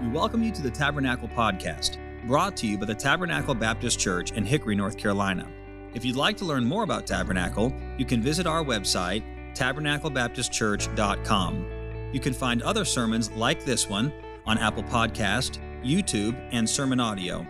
We 0.00 0.08
welcome 0.08 0.42
you 0.42 0.50
to 0.52 0.62
the 0.62 0.70
Tabernacle 0.70 1.28
Podcast, 1.28 1.98
brought 2.26 2.56
to 2.56 2.66
you 2.66 2.78
by 2.78 2.86
the 2.86 2.94
Tabernacle 2.94 3.54
Baptist 3.54 4.00
Church 4.00 4.32
in 4.32 4.46
Hickory, 4.46 4.74
North 4.74 4.96
Carolina. 4.96 5.46
If 5.92 6.06
you'd 6.06 6.16
like 6.16 6.38
to 6.38 6.46
learn 6.46 6.64
more 6.64 6.84
about 6.84 7.06
Tabernacle, 7.06 7.70
you 7.98 8.06
can 8.06 8.22
visit 8.22 8.46
our 8.46 8.64
website, 8.64 9.22
tabernaclebaptistchurch.com. 9.54 12.10
You 12.14 12.20
can 12.20 12.32
find 12.32 12.62
other 12.62 12.86
sermons 12.86 13.30
like 13.32 13.66
this 13.66 13.90
one 13.90 14.10
on 14.46 14.56
Apple 14.56 14.84
Podcast, 14.84 15.58
YouTube, 15.84 16.34
and 16.50 16.66
Sermon 16.66 16.98
Audio. 16.98 17.46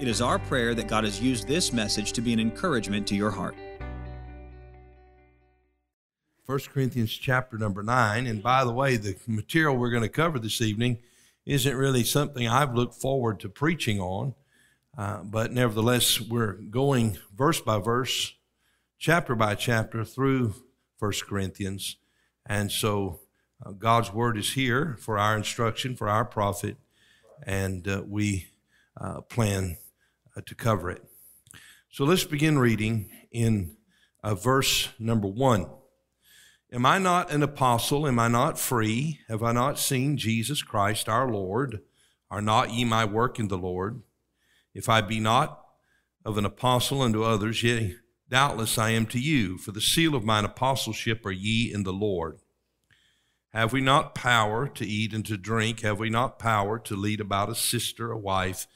It 0.00 0.08
is 0.08 0.20
our 0.20 0.40
prayer 0.40 0.74
that 0.74 0.88
God 0.88 1.04
has 1.04 1.22
used 1.22 1.46
this 1.46 1.72
message 1.72 2.12
to 2.14 2.20
be 2.20 2.32
an 2.32 2.40
encouragement 2.40 3.06
to 3.06 3.14
your 3.14 3.30
heart. 3.30 3.54
1 6.46 6.58
Corinthians 6.72 7.12
chapter 7.12 7.56
number 7.56 7.84
9. 7.84 8.26
And 8.26 8.42
by 8.42 8.64
the 8.64 8.72
way, 8.72 8.96
the 8.96 9.14
material 9.28 9.76
we're 9.76 9.90
going 9.90 10.02
to 10.02 10.08
cover 10.08 10.40
this 10.40 10.60
evening 10.60 10.98
isn't 11.46 11.76
really 11.76 12.04
something 12.04 12.48
I've 12.48 12.74
looked 12.74 12.94
forward 12.94 13.40
to 13.40 13.48
preaching 13.48 14.00
on, 14.00 14.34
uh, 14.96 15.22
but 15.22 15.52
nevertheless, 15.52 16.20
we're 16.20 16.54
going 16.54 17.18
verse 17.34 17.60
by 17.60 17.78
verse, 17.78 18.34
chapter 18.98 19.34
by 19.34 19.54
chapter 19.54 20.04
through 20.04 20.54
1 20.98 21.12
Corinthians. 21.28 21.96
And 22.46 22.70
so 22.70 23.20
uh, 23.64 23.72
God's 23.72 24.12
word 24.12 24.38
is 24.38 24.52
here 24.52 24.96
for 25.00 25.18
our 25.18 25.36
instruction, 25.36 25.96
for 25.96 26.08
our 26.08 26.24
profit, 26.24 26.76
and 27.42 27.86
uh, 27.86 28.02
we 28.06 28.46
uh, 29.00 29.20
plan 29.22 29.76
uh, 30.36 30.40
to 30.46 30.54
cover 30.54 30.90
it. 30.90 31.04
So 31.90 32.04
let's 32.04 32.24
begin 32.24 32.58
reading 32.58 33.10
in 33.30 33.76
uh, 34.22 34.34
verse 34.34 34.88
number 34.98 35.28
1. 35.28 35.66
Am 36.74 36.84
I 36.84 36.98
not 36.98 37.30
an 37.30 37.44
apostle? 37.44 38.04
Am 38.04 38.18
I 38.18 38.26
not 38.26 38.58
free? 38.58 39.20
Have 39.28 39.44
I 39.44 39.52
not 39.52 39.78
seen 39.78 40.16
Jesus 40.16 40.60
Christ 40.64 41.08
our 41.08 41.30
Lord? 41.30 41.82
Are 42.32 42.42
not 42.42 42.72
ye 42.72 42.84
my 42.84 43.04
work 43.04 43.38
in 43.38 43.46
the 43.46 43.56
Lord? 43.56 44.02
If 44.74 44.88
I 44.88 45.00
be 45.00 45.20
not 45.20 45.64
of 46.24 46.36
an 46.36 46.44
apostle 46.44 47.00
unto 47.00 47.22
others, 47.22 47.62
yet 47.62 47.92
doubtless 48.28 48.76
I 48.76 48.90
am 48.90 49.06
to 49.06 49.20
you, 49.20 49.56
for 49.56 49.70
the 49.70 49.80
seal 49.80 50.16
of 50.16 50.24
mine 50.24 50.44
apostleship 50.44 51.24
are 51.24 51.30
ye 51.30 51.72
in 51.72 51.84
the 51.84 51.92
Lord. 51.92 52.40
Have 53.50 53.72
we 53.72 53.80
not 53.80 54.16
power 54.16 54.66
to 54.66 54.84
eat 54.84 55.14
and 55.14 55.24
to 55.26 55.36
drink? 55.36 55.82
Have 55.82 56.00
we 56.00 56.10
not 56.10 56.40
power 56.40 56.80
to 56.80 56.96
lead 56.96 57.20
about 57.20 57.50
a 57.50 57.54
sister, 57.54 58.10
a 58.10 58.18
wife, 58.18 58.66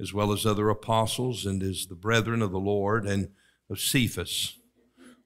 as 0.00 0.12
well 0.12 0.32
as 0.32 0.44
other 0.44 0.70
apostles, 0.70 1.46
and 1.46 1.62
as 1.62 1.86
the 1.86 1.94
brethren 1.94 2.42
of 2.42 2.50
the 2.50 2.58
Lord 2.58 3.06
and 3.06 3.28
of 3.70 3.78
Cephas? 3.78 4.58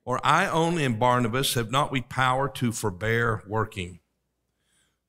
Or 0.08 0.26
I 0.26 0.48
only 0.48 0.86
and 0.86 0.98
Barnabas 0.98 1.52
have 1.52 1.70
not 1.70 1.92
we 1.92 2.00
power 2.00 2.48
to 2.48 2.72
forbear 2.72 3.42
working? 3.46 4.00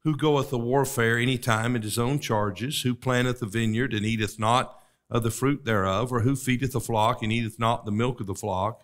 Who 0.03 0.17
goeth 0.17 0.51
a 0.51 0.57
warfare 0.57 1.17
any 1.17 1.37
time 1.37 1.77
at 1.77 1.83
his 1.83 1.97
own 1.97 2.19
charges? 2.19 2.81
Who 2.81 2.95
planteth 2.95 3.41
a 3.41 3.45
vineyard 3.45 3.93
and 3.93 4.05
eateth 4.05 4.37
not 4.37 4.77
of 5.09 5.23
the 5.23 5.31
fruit 5.31 5.63
thereof? 5.63 6.11
Or 6.11 6.19
who 6.19 6.35
feedeth 6.35 6.75
a 6.75 6.81
flock 6.81 7.23
and 7.23 7.31
eateth 7.31 7.57
not 7.57 7.85
the 7.85 7.93
milk 7.93 8.19
of 8.19 8.27
the 8.27 8.35
flock? 8.35 8.83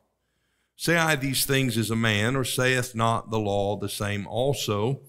Say 0.78 0.96
I 0.96 1.18
these 1.18 1.46
things 1.46 1.78
as 1.78 1.92
a 1.92 1.98
man, 1.98 2.38
or 2.38 2.46
saith 2.46 2.96
not 2.96 3.30
the 3.30 3.38
law 3.38 3.76
the 3.76 3.90
same 3.90 4.26
also? 4.26 5.02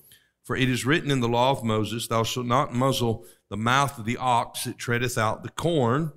For 0.43 0.57
it 0.57 0.69
is 0.69 0.85
written 0.85 1.13
in 1.13 1.21
the 1.21 1.29
law 1.29 1.53
of 1.53 1.63
Moses, 1.63 2.09
Thou 2.09 2.25
shalt 2.25 2.47
not 2.47 2.75
muzzle 2.75 3.25
the 3.49 3.57
mouth 3.57 3.97
of 3.97 4.07
the 4.07 4.17
ox 4.17 4.65
that 4.65 4.77
treadeth 4.77 5.17
out 5.17 5.45
the 5.45 5.51
corn. 5.51 6.11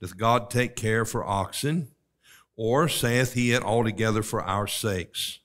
Doth 0.00 0.16
God 0.16 0.48
take 0.48 0.74
care 0.74 1.04
for 1.04 1.22
oxen? 1.22 1.88
Or 2.56 2.88
saith 2.88 3.32
he 3.32 3.52
it 3.52 3.62
altogether 3.62 4.22
for 4.22 4.42
our 4.42 4.66
sakes? 4.66 5.40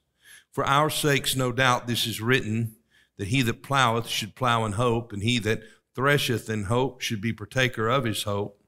For 0.51 0.65
our 0.65 0.89
sakes, 0.89 1.35
no 1.35 1.51
doubt, 1.51 1.87
this 1.87 2.05
is 2.05 2.19
written, 2.19 2.75
that 3.17 3.27
he 3.27 3.41
that 3.43 3.63
ploweth 3.63 4.07
should 4.07 4.35
plow 4.35 4.65
in 4.65 4.73
hope, 4.73 5.13
and 5.13 5.23
he 5.23 5.39
that 5.39 5.63
thresheth 5.95 6.49
in 6.49 6.65
hope 6.65 7.01
should 7.01 7.21
be 7.21 7.33
partaker 7.33 7.87
of 7.87 8.03
his 8.03 8.23
hope. 8.23 8.61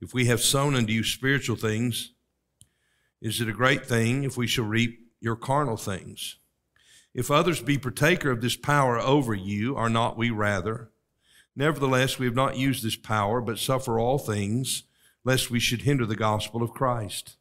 If 0.00 0.12
we 0.12 0.26
have 0.26 0.40
sown 0.40 0.74
unto 0.74 0.92
you 0.92 1.04
spiritual 1.04 1.56
things, 1.56 2.12
is 3.20 3.40
it 3.40 3.48
a 3.48 3.52
great 3.52 3.86
thing 3.86 4.24
if 4.24 4.36
we 4.36 4.48
shall 4.48 4.64
reap 4.64 4.98
your 5.20 5.36
carnal 5.36 5.76
things? 5.76 6.36
If 7.14 7.30
others 7.30 7.60
be 7.60 7.78
partaker 7.78 8.30
of 8.30 8.40
this 8.40 8.56
power 8.56 8.98
over 8.98 9.34
you, 9.34 9.76
are 9.76 9.90
not 9.90 10.16
we 10.16 10.30
rather? 10.30 10.90
Nevertheless, 11.54 12.18
we 12.18 12.26
have 12.26 12.34
not 12.34 12.56
used 12.56 12.82
this 12.82 12.96
power, 12.96 13.40
but 13.40 13.58
suffer 13.58 14.00
all 14.00 14.18
things, 14.18 14.84
lest 15.24 15.50
we 15.50 15.60
should 15.60 15.82
hinder 15.82 16.06
the 16.06 16.16
gospel 16.16 16.62
of 16.62 16.72
Christ. 16.72 17.36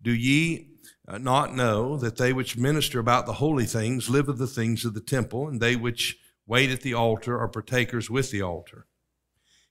Do 0.00 0.12
ye 0.12 0.70
uh, 1.06 1.18
not 1.18 1.54
know 1.54 1.96
that 1.96 2.16
they 2.16 2.32
which 2.32 2.56
minister 2.56 2.98
about 2.98 3.26
the 3.26 3.34
holy 3.34 3.66
things 3.66 4.08
live 4.08 4.28
of 4.28 4.38
the 4.38 4.46
things 4.46 4.84
of 4.84 4.94
the 4.94 5.00
temple, 5.00 5.48
and 5.48 5.60
they 5.60 5.76
which 5.76 6.18
wait 6.46 6.70
at 6.70 6.82
the 6.82 6.94
altar 6.94 7.38
are 7.38 7.48
partakers 7.48 8.08
with 8.08 8.30
the 8.30 8.42
altar? 8.42 8.86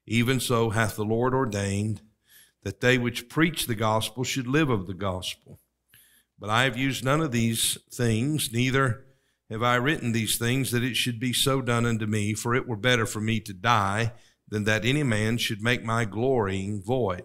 Even 0.05 0.39
so 0.39 0.69
hath 0.71 0.95
the 0.95 1.05
Lord 1.05 1.33
ordained 1.33 2.01
that 2.63 2.81
they 2.81 2.97
which 2.97 3.29
preach 3.29 3.67
the 3.67 3.75
gospel 3.75 4.23
should 4.23 4.47
live 4.47 4.69
of 4.69 4.87
the 4.87 4.93
gospel. 4.93 5.59
But 6.39 6.49
I 6.49 6.63
have 6.63 6.77
used 6.77 7.03
none 7.03 7.21
of 7.21 7.31
these 7.31 7.77
things, 7.91 8.51
neither 8.51 9.05
have 9.49 9.63
I 9.63 9.75
written 9.75 10.11
these 10.11 10.37
things 10.37 10.71
that 10.71 10.83
it 10.83 10.95
should 10.95 11.19
be 11.19 11.33
so 11.33 11.61
done 11.61 11.85
unto 11.85 12.05
me, 12.05 12.33
for 12.33 12.53
it 12.53 12.67
were 12.67 12.75
better 12.75 13.05
for 13.05 13.21
me 13.21 13.39
to 13.41 13.53
die 13.53 14.13
than 14.47 14.65
that 14.65 14.85
any 14.85 15.03
man 15.03 15.37
should 15.37 15.61
make 15.61 15.83
my 15.83 16.05
glorying 16.05 16.81
void. 16.81 17.23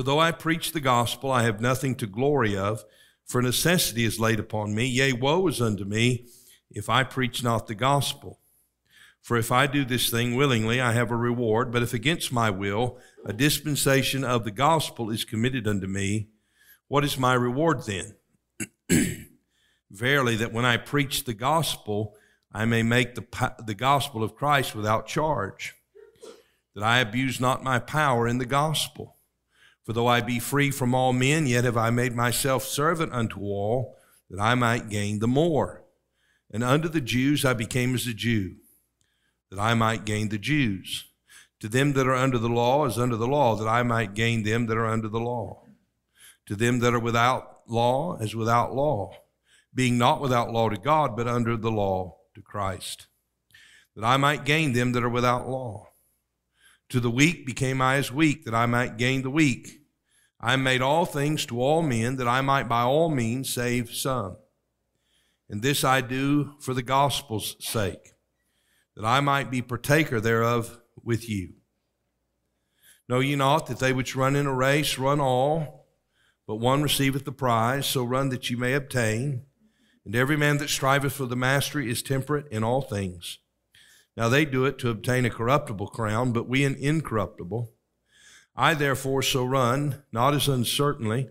For 0.00 0.04
though 0.04 0.18
I 0.18 0.32
preach 0.32 0.72
the 0.72 0.80
gospel, 0.80 1.30
I 1.30 1.42
have 1.42 1.60
nothing 1.60 1.94
to 1.96 2.06
glory 2.06 2.56
of, 2.56 2.86
for 3.26 3.42
necessity 3.42 4.06
is 4.06 4.18
laid 4.18 4.40
upon 4.40 4.74
me. 4.74 4.86
Yea, 4.86 5.12
woe 5.12 5.46
is 5.46 5.60
unto 5.60 5.84
me 5.84 6.24
if 6.70 6.88
I 6.88 7.04
preach 7.04 7.44
not 7.44 7.66
the 7.66 7.74
gospel. 7.74 8.40
For 9.20 9.36
if 9.36 9.52
I 9.52 9.66
do 9.66 9.84
this 9.84 10.08
thing 10.08 10.36
willingly, 10.36 10.80
I 10.80 10.92
have 10.92 11.10
a 11.10 11.16
reward, 11.16 11.70
but 11.70 11.82
if 11.82 11.92
against 11.92 12.32
my 12.32 12.48
will, 12.48 12.96
a 13.26 13.34
dispensation 13.34 14.24
of 14.24 14.44
the 14.44 14.50
gospel 14.50 15.10
is 15.10 15.26
committed 15.26 15.68
unto 15.68 15.86
me, 15.86 16.28
what 16.88 17.04
is 17.04 17.18
my 17.18 17.34
reward 17.34 17.82
then? 17.84 18.16
Verily, 19.90 20.36
that 20.36 20.54
when 20.54 20.64
I 20.64 20.78
preach 20.78 21.24
the 21.24 21.34
gospel, 21.34 22.14
I 22.50 22.64
may 22.64 22.82
make 22.82 23.16
the, 23.16 23.52
the 23.66 23.74
gospel 23.74 24.24
of 24.24 24.34
Christ 24.34 24.74
without 24.74 25.06
charge, 25.06 25.74
that 26.74 26.82
I 26.82 27.00
abuse 27.00 27.38
not 27.38 27.62
my 27.62 27.78
power 27.78 28.26
in 28.26 28.38
the 28.38 28.46
gospel. 28.46 29.18
For 29.84 29.92
though 29.92 30.06
I 30.06 30.20
be 30.20 30.38
free 30.38 30.70
from 30.70 30.94
all 30.94 31.12
men, 31.12 31.46
yet 31.46 31.64
have 31.64 31.76
I 31.76 31.90
made 31.90 32.14
myself 32.14 32.64
servant 32.64 33.12
unto 33.12 33.40
all, 33.40 33.96
that 34.28 34.40
I 34.40 34.54
might 34.54 34.88
gain 34.88 35.18
the 35.18 35.28
more. 35.28 35.84
And 36.50 36.62
unto 36.62 36.88
the 36.88 37.00
Jews 37.00 37.44
I 37.44 37.54
became 37.54 37.94
as 37.94 38.06
a 38.06 38.14
Jew, 38.14 38.56
that 39.50 39.58
I 39.58 39.74
might 39.74 40.04
gain 40.04 40.28
the 40.28 40.38
Jews. 40.38 41.06
To 41.60 41.68
them 41.68 41.92
that 41.92 42.06
are 42.06 42.14
under 42.14 42.38
the 42.38 42.48
law 42.48 42.86
as 42.86 42.98
under 42.98 43.16
the 43.16 43.28
law, 43.28 43.54
that 43.56 43.68
I 43.68 43.82
might 43.82 44.14
gain 44.14 44.44
them 44.44 44.66
that 44.66 44.76
are 44.76 44.86
under 44.86 45.08
the 45.08 45.20
law. 45.20 45.64
To 46.46 46.56
them 46.56 46.80
that 46.80 46.94
are 46.94 47.00
without 47.00 47.60
law 47.66 48.16
as 48.18 48.34
without 48.34 48.74
law, 48.74 49.12
being 49.74 49.98
not 49.98 50.20
without 50.20 50.50
law 50.50 50.68
to 50.68 50.76
God, 50.76 51.16
but 51.16 51.28
under 51.28 51.56
the 51.56 51.70
law 51.70 52.16
to 52.34 52.42
Christ, 52.42 53.06
that 53.94 54.04
I 54.04 54.16
might 54.16 54.44
gain 54.44 54.72
them 54.72 54.92
that 54.92 55.04
are 55.04 55.08
without 55.08 55.48
law. 55.48 55.89
To 56.90 57.00
the 57.00 57.10
weak 57.10 57.46
became 57.46 57.80
I 57.80 57.96
as 57.96 58.12
weak, 58.12 58.44
that 58.44 58.54
I 58.54 58.66
might 58.66 58.96
gain 58.96 59.22
the 59.22 59.30
weak. 59.30 59.80
I 60.40 60.56
made 60.56 60.82
all 60.82 61.06
things 61.06 61.46
to 61.46 61.60
all 61.60 61.82
men, 61.82 62.16
that 62.16 62.28
I 62.28 62.40
might 62.40 62.68
by 62.68 62.82
all 62.82 63.10
means 63.10 63.52
save 63.52 63.90
some. 63.90 64.36
And 65.48 65.62
this 65.62 65.84
I 65.84 66.00
do 66.00 66.54
for 66.60 66.74
the 66.74 66.82
gospel's 66.82 67.56
sake, 67.60 68.14
that 68.96 69.04
I 69.04 69.20
might 69.20 69.50
be 69.50 69.62
partaker 69.62 70.20
thereof 70.20 70.80
with 71.02 71.28
you. 71.28 71.54
Know 73.08 73.20
ye 73.20 73.34
not 73.36 73.66
that 73.66 73.80
they 73.80 73.92
which 73.92 74.16
run 74.16 74.36
in 74.36 74.46
a 74.46 74.54
race 74.54 74.98
run 74.98 75.20
all, 75.20 75.88
but 76.46 76.56
one 76.56 76.82
receiveth 76.82 77.24
the 77.24 77.32
prize, 77.32 77.86
so 77.86 78.04
run 78.04 78.28
that 78.30 78.50
ye 78.50 78.56
may 78.56 78.74
obtain. 78.74 79.44
And 80.04 80.16
every 80.16 80.36
man 80.36 80.58
that 80.58 80.70
striveth 80.70 81.12
for 81.12 81.26
the 81.26 81.36
mastery 81.36 81.90
is 81.90 82.02
temperate 82.02 82.46
in 82.50 82.64
all 82.64 82.82
things. 82.82 83.38
Now 84.16 84.28
they 84.28 84.44
do 84.44 84.64
it 84.64 84.78
to 84.78 84.90
obtain 84.90 85.24
a 85.24 85.30
corruptible 85.30 85.88
crown, 85.88 86.32
but 86.32 86.48
we 86.48 86.64
an 86.64 86.74
incorruptible. 86.74 87.72
I 88.56 88.74
therefore 88.74 89.22
so 89.22 89.44
run, 89.44 90.02
not 90.12 90.34
as 90.34 90.48
uncertainly, 90.48 91.28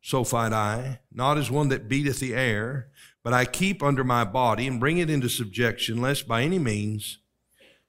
so 0.00 0.24
fight 0.24 0.52
I, 0.52 1.00
not 1.12 1.38
as 1.38 1.50
one 1.50 1.68
that 1.68 1.88
beateth 1.88 2.18
the 2.18 2.34
air, 2.34 2.88
but 3.22 3.32
I 3.32 3.44
keep 3.44 3.82
under 3.82 4.02
my 4.02 4.24
body 4.24 4.66
and 4.66 4.80
bring 4.80 4.98
it 4.98 5.08
into 5.08 5.28
subjection, 5.28 6.00
lest 6.00 6.26
by 6.26 6.42
any 6.42 6.58
means, 6.58 7.18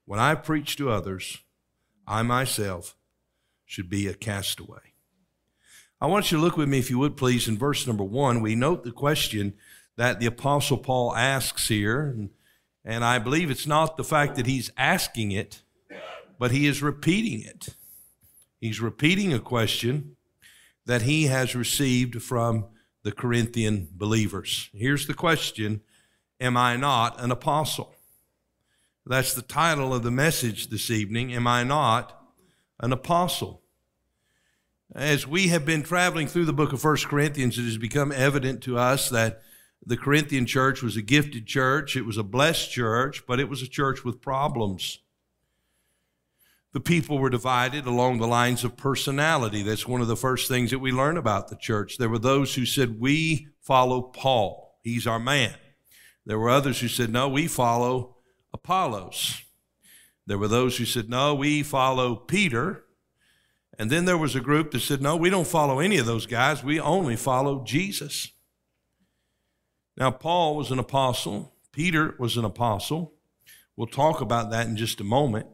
when 0.06 0.19
I 0.19 0.35
preach 0.35 0.75
to 0.77 0.91
others, 0.91 1.39
I 2.06 2.21
myself 2.21 2.95
should 3.65 3.89
be 3.89 4.06
a 4.07 4.13
castaway. 4.13 4.94
I 6.00 6.07
want 6.07 6.31
you 6.31 6.38
to 6.38 6.44
look 6.44 6.57
with 6.57 6.67
me, 6.67 6.79
if 6.79 6.89
you 6.89 7.00
would 7.00 7.17
please, 7.17 7.47
in 7.47 7.57
verse 7.57 7.88
number 7.88 8.03
one. 8.03 8.41
We 8.41 8.56
note 8.56 8.83
the 8.83 8.91
question 8.91 9.53
that 9.95 10.19
the 10.19 10.25
Apostle 10.25 10.77
Paul 10.77 11.15
asks 11.15 11.69
here, 11.69 12.01
and, 12.01 12.29
and 12.85 13.03
I 13.03 13.19
believe 13.19 13.50
it's 13.50 13.68
not 13.68 13.97
the 13.97 14.03
fact 14.03 14.35
that 14.35 14.45
he's 14.45 14.71
asking 14.77 15.31
it, 15.31 15.62
but 16.38 16.51
he 16.51 16.68
is 16.68 16.81
repeating 16.81 17.41
it. 17.41 17.69
He's 18.59 18.81
repeating 18.81 19.33
a 19.33 19.39
question 19.39 20.15
that 20.85 21.03
he 21.03 21.25
has 21.27 21.56
received 21.56 22.21
from 22.21 22.65
the 23.03 23.12
Corinthian 23.12 23.88
believers. 23.91 24.69
Here's 24.74 25.07
the 25.07 25.13
question 25.13 25.81
Am 26.39 26.57
I 26.57 26.75
not 26.75 27.21
an 27.21 27.31
apostle? 27.31 27.95
That's 29.06 29.33
the 29.33 29.41
title 29.41 29.94
of 29.94 30.03
the 30.03 30.12
message 30.12 30.69
this 30.69 30.89
evening. 30.89 31.33
Am 31.33 31.45
I 31.45 31.63
not 31.63 32.21
an 32.79 32.91
apostle? 32.94 33.62
As 34.95 35.27
we 35.27 35.47
have 35.50 35.65
been 35.65 35.83
traveling 35.83 36.27
through 36.27 36.45
the 36.45 36.53
book 36.53 36.71
of 36.71 36.81
First 36.81 37.07
Corinthians, 37.07 37.57
it 37.57 37.63
has 37.63 37.77
become 37.77 38.12
evident 38.12 38.62
to 38.63 38.77
us 38.77 39.09
that 39.09 39.41
the 39.85 39.97
Corinthian 39.97 40.45
church 40.45 40.81
was 40.81 40.95
a 40.95 41.01
gifted 41.01 41.45
church, 41.45 41.95
it 41.95 42.06
was 42.06 42.18
a 42.18 42.24
blessed 42.24 42.71
church, 42.71 43.25
but 43.27 43.39
it 43.39 43.50
was 43.50 43.62
a 43.62 43.68
church 43.68 44.03
with 44.03 44.21
problems. 44.21 45.00
The 46.71 46.80
people 46.80 47.19
were 47.19 47.30
divided 47.30 47.85
along 47.85 48.18
the 48.18 48.27
lines 48.27 48.63
of 48.63 48.77
personality. 48.77 49.62
That's 49.62 49.88
one 49.88 50.01
of 50.01 50.07
the 50.07 50.15
first 50.15 50.47
things 50.47 50.71
that 50.71 50.80
we 50.80 50.91
learn 50.91 51.18
about 51.18 51.50
the 51.50 51.56
church. 51.56 51.97
There 51.97 52.09
were 52.09 52.18
those 52.18 52.56
who 52.56 52.65
said, 52.65 53.00
We 53.00 53.50
follow 53.62 54.01
Paul, 54.01 54.80
he's 54.81 55.06
our 55.06 55.19
man. 55.19 55.53
There 56.25 56.39
were 56.39 56.50
others 56.50 56.79
who 56.79 56.88
said, 56.88 57.12
No, 57.12 57.29
we 57.29 57.47
follow 57.47 58.13
Apollos. 58.53 59.44
There 60.25 60.38
were 60.38 60.47
those 60.47 60.77
who 60.77 60.86
said, 60.86 61.09
no, 61.09 61.36
we 61.36 61.63
follow 61.63 62.15
Peter. 62.15 62.86
And 63.77 63.89
then 63.89 64.06
there 64.06 64.18
was 64.18 64.36
a 64.36 64.41
group 64.41 64.71
that 64.71 64.81
said, 64.81 65.01
no, 65.01 65.15
we 65.15 65.29
don't 65.29 65.47
follow 65.47 65.79
any 65.79 65.97
of 65.97 66.06
those 66.06 66.25
guys. 66.25 66.63
We 66.63 66.79
only 66.79 67.15
follow 67.15 67.63
Jesus. 67.63 68.29
Now, 69.95 70.11
Paul 70.11 70.55
was 70.55 70.71
an 70.71 70.79
apostle, 70.79 71.53
Peter 71.71 72.15
was 72.17 72.37
an 72.37 72.45
apostle. 72.45 73.13
We'll 73.75 73.87
talk 73.87 74.21
about 74.21 74.51
that 74.51 74.67
in 74.67 74.75
just 74.75 75.01
a 75.01 75.03
moment. 75.03 75.47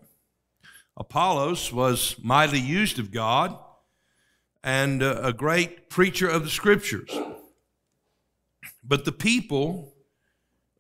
Apollos 0.98 1.72
was 1.72 2.16
mightily 2.22 2.60
used 2.60 3.00
of 3.00 3.12
God 3.12 3.58
and 4.64 5.02
a 5.02 5.32
great 5.32 5.90
preacher 5.90 6.28
of 6.28 6.44
the 6.44 6.50
scriptures. 6.50 7.10
But 8.84 9.06
the 9.06 9.14
people 9.14 9.94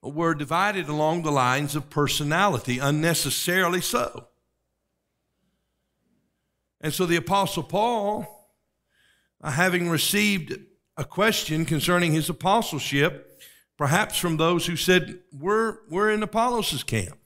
were 0.01 0.33
divided 0.33 0.89
along 0.89 1.23
the 1.23 1.31
lines 1.31 1.75
of 1.75 1.89
personality, 1.89 2.79
unnecessarily 2.79 3.81
so. 3.81 4.27
And 6.81 6.93
so 6.93 7.05
the 7.05 7.17
Apostle 7.17 7.63
Paul, 7.63 8.51
uh, 9.41 9.51
having 9.51 9.89
received 9.89 10.57
a 10.97 11.03
question 11.03 11.65
concerning 11.65 12.13
his 12.13 12.29
apostleship, 12.29 13.28
perhaps 13.79 14.19
from 14.19 14.37
those 14.37 14.67
who 14.67 14.75
said, 14.75 15.21
We're, 15.31 15.77
we're 15.89 16.11
in 16.11 16.21
Apollos' 16.21 16.83
camp. 16.83 17.17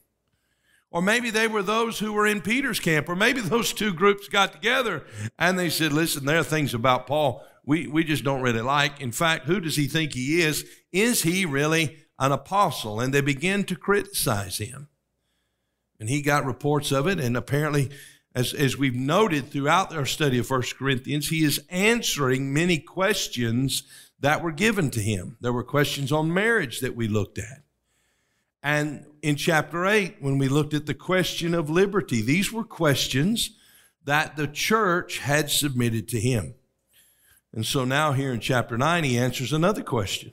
Or 0.90 1.02
maybe 1.02 1.28
they 1.28 1.48
were 1.48 1.62
those 1.62 1.98
who 1.98 2.14
were 2.14 2.26
in 2.26 2.40
Peter's 2.40 2.80
camp, 2.80 3.10
or 3.10 3.16
maybe 3.16 3.40
those 3.42 3.74
two 3.74 3.92
groups 3.92 4.28
got 4.28 4.54
together 4.54 5.04
and 5.38 5.58
they 5.58 5.68
said, 5.68 5.92
Listen, 5.92 6.24
there 6.24 6.38
are 6.38 6.44
things 6.44 6.72
about 6.72 7.06
Paul 7.06 7.44
we, 7.66 7.86
we 7.86 8.04
just 8.04 8.24
don't 8.24 8.42
really 8.42 8.60
like. 8.60 9.00
In 9.00 9.12
fact, 9.12 9.46
who 9.46 9.60
does 9.60 9.76
he 9.76 9.86
think 9.86 10.12
he 10.12 10.42
is? 10.42 10.66
Is 10.92 11.22
he 11.22 11.46
really 11.46 11.98
an 12.18 12.32
apostle, 12.32 13.00
and 13.00 13.12
they 13.12 13.20
began 13.20 13.64
to 13.64 13.76
criticize 13.76 14.58
him. 14.58 14.88
And 15.98 16.08
he 16.08 16.22
got 16.22 16.44
reports 16.44 16.92
of 16.92 17.06
it, 17.06 17.18
and 17.18 17.36
apparently, 17.36 17.90
as, 18.34 18.52
as 18.52 18.76
we've 18.76 18.94
noted 18.94 19.50
throughout 19.50 19.94
our 19.94 20.06
study 20.06 20.38
of 20.38 20.46
First 20.46 20.76
Corinthians, 20.76 21.28
he 21.28 21.42
is 21.42 21.64
answering 21.70 22.52
many 22.52 22.78
questions 22.78 23.84
that 24.20 24.42
were 24.42 24.52
given 24.52 24.90
to 24.90 25.00
him. 25.00 25.36
There 25.40 25.52
were 25.52 25.64
questions 25.64 26.12
on 26.12 26.32
marriage 26.32 26.80
that 26.80 26.96
we 26.96 27.08
looked 27.08 27.38
at. 27.38 27.62
And 28.62 29.04
in 29.20 29.36
chapter 29.36 29.84
8, 29.84 30.16
when 30.20 30.38
we 30.38 30.48
looked 30.48 30.72
at 30.72 30.86
the 30.86 30.94
question 30.94 31.54
of 31.54 31.68
liberty, 31.68 32.22
these 32.22 32.50
were 32.50 32.64
questions 32.64 33.50
that 34.04 34.36
the 34.36 34.48
church 34.48 35.18
had 35.18 35.50
submitted 35.50 36.08
to 36.08 36.20
him. 36.20 36.54
And 37.52 37.64
so 37.64 37.84
now, 37.84 38.12
here 38.12 38.32
in 38.32 38.40
chapter 38.40 38.76
9, 38.76 39.04
he 39.04 39.18
answers 39.18 39.52
another 39.52 39.82
question 39.82 40.32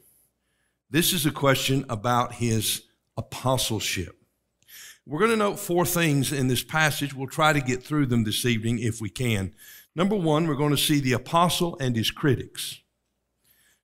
this 0.89 1.13
is 1.13 1.25
a 1.25 1.31
question 1.31 1.85
about 1.89 2.33
his 2.33 2.81
apostleship. 3.15 4.17
We're 5.05 5.19
going 5.19 5.31
to 5.31 5.37
note 5.37 5.57
four 5.57 5.85
things 5.85 6.33
in 6.33 6.47
this 6.47 6.63
passage. 6.63 7.13
We'll 7.13 7.27
try 7.27 7.53
to 7.53 7.61
get 7.61 7.81
through 7.81 8.07
them 8.07 8.25
this 8.25 8.45
evening 8.45 8.79
if 8.79 8.99
we 8.99 9.09
can. 9.09 9.53
Number 9.95 10.15
one, 10.15 10.47
we're 10.47 10.55
going 10.55 10.71
to 10.71 10.77
see 10.77 10.99
the 10.99 11.13
apostle 11.13 11.77
and 11.79 11.95
his 11.95 12.11
critics. 12.11 12.81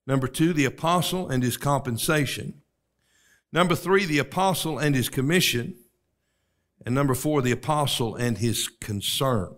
Number 0.08 0.26
two, 0.26 0.52
the 0.52 0.64
apostle 0.64 1.28
and 1.28 1.44
his 1.44 1.56
compensation. 1.56 2.62
Number 3.52 3.76
three, 3.76 4.04
the 4.04 4.18
apostle 4.18 4.78
and 4.78 4.96
his 4.96 5.08
commission. 5.08 5.76
And 6.84 6.94
number 6.94 7.14
four, 7.14 7.42
the 7.42 7.52
apostle 7.52 8.16
and 8.16 8.38
his 8.38 8.66
concern. 8.66 9.54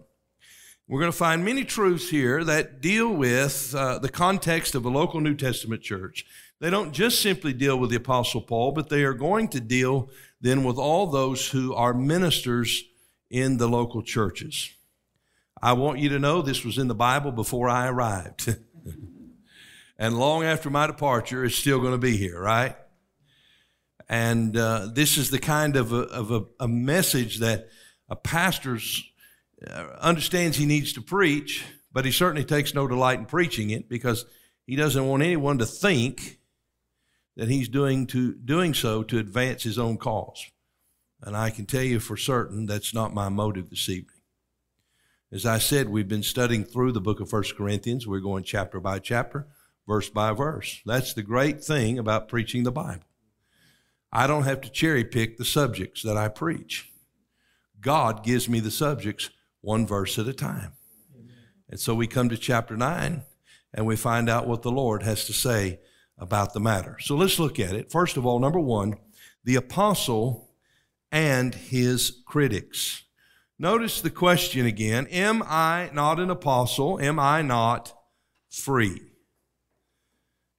We're 0.86 1.00
going 1.00 1.12
to 1.12 1.16
find 1.16 1.42
many 1.42 1.64
truths 1.64 2.10
here 2.10 2.44
that 2.44 2.82
deal 2.82 3.08
with 3.14 3.74
uh, 3.74 3.98
the 4.00 4.10
context 4.10 4.74
of 4.74 4.84
a 4.84 4.90
local 4.90 5.20
New 5.20 5.36
Testament 5.36 5.82
church 5.82 6.26
they 6.60 6.68
don't 6.68 6.92
just 6.92 7.22
simply 7.22 7.54
deal 7.54 7.78
with 7.78 7.88
the 7.88 7.96
Apostle 7.96 8.42
Paul, 8.42 8.72
but 8.72 8.90
they 8.90 9.02
are 9.02 9.14
going 9.14 9.48
to 9.48 9.60
deal 9.60 10.10
then 10.42 10.62
with 10.62 10.76
all 10.76 11.06
those 11.06 11.48
who 11.48 11.74
are 11.74 11.94
ministers 11.94 12.84
in 13.30 13.56
the 13.56 13.66
local 13.66 14.02
churches. 14.02 14.70
I 15.62 15.72
want 15.72 15.98
you 16.00 16.10
to 16.10 16.18
know 16.18 16.42
this 16.42 16.64
was 16.64 16.78
in 16.78 16.88
the 16.88 16.94
Bible 16.94 17.32
before 17.32 17.68
I 17.68 17.88
arrived. 17.88 18.56
and 20.00 20.18
long 20.18 20.44
after 20.44 20.70
my 20.70 20.86
departure, 20.86 21.44
it's 21.44 21.54
still 21.54 21.78
going 21.78 21.92
to 21.92 21.98
be 21.98 22.16
here, 22.16 22.40
right? 22.40 22.74
And 24.08 24.56
uh, 24.56 24.88
this 24.90 25.18
is 25.18 25.30
the 25.30 25.38
kind 25.38 25.76
of, 25.76 25.92
a, 25.92 26.04
of 26.04 26.30
a, 26.30 26.44
a 26.58 26.66
message 26.66 27.40
that 27.40 27.68
a 28.08 28.16
pastor 28.16 28.78
uh, 29.64 29.86
understands 30.00 30.56
he 30.56 30.64
needs 30.64 30.94
to 30.94 31.02
preach, 31.02 31.66
but 31.92 32.06
he 32.06 32.12
certainly 32.12 32.44
takes 32.44 32.74
no 32.74 32.88
delight 32.88 33.18
in 33.18 33.26
preaching 33.26 33.68
it 33.68 33.90
because 33.90 34.24
he 34.66 34.74
doesn't 34.74 35.06
want 35.06 35.22
anyone 35.22 35.58
to 35.58 35.66
think 35.66 36.38
that 37.36 37.50
he's 37.50 37.68
doing 37.68 38.06
to 38.06 38.32
doing 38.32 38.72
so 38.72 39.02
to 39.02 39.18
advance 39.18 39.64
his 39.64 39.78
own 39.78 39.98
cause. 39.98 40.50
And 41.20 41.36
I 41.36 41.50
can 41.50 41.66
tell 41.66 41.82
you 41.82 42.00
for 42.00 42.16
certain 42.16 42.64
that's 42.64 42.94
not 42.94 43.12
my 43.12 43.28
motive 43.28 43.68
this 43.68 43.88
evening. 43.90 44.22
As 45.30 45.44
I 45.44 45.58
said, 45.58 45.90
we've 45.90 46.08
been 46.08 46.22
studying 46.22 46.64
through 46.64 46.92
the 46.92 47.02
book 47.02 47.20
of 47.20 47.28
First 47.28 47.54
Corinthians. 47.54 48.06
We're 48.06 48.20
going 48.20 48.44
chapter 48.44 48.80
by 48.80 48.98
chapter, 48.98 49.46
verse 49.86 50.08
by 50.08 50.32
verse. 50.32 50.80
That's 50.86 51.14
the 51.14 51.22
great 51.22 51.62
thing 51.62 51.98
about 51.98 52.28
preaching 52.28 52.62
the 52.62 52.72
Bible. 52.72 53.04
I 54.12 54.26
don't 54.26 54.44
have 54.44 54.60
to 54.62 54.70
cherry 54.70 55.04
pick 55.04 55.38
the 55.38 55.44
subjects 55.44 56.02
that 56.02 56.16
I 56.16 56.28
preach. 56.28 56.90
God 57.80 58.24
gives 58.24 58.48
me 58.48 58.60
the 58.60 58.70
subjects 58.70 59.30
one 59.60 59.86
verse 59.86 60.18
at 60.18 60.26
a 60.26 60.32
time. 60.32 60.72
And 61.68 61.78
so 61.78 61.94
we 61.94 62.06
come 62.06 62.28
to 62.28 62.36
chapter 62.36 62.76
9 62.76 63.22
and 63.72 63.86
we 63.86 63.96
find 63.96 64.28
out 64.28 64.48
what 64.48 64.62
the 64.62 64.72
Lord 64.72 65.02
has 65.02 65.24
to 65.26 65.32
say 65.32 65.80
about 66.18 66.52
the 66.52 66.60
matter. 66.60 66.96
So 67.00 67.16
let's 67.16 67.38
look 67.38 67.60
at 67.60 67.74
it. 67.74 67.90
First 67.90 68.16
of 68.16 68.26
all, 68.26 68.40
number 68.40 68.58
one, 68.58 68.96
the 69.44 69.54
apostle 69.54 70.50
and 71.12 71.54
his 71.54 72.22
critics. 72.26 73.04
Notice 73.58 74.00
the 74.00 74.10
question 74.10 74.66
again 74.66 75.06
Am 75.08 75.42
I 75.46 75.90
not 75.92 76.18
an 76.18 76.30
apostle? 76.30 77.00
Am 77.00 77.18
I 77.18 77.42
not 77.42 77.94
free? 78.50 79.09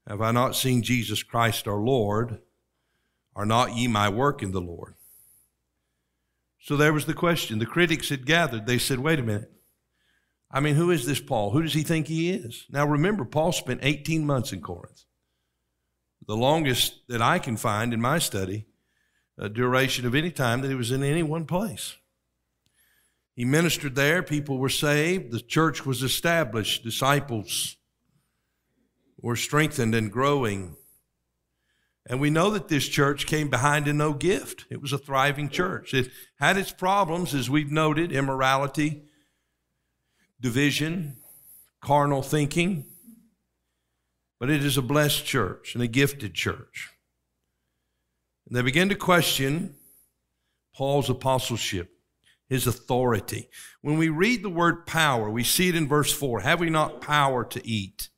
Have 0.08 0.22
I 0.22 0.32
not 0.32 0.56
seen 0.56 0.82
Jesus 0.82 1.24
Christ 1.24 1.68
our 1.68 1.80
Lord? 1.80 2.40
Are 3.36 3.46
not 3.46 3.76
ye 3.76 3.88
my 3.88 4.10
work 4.10 4.44
in 4.44 4.52
the 4.52 4.62
Lord? 4.62 4.96
So 6.60 6.76
there 6.76 6.94
was 6.94 7.06
the 7.06 7.14
question. 7.14 7.60
The 7.60 7.66
critics 7.66 8.10
had 8.10 8.26
gathered. 8.26 8.66
They 8.66 8.78
said, 8.78 9.00
wait 9.00 9.20
a 9.20 9.24
minute. 9.24 9.52
I 10.52 10.60
mean, 10.60 10.76
who 10.76 10.92
is 10.92 11.06
this 11.06 11.22
Paul? 11.22 11.52
Who 11.52 11.62
does 11.62 11.74
he 11.74 11.84
think 11.84 12.08
he 12.08 12.32
is? 12.32 12.66
Now 12.70 12.86
remember, 12.86 13.26
Paul 13.26 13.52
spent 13.52 13.80
18 13.84 14.26
months 14.26 14.52
in 14.52 14.62
Corinth 14.62 15.06
the 16.28 16.38
longest 16.38 17.08
that 17.08 17.22
I 17.22 17.40
can 17.40 17.58
find 17.58 17.94
in 17.94 18.02
my 18.02 18.20
study, 18.20 18.66
a 19.38 19.50
duration 19.50 20.06
of 20.06 20.16
any 20.16 20.32
time 20.32 20.62
that 20.62 20.70
he 20.70 20.76
was 20.76 20.92
in 20.92 21.04
any 21.04 21.24
one 21.24 21.46
place. 21.46 21.96
He 23.34 23.44
ministered 23.44 23.96
there, 23.96 24.22
people 24.22 24.58
were 24.58 24.70
saved, 24.70 25.32
the 25.32 25.40
church 25.40 25.86
was 25.86 26.04
established, 26.04 26.84
disciples 26.84 27.78
were 29.22 29.36
strengthened 29.36 29.96
and 29.96 30.12
growing. 30.12 30.76
And 32.08 32.20
we 32.20 32.30
know 32.30 32.50
that 32.52 32.68
this 32.68 32.88
church 32.88 33.28
came 33.28 33.50
behind 33.50 33.88
in 33.88 33.98
no 33.98 34.14
gift. 34.14 34.66
It 34.70 34.82
was 34.82 34.92
a 34.92 34.98
thriving 34.98 35.50
church. 35.50 35.94
It 35.94 36.10
had 36.40 36.58
its 36.58 36.72
problems, 36.72 37.36
as 37.36 37.50
we've 37.50 37.72
noted 37.72 38.12
immorality, 38.12 39.04
division, 40.40 41.18
carnal 41.80 42.24
thinking. 42.24 42.86
But 44.40 44.50
it 44.50 44.66
is 44.66 44.78
a 44.78 44.82
blessed 44.82 45.26
church 45.26 45.76
and 45.76 45.84
a 45.84 45.88
gifted 45.88 46.34
church. 46.34 46.90
And 48.48 48.58
they 48.58 48.64
begin 48.64 48.90
to 48.90 48.96
question 48.96 49.76
Paul's 50.76 51.12
apostleship, 51.12 51.92
his 52.50 52.66
authority. 52.66 53.50
When 53.82 54.00
we 54.00 54.10
read 54.10 54.42
the 54.42 54.50
word 54.50 54.88
power, 54.88 55.30
we 55.30 55.44
see 55.44 55.70
it 55.70 55.76
in 55.76 55.88
verse 55.88 56.12
4 56.12 56.40
Have 56.40 56.60
we 56.60 56.72
not 56.72 57.02
power 57.02 57.46
to 57.46 57.68
eat 57.68 58.10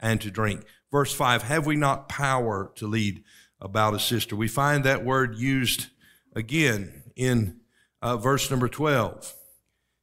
and 0.00 0.20
to 0.20 0.30
drink? 0.30 0.64
Verse 0.90 1.12
5 1.12 1.42
Have 1.42 1.66
we 1.66 1.76
not 1.76 2.08
power 2.08 2.72
to 2.76 2.86
lead 2.86 3.22
about 3.60 3.94
a 3.94 4.00
sister? 4.00 4.36
We 4.36 4.48
find 4.48 4.84
that 4.84 5.04
word 5.04 5.36
used 5.36 5.86
again 6.34 7.04
in 7.14 7.60
uh, 8.02 8.16
verse 8.16 8.50
number 8.50 8.68
12. 8.68 9.34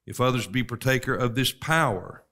If 0.06 0.20
others 0.20 0.48
be 0.48 0.64
partaker 0.64 1.16
of 1.16 1.36
this 1.36 1.52
power 1.52 2.24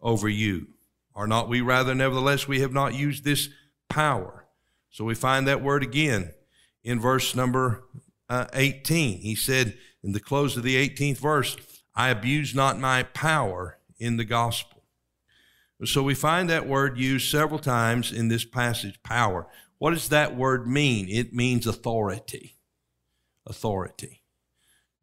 over 0.00 0.28
you. 0.28 0.68
Are 1.14 1.26
not 1.26 1.48
we 1.48 1.60
rather, 1.60 1.94
nevertheless, 1.94 2.46
we 2.46 2.60
have 2.60 2.72
not 2.72 2.94
used 2.94 3.24
this 3.24 3.48
power? 3.88 4.46
So 4.90 5.04
we 5.04 5.14
find 5.14 5.46
that 5.46 5.62
word 5.62 5.82
again 5.82 6.32
in 6.82 7.00
verse 7.00 7.34
number 7.34 7.84
uh, 8.28 8.46
18. 8.52 9.18
He 9.18 9.34
said 9.34 9.76
in 10.02 10.12
the 10.12 10.20
close 10.20 10.56
of 10.56 10.62
the 10.62 10.76
18th 10.88 11.18
verse, 11.18 11.56
I 11.94 12.10
abuse 12.10 12.54
not 12.54 12.78
my 12.78 13.02
power 13.02 13.78
in 13.98 14.16
the 14.16 14.24
gospel. 14.24 14.75
So 15.84 16.02
we 16.02 16.14
find 16.14 16.48
that 16.48 16.66
word 16.66 16.98
used 16.98 17.30
several 17.30 17.58
times 17.58 18.10
in 18.10 18.28
this 18.28 18.44
passage, 18.44 19.02
power. 19.02 19.46
What 19.78 19.90
does 19.90 20.08
that 20.08 20.34
word 20.34 20.66
mean? 20.66 21.06
It 21.08 21.34
means 21.34 21.66
authority. 21.66 22.56
Authority. 23.46 24.22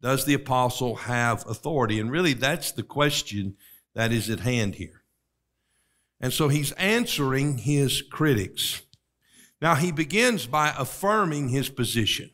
Does 0.02 0.24
the 0.24 0.34
apostle 0.34 0.96
have 0.96 1.46
authority? 1.48 2.00
And 2.00 2.10
really, 2.10 2.32
that's 2.32 2.72
the 2.72 2.82
question 2.82 3.56
that 3.94 4.12
is 4.12 4.28
at 4.28 4.40
hand 4.40 4.74
here. 4.74 5.02
And 6.20 6.32
so 6.32 6.48
he's 6.48 6.72
answering 6.72 7.58
his 7.58 8.02
critics. 8.02 8.82
Now, 9.62 9.76
he 9.76 9.92
begins 9.92 10.46
by 10.46 10.74
affirming 10.76 11.48
his 11.50 11.68
position. 11.68 12.30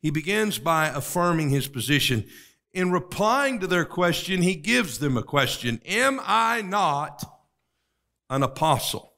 He 0.00 0.10
begins 0.10 0.58
by 0.58 0.88
affirming 0.88 1.48
his 1.48 1.68
position. 1.68 2.26
In 2.74 2.90
replying 2.90 3.60
to 3.60 3.68
their 3.68 3.84
question, 3.84 4.42
he 4.42 4.56
gives 4.56 4.98
them 4.98 5.16
a 5.16 5.22
question 5.22 5.80
Am 5.86 6.20
I 6.22 6.60
not 6.60 7.24
an 8.28 8.42
apostle? 8.42 9.14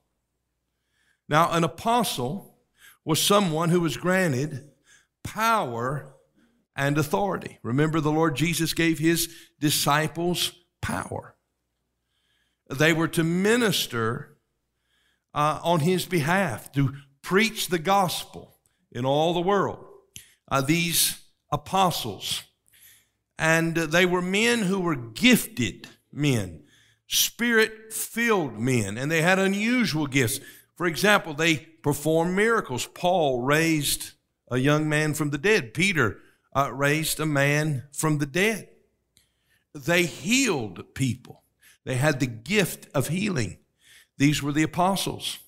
Now, 1.28 1.50
an 1.50 1.64
apostle 1.64 2.58
was 3.04 3.20
someone 3.20 3.70
who 3.70 3.80
was 3.80 3.96
granted 3.96 4.70
power 5.24 6.14
and 6.76 6.98
authority. 6.98 7.58
Remember, 7.62 8.00
the 8.00 8.12
Lord 8.12 8.36
Jesus 8.36 8.74
gave 8.74 8.98
his 8.98 9.34
disciples 9.58 10.52
power. 10.82 11.34
They 12.68 12.92
were 12.92 13.08
to 13.08 13.24
minister 13.24 14.36
uh, 15.32 15.60
on 15.62 15.80
his 15.80 16.04
behalf, 16.04 16.70
to 16.72 16.94
preach 17.22 17.68
the 17.68 17.78
gospel 17.78 18.58
in 18.92 19.04
all 19.04 19.34
the 19.34 19.40
world. 19.40 19.84
Uh, 20.48 20.60
these 20.60 21.20
apostles, 21.50 22.42
and 23.38 23.76
they 23.76 24.06
were 24.06 24.22
men 24.22 24.62
who 24.62 24.80
were 24.80 24.96
gifted 24.96 25.88
men, 26.12 26.62
spirit 27.06 27.92
filled 27.92 28.58
men, 28.58 28.96
and 28.96 29.10
they 29.10 29.22
had 29.22 29.38
unusual 29.38 30.06
gifts. 30.06 30.40
For 30.74 30.86
example, 30.86 31.34
they 31.34 31.56
performed 31.56 32.34
miracles. 32.34 32.86
Paul 32.86 33.42
raised 33.42 34.12
a 34.50 34.58
young 34.58 34.88
man 34.88 35.14
from 35.14 35.30
the 35.30 35.38
dead, 35.38 35.74
Peter 35.74 36.18
uh, 36.54 36.72
raised 36.72 37.20
a 37.20 37.26
man 37.26 37.84
from 37.92 38.18
the 38.18 38.26
dead. 38.26 38.68
They 39.74 40.04
healed 40.04 40.94
people, 40.94 41.42
they 41.84 41.96
had 41.96 42.20
the 42.20 42.26
gift 42.26 42.88
of 42.94 43.08
healing. 43.08 43.58
These 44.18 44.42
were 44.42 44.52
the 44.52 44.62
apostles. 44.62 45.38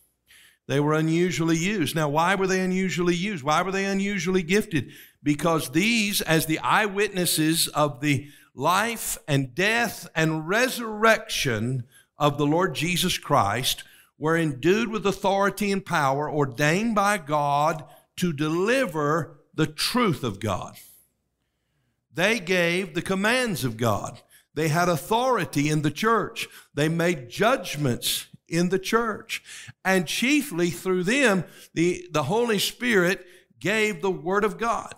They 0.66 0.78
were 0.78 0.92
unusually 0.92 1.57
used. 1.57 1.97
Now, 1.97 2.11
why 2.11 2.35
were 2.35 2.47
they 2.47 2.61
unusually 2.61 3.14
used? 3.14 3.42
Why 3.42 3.62
were 3.62 3.73
they 3.73 3.87
unusually 3.87 4.42
gifted? 4.42 4.92
Because 5.23 5.71
these, 5.71 6.21
as 6.21 6.47
the 6.47 6.59
eyewitnesses 6.61 7.69
of 7.69 8.01
the 8.01 8.29
life 8.55 9.19
and 9.27 9.55
death 9.55 10.09
and 10.15 10.49
resurrection 10.49 11.85
of 12.19 12.39
the 12.39 12.47
Lord 12.47 12.75
Jesus 12.75 13.19
Christ, 13.19 13.85
were 14.19 14.37
endued 14.37 14.89
with 14.89 15.07
authority 15.07 15.71
and 15.71 15.85
power 15.85 16.31
ordained 16.31 16.95
by 16.95 17.19
God 17.19 17.85
to 18.17 18.33
deliver 18.33 19.39
the 19.55 19.67
truth 19.67 20.25
of 20.25 20.41
God. 20.41 20.77
They 22.13 22.41
gave 22.41 22.95
the 22.95 23.03
commands 23.03 23.65
of 23.65 23.77
God. 23.77 24.21
They 24.55 24.69
had 24.69 24.89
authority 24.89 25.71
in 25.71 25.83
the 25.83 25.91
church. 25.91 26.49
They 26.75 26.89
made 26.89 27.31
judgments 27.31 28.27
in 28.49 28.71
the 28.71 28.79
church. 28.79 29.43
And 29.85 30.07
chiefly 30.07 30.71
through 30.71 31.05
them, 31.05 31.45
the, 31.75 32.09
the 32.11 32.25
Holy 32.25 32.59
Spirit 32.59 33.25
gave 33.61 34.03
the 34.03 34.11
Word 34.11 34.45
of 34.45 34.59
God. 34.59 34.95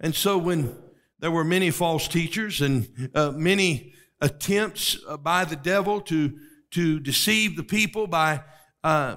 And 0.00 0.14
so 0.14 0.38
when 0.38 0.76
there 1.18 1.30
were 1.30 1.44
many 1.44 1.70
false 1.70 2.08
teachers 2.08 2.60
and 2.60 3.10
uh, 3.14 3.32
many 3.32 3.94
attempts 4.20 4.96
uh, 5.08 5.16
by 5.16 5.44
the 5.44 5.56
devil 5.56 6.00
to, 6.02 6.38
to 6.72 7.00
deceive 7.00 7.56
the 7.56 7.62
people 7.62 8.06
by 8.06 8.42
uh, 8.84 9.16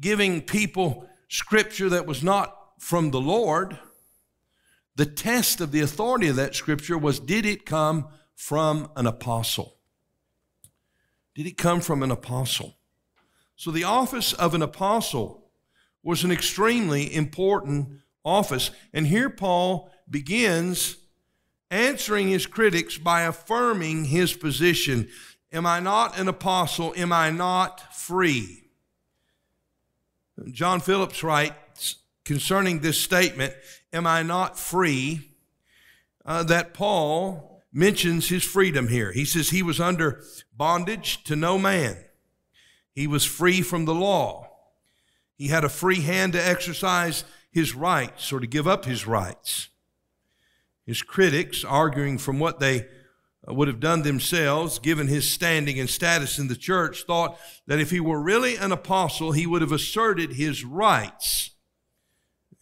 giving 0.00 0.42
people 0.42 1.08
scripture 1.28 1.88
that 1.88 2.06
was 2.06 2.22
not 2.22 2.56
from 2.78 3.10
the 3.10 3.20
Lord, 3.20 3.78
the 4.96 5.06
test 5.06 5.60
of 5.60 5.72
the 5.72 5.80
authority 5.80 6.28
of 6.28 6.36
that 6.36 6.54
scripture 6.54 6.98
was 6.98 7.20
did 7.20 7.46
it 7.46 7.64
come 7.64 8.08
from 8.34 8.90
an 8.96 9.06
apostle? 9.06 9.76
Did 11.34 11.46
it 11.46 11.56
come 11.56 11.80
from 11.80 12.02
an 12.02 12.10
apostle? 12.10 12.76
So 13.56 13.70
the 13.70 13.84
office 13.84 14.32
of 14.32 14.54
an 14.54 14.62
apostle 14.62 15.50
was 16.02 16.24
an 16.24 16.32
extremely 16.32 17.14
important 17.14 18.00
office. 18.24 18.70
And 18.92 19.06
here 19.06 19.30
Paul 19.30 19.90
begins 20.10 20.96
answering 21.70 22.28
his 22.28 22.46
critics 22.46 22.98
by 22.98 23.22
affirming 23.22 24.06
his 24.06 24.32
position. 24.32 25.08
Am 25.52 25.66
I 25.66 25.80
not 25.80 26.18
an 26.18 26.28
apostle? 26.28 26.92
Am 26.96 27.12
I 27.12 27.30
not 27.30 27.94
free? 27.94 28.64
John 30.50 30.80
Phillips 30.80 31.22
writes 31.22 31.96
concerning 32.24 32.80
this 32.80 33.00
statement 33.00 33.54
am 33.92 34.06
I 34.06 34.22
not 34.22 34.58
free? 34.58 35.26
Uh, 36.24 36.42
that 36.44 36.74
Paul 36.74 37.62
mentions 37.72 38.28
his 38.28 38.44
freedom 38.44 38.88
here. 38.88 39.12
He 39.12 39.24
says 39.24 39.50
he 39.50 39.62
was 39.62 39.80
under 39.80 40.22
bondage 40.56 41.24
to 41.24 41.34
no 41.36 41.58
man, 41.58 41.96
he 42.92 43.06
was 43.06 43.24
free 43.24 43.62
from 43.62 43.84
the 43.84 43.94
law. 43.94 44.48
He 45.36 45.48
had 45.48 45.64
a 45.64 45.70
free 45.70 46.02
hand 46.02 46.34
to 46.34 46.46
exercise 46.46 47.24
his 47.50 47.74
rights 47.74 48.30
or 48.30 48.40
to 48.40 48.46
give 48.46 48.68
up 48.68 48.84
his 48.84 49.06
rights. 49.06 49.68
His 50.86 51.02
critics, 51.02 51.64
arguing 51.64 52.18
from 52.18 52.38
what 52.38 52.58
they 52.58 52.86
uh, 53.48 53.54
would 53.54 53.68
have 53.68 53.80
done 53.80 54.02
themselves, 54.02 54.78
given 54.78 55.06
his 55.06 55.30
standing 55.30 55.78
and 55.78 55.88
status 55.88 56.38
in 56.38 56.48
the 56.48 56.56
church, 56.56 57.04
thought 57.04 57.38
that 57.66 57.80
if 57.80 57.90
he 57.90 58.00
were 58.00 58.20
really 58.20 58.56
an 58.56 58.72
apostle, 58.72 59.32
he 59.32 59.46
would 59.46 59.62
have 59.62 59.72
asserted 59.72 60.32
his 60.32 60.64
rights 60.64 61.50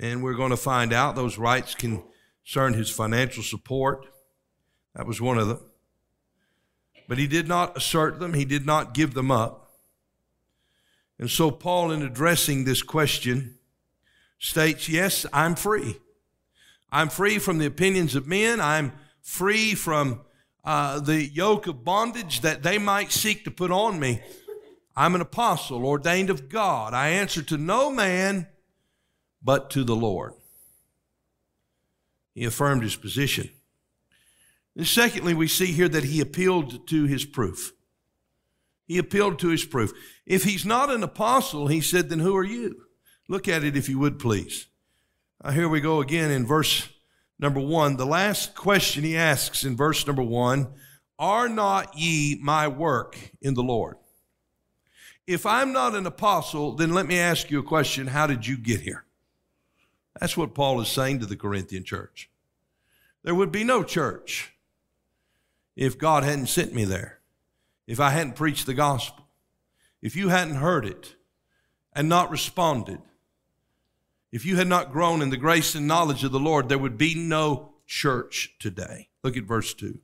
and 0.00 0.22
we're 0.22 0.34
going 0.34 0.50
to 0.50 0.56
find 0.56 0.92
out 0.92 1.16
those 1.16 1.38
rights 1.38 1.74
concern 1.74 2.74
his 2.74 2.90
financial 2.90 3.42
support. 3.42 4.06
That 4.94 5.06
was 5.06 5.20
one 5.20 5.38
of 5.38 5.48
them. 5.48 5.60
But 7.08 7.18
he 7.18 7.26
did 7.26 7.48
not 7.48 7.76
assert 7.76 8.20
them, 8.20 8.34
he 8.34 8.44
did 8.44 8.66
not 8.66 8.94
give 8.94 9.14
them 9.14 9.30
up. 9.30 9.70
And 11.18 11.28
so, 11.28 11.50
Paul, 11.50 11.90
in 11.90 12.02
addressing 12.02 12.64
this 12.64 12.82
question, 12.82 13.58
states, 14.38 14.88
Yes, 14.88 15.26
I'm 15.32 15.56
free. 15.56 15.96
I'm 16.90 17.08
free 17.08 17.38
from 17.38 17.58
the 17.58 17.66
opinions 17.66 18.14
of 18.14 18.26
men. 18.26 18.60
I'm 18.60 18.92
free 19.20 19.74
from 19.74 20.22
uh, 20.64 21.00
the 21.00 21.22
yoke 21.22 21.66
of 21.66 21.84
bondage 21.84 22.40
that 22.40 22.62
they 22.62 22.78
might 22.78 23.12
seek 23.12 23.44
to 23.44 23.50
put 23.50 23.70
on 23.70 24.00
me. 24.00 24.20
I'm 24.96 25.14
an 25.14 25.20
apostle 25.20 25.86
ordained 25.86 26.30
of 26.30 26.48
God. 26.48 26.94
I 26.94 27.08
answer 27.08 27.42
to 27.42 27.56
no 27.56 27.90
man 27.90 28.48
but 29.42 29.70
to 29.70 29.84
the 29.84 29.94
Lord. 29.94 30.32
He 32.34 32.44
affirmed 32.44 32.82
his 32.82 32.96
position. 32.96 33.50
And 34.76 34.86
secondly, 34.86 35.34
we 35.34 35.48
see 35.48 35.72
here 35.72 35.88
that 35.88 36.04
he 36.04 36.20
appealed 36.20 36.86
to 36.88 37.04
his 37.04 37.24
proof. 37.24 37.72
He 38.86 38.96
appealed 38.96 39.38
to 39.40 39.48
his 39.48 39.64
proof. 39.64 39.92
If 40.24 40.44
he's 40.44 40.64
not 40.64 40.90
an 40.90 41.02
apostle, 41.02 41.66
he 41.66 41.80
said, 41.80 42.08
then 42.08 42.20
who 42.20 42.36
are 42.36 42.44
you? 42.44 42.82
Look 43.28 43.48
at 43.48 43.64
it 43.64 43.76
if 43.76 43.88
you 43.88 43.98
would, 43.98 44.18
please. 44.18 44.66
Uh, 45.40 45.52
here 45.52 45.68
we 45.68 45.80
go 45.80 46.00
again 46.00 46.32
in 46.32 46.44
verse 46.44 46.88
number 47.38 47.60
one. 47.60 47.96
The 47.96 48.04
last 48.04 48.56
question 48.56 49.04
he 49.04 49.16
asks 49.16 49.62
in 49.62 49.76
verse 49.76 50.04
number 50.04 50.22
one 50.22 50.66
Are 51.16 51.48
not 51.48 51.96
ye 51.96 52.40
my 52.42 52.66
work 52.66 53.16
in 53.40 53.54
the 53.54 53.62
Lord? 53.62 53.98
If 55.28 55.46
I'm 55.46 55.72
not 55.72 55.94
an 55.94 56.06
apostle, 56.06 56.72
then 56.72 56.92
let 56.92 57.06
me 57.06 57.20
ask 57.20 57.52
you 57.52 57.60
a 57.60 57.62
question 57.62 58.08
How 58.08 58.26
did 58.26 58.48
you 58.48 58.58
get 58.58 58.80
here? 58.80 59.04
That's 60.18 60.36
what 60.36 60.54
Paul 60.54 60.80
is 60.80 60.88
saying 60.88 61.20
to 61.20 61.26
the 61.26 61.36
Corinthian 61.36 61.84
church. 61.84 62.28
There 63.22 63.34
would 63.34 63.52
be 63.52 63.62
no 63.62 63.84
church 63.84 64.54
if 65.76 65.96
God 65.96 66.24
hadn't 66.24 66.48
sent 66.48 66.74
me 66.74 66.84
there, 66.84 67.20
if 67.86 68.00
I 68.00 68.10
hadn't 68.10 68.34
preached 68.34 68.66
the 68.66 68.74
gospel, 68.74 69.28
if 70.02 70.16
you 70.16 70.30
hadn't 70.30 70.56
heard 70.56 70.84
it 70.84 71.14
and 71.92 72.08
not 72.08 72.32
responded, 72.32 72.98
if 74.32 74.44
you 74.44 74.56
had 74.56 74.68
not 74.68 74.92
grown 74.92 75.22
in 75.22 75.30
the 75.30 75.36
grace 75.36 75.74
and 75.74 75.86
knowledge 75.86 76.24
of 76.24 76.32
the 76.32 76.40
Lord, 76.40 76.68
there 76.68 76.78
would 76.78 76.98
be 76.98 77.14
no 77.14 77.72
church 77.86 78.54
today. 78.58 79.08
Look 79.22 79.36
at 79.36 79.44
verse 79.44 79.72
2. 79.74 79.98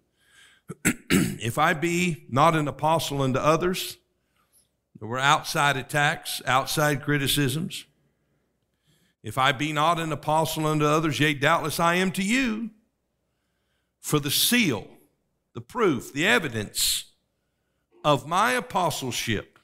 if 1.11 1.59
I 1.59 1.75
be 1.75 2.25
not 2.31 2.57
an 2.57 2.66
apostle 2.66 3.21
unto 3.21 3.38
others, 3.38 3.99
there 4.99 5.09
were 5.09 5.19
outside 5.19 5.76
attacks, 5.76 6.40
outside 6.47 7.02
criticisms. 7.02 7.85
If 9.23 9.37
I 9.38 9.52
be 9.52 9.73
not 9.73 10.00
an 10.00 10.12
apostle 10.12 10.66
unto 10.66 10.87
others, 10.87 11.21
yea, 11.21 11.35
doubtless 11.35 11.78
I 11.78 11.97
am 11.97 12.11
to 12.12 12.23
you. 12.23 12.71
For 14.00 14.19
the 14.19 14.31
seal, 14.31 14.87
the 15.54 15.61
proof, 15.61 16.12
the 16.12 16.26
evidence 16.26 17.12
of 18.04 18.26
my 18.26 18.52
apostleship 18.52 19.59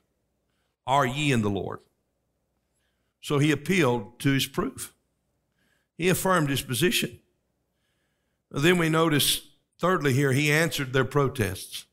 are 0.87 1.07
ye 1.07 1.31
in 1.31 1.43
the 1.43 1.51
Lord. 1.51 1.81
So 3.21 3.39
he 3.39 3.51
appealed 3.51 4.19
to 4.21 4.31
his 4.31 4.47
proof. 4.47 4.95
He 5.97 6.09
affirmed 6.09 6.49
his 6.49 6.63
position. 6.63 7.21
Then 8.51 8.79
we 8.79 8.89
notice, 8.89 9.43
thirdly, 9.79 10.13
here, 10.13 10.33
he 10.33 10.51
answered 10.51 10.93
their 10.93 11.05
protests. 11.05 11.85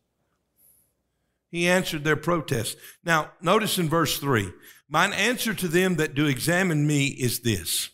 He 1.52 1.68
answered 1.68 2.04
their 2.04 2.16
protests. 2.16 2.76
Now, 3.04 3.32
notice 3.42 3.78
in 3.78 3.90
verse 3.90 4.20
3 4.20 4.52
Mine 4.90 5.12
answer 5.12 5.54
to 5.54 5.68
them 5.68 5.96
that 5.98 6.16
do 6.16 6.26
examine 6.26 6.88
me 6.88 7.08
is 7.08 7.42
this. 7.42 7.90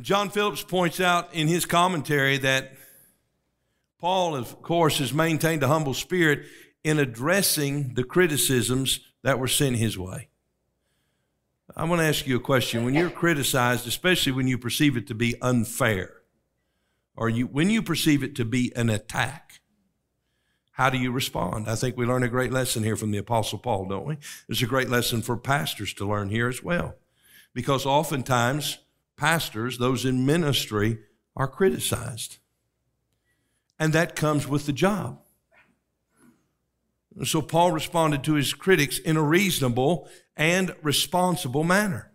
John 0.00 0.30
Phillips 0.30 0.62
points 0.62 1.00
out 1.00 1.32
in 1.34 1.48
his 1.48 1.66
commentary 1.66 2.38
that 2.38 2.72
Paul, 4.00 4.34
of 4.34 4.62
course, 4.62 4.98
has 4.98 5.12
maintained 5.12 5.62
a 5.62 5.68
humble 5.68 5.94
spirit 5.94 6.46
in 6.82 6.98
addressing 6.98 7.94
the 7.94 8.02
criticisms 8.02 9.00
that 9.22 9.38
were 9.38 9.46
sent 9.46 9.76
his 9.76 9.96
way. 9.96 10.28
I 11.74 11.84
want 11.84 12.00
to 12.00 12.06
ask 12.06 12.26
you 12.26 12.36
a 12.36 12.40
question. 12.40 12.84
When 12.84 12.94
you're 12.94 13.10
criticized, 13.10 13.86
especially 13.86 14.32
when 14.32 14.46
you 14.46 14.58
perceive 14.58 14.96
it 14.96 15.06
to 15.06 15.14
be 15.14 15.40
unfair, 15.40 16.16
or 17.16 17.28
you, 17.28 17.46
when 17.46 17.70
you 17.70 17.82
perceive 17.82 18.22
it 18.22 18.34
to 18.36 18.44
be 18.44 18.72
an 18.76 18.90
attack, 18.90 19.60
how 20.72 20.90
do 20.90 20.98
you 20.98 21.10
respond? 21.10 21.68
I 21.68 21.74
think 21.74 21.96
we 21.96 22.06
learn 22.06 22.22
a 22.22 22.28
great 22.28 22.52
lesson 22.52 22.82
here 22.82 22.96
from 22.96 23.10
the 23.10 23.18
Apostle 23.18 23.58
Paul, 23.58 23.86
don't 23.86 24.06
we? 24.06 24.18
It's 24.48 24.62
a 24.62 24.66
great 24.66 24.88
lesson 24.88 25.22
for 25.22 25.36
pastors 25.36 25.94
to 25.94 26.08
learn 26.08 26.28
here 26.28 26.48
as 26.48 26.62
well. 26.62 26.96
Because 27.54 27.86
oftentimes, 27.86 28.78
pastors, 29.16 29.78
those 29.78 30.04
in 30.04 30.26
ministry, 30.26 30.98
are 31.36 31.48
criticized. 31.48 32.38
And 33.78 33.92
that 33.92 34.16
comes 34.16 34.46
with 34.46 34.66
the 34.66 34.72
job. 34.72 35.20
So 37.24 37.42
Paul 37.42 37.72
responded 37.72 38.24
to 38.24 38.34
his 38.34 38.54
critics 38.54 38.98
in 38.98 39.16
a 39.16 39.22
reasonable 39.22 40.08
and 40.36 40.74
responsible 40.82 41.64
manner. 41.64 42.10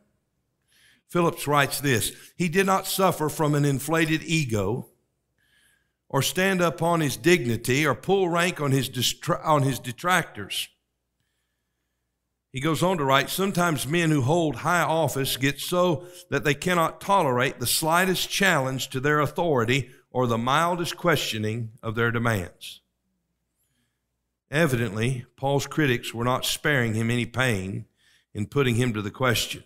Phillips 1.08 1.48
writes 1.48 1.80
this 1.80 2.12
He 2.36 2.50
did 2.50 2.66
not 2.66 2.88
suffer 2.88 3.30
from 3.30 3.56
an 3.56 3.66
inflated 3.66 4.24
ego 4.24 4.90
or 6.10 6.22
stand 6.22 6.62
up 6.62 6.82
on 6.82 7.02
his 7.02 7.18
dignity 7.18 7.86
or 7.86 7.96
pull 7.96 8.30
rank 8.30 8.62
on 8.62 8.72
his, 8.72 8.90
distra- 8.90 9.46
on 9.46 9.64
his 9.64 9.80
detractors. 9.80 10.70
He 12.52 12.62
goes 12.62 12.82
on 12.82 12.98
to 12.98 13.04
write 13.04 13.30
Sometimes 13.30 13.88
men 13.88 14.10
who 14.10 14.22
hold 14.22 14.58
high 14.58 14.82
office 14.82 15.38
get 15.38 15.60
so 15.60 16.06
that 16.30 16.44
they 16.44 16.54
cannot 16.54 17.02
tolerate 17.02 17.60
the 17.60 17.68
slightest 17.68 18.30
challenge 18.30 18.90
to 18.90 19.00
their 19.00 19.20
authority 19.20 19.92
or 20.10 20.28
the 20.28 20.38
mildest 20.38 20.98
questioning 20.98 21.72
of 21.84 21.96
their 21.96 22.10
demands. 22.10 22.82
Evidently, 24.50 25.26
Paul's 25.36 25.68
critics 25.68 26.14
were 26.14 26.24
not 26.24 26.46
sparing 26.46 26.94
him 26.94 27.12
any 27.12 27.26
pain 27.26 27.86
in 28.38 28.46
putting 28.46 28.76
him 28.76 28.94
to 28.94 29.02
the 29.02 29.10
question. 29.10 29.64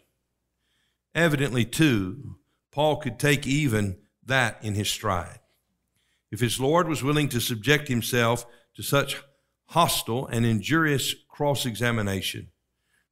Evidently, 1.14 1.66
too, 1.66 2.38
Paul 2.72 2.96
could 2.96 3.20
take 3.20 3.46
even 3.46 3.98
that 4.26 4.64
in 4.64 4.76
his 4.76 4.90
stride. 4.90 5.42
If 6.32 6.40
his 6.40 6.58
Lord 6.58 6.88
was 6.88 7.04
willing 7.04 7.28
to 7.30 7.42
subject 7.42 7.90
himself 7.90 8.46
to 8.76 8.82
such 8.82 9.22
hostile 9.66 10.26
and 10.26 10.46
injurious 10.46 11.14
cross 11.28 11.66
examination, 11.66 12.48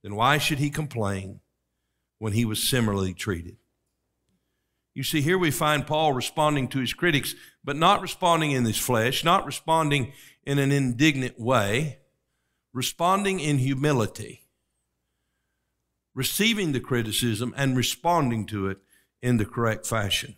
then 0.01 0.15
why 0.15 0.37
should 0.37 0.59
he 0.59 0.69
complain 0.69 1.41
when 2.19 2.31
he 2.31 2.45
was 2.45 2.63
similarly 2.63 3.13
treated? 3.13 3.57
You 4.95 5.03
see, 5.03 5.19
here 5.19 5.37
we 5.37 5.51
find 5.51 5.85
Paul 5.85 6.13
responding 6.13 6.69
to 6.69 6.79
his 6.79 6.93
critics, 6.93 7.35
but 7.65 7.75
not 7.75 8.01
responding 8.01 8.51
in 8.51 8.63
his 8.63 8.77
flesh, 8.77 9.25
not 9.25 9.45
responding 9.45 10.13
in 10.45 10.57
an 10.57 10.71
indignant 10.71 11.37
way, 11.37 11.99
responding 12.71 13.41
in 13.41 13.57
humility, 13.57 14.45
receiving 16.13 16.71
the 16.71 16.79
criticism 16.79 17.53
and 17.57 17.77
responding 17.77 18.45
to 18.47 18.67
it 18.67 18.79
in 19.21 19.37
the 19.37 19.45
correct 19.45 19.85
fashion. 19.85 20.37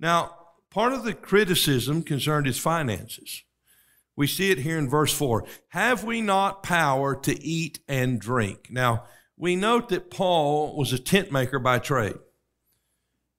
Now, 0.00 0.36
part 0.70 0.92
of 0.92 1.04
the 1.04 1.14
criticism 1.14 2.02
concerned 2.02 2.46
his 2.46 2.58
finances. 2.58 3.44
We 4.16 4.26
see 4.26 4.50
it 4.50 4.58
here 4.58 4.78
in 4.78 4.88
verse 4.88 5.12
4. 5.12 5.44
Have 5.68 6.04
we 6.04 6.20
not 6.20 6.62
power 6.62 7.14
to 7.16 7.42
eat 7.42 7.78
and 7.88 8.20
drink? 8.20 8.68
Now, 8.70 9.04
we 9.36 9.56
note 9.56 9.88
that 9.88 10.10
Paul 10.10 10.76
was 10.76 10.92
a 10.92 10.98
tent 10.98 11.32
maker 11.32 11.58
by 11.58 11.78
trade. 11.78 12.18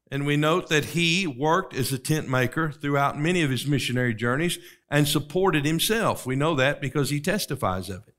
And 0.09 0.25
we 0.25 0.37
note 0.37 0.69
that 0.69 0.85
he 0.85 1.25
worked 1.25 1.73
as 1.73 1.91
a 1.91 1.97
tent 1.97 2.29
maker 2.29 2.71
throughout 2.71 3.19
many 3.19 3.41
of 3.41 3.49
his 3.49 3.65
missionary 3.65 4.13
journeys 4.13 4.59
and 4.89 5.07
supported 5.07 5.65
himself. 5.65 6.25
We 6.25 6.35
know 6.35 6.55
that 6.55 6.81
because 6.81 7.09
he 7.09 7.19
testifies 7.19 7.89
of 7.89 8.07
it. 8.07 8.12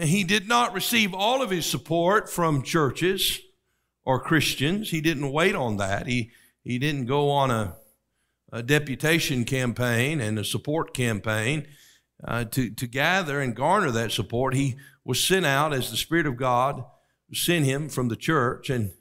He 0.00 0.24
did 0.24 0.48
not 0.48 0.72
receive 0.72 1.12
all 1.12 1.42
of 1.42 1.50
his 1.50 1.66
support 1.66 2.30
from 2.30 2.62
churches 2.62 3.40
or 4.04 4.20
Christians. 4.20 4.90
He 4.90 5.00
didn't 5.00 5.30
wait 5.30 5.54
on 5.54 5.76
that. 5.76 6.06
He, 6.06 6.30
he 6.64 6.78
didn't 6.78 7.06
go 7.06 7.30
on 7.30 7.50
a, 7.50 7.76
a 8.50 8.62
deputation 8.62 9.44
campaign 9.44 10.20
and 10.20 10.38
a 10.38 10.44
support 10.44 10.94
campaign 10.94 11.66
uh, 12.24 12.44
to, 12.44 12.70
to 12.70 12.86
gather 12.86 13.40
and 13.40 13.54
garner 13.54 13.90
that 13.90 14.12
support. 14.12 14.54
He 14.54 14.76
was 15.04 15.22
sent 15.22 15.44
out 15.44 15.74
as 15.74 15.90
the 15.90 15.96
Spirit 15.96 16.26
of 16.26 16.36
God 16.36 16.84
sent 17.34 17.64
him 17.64 17.88
from 17.88 18.08
the 18.08 18.16
church, 18.16 18.68
and 18.70 18.92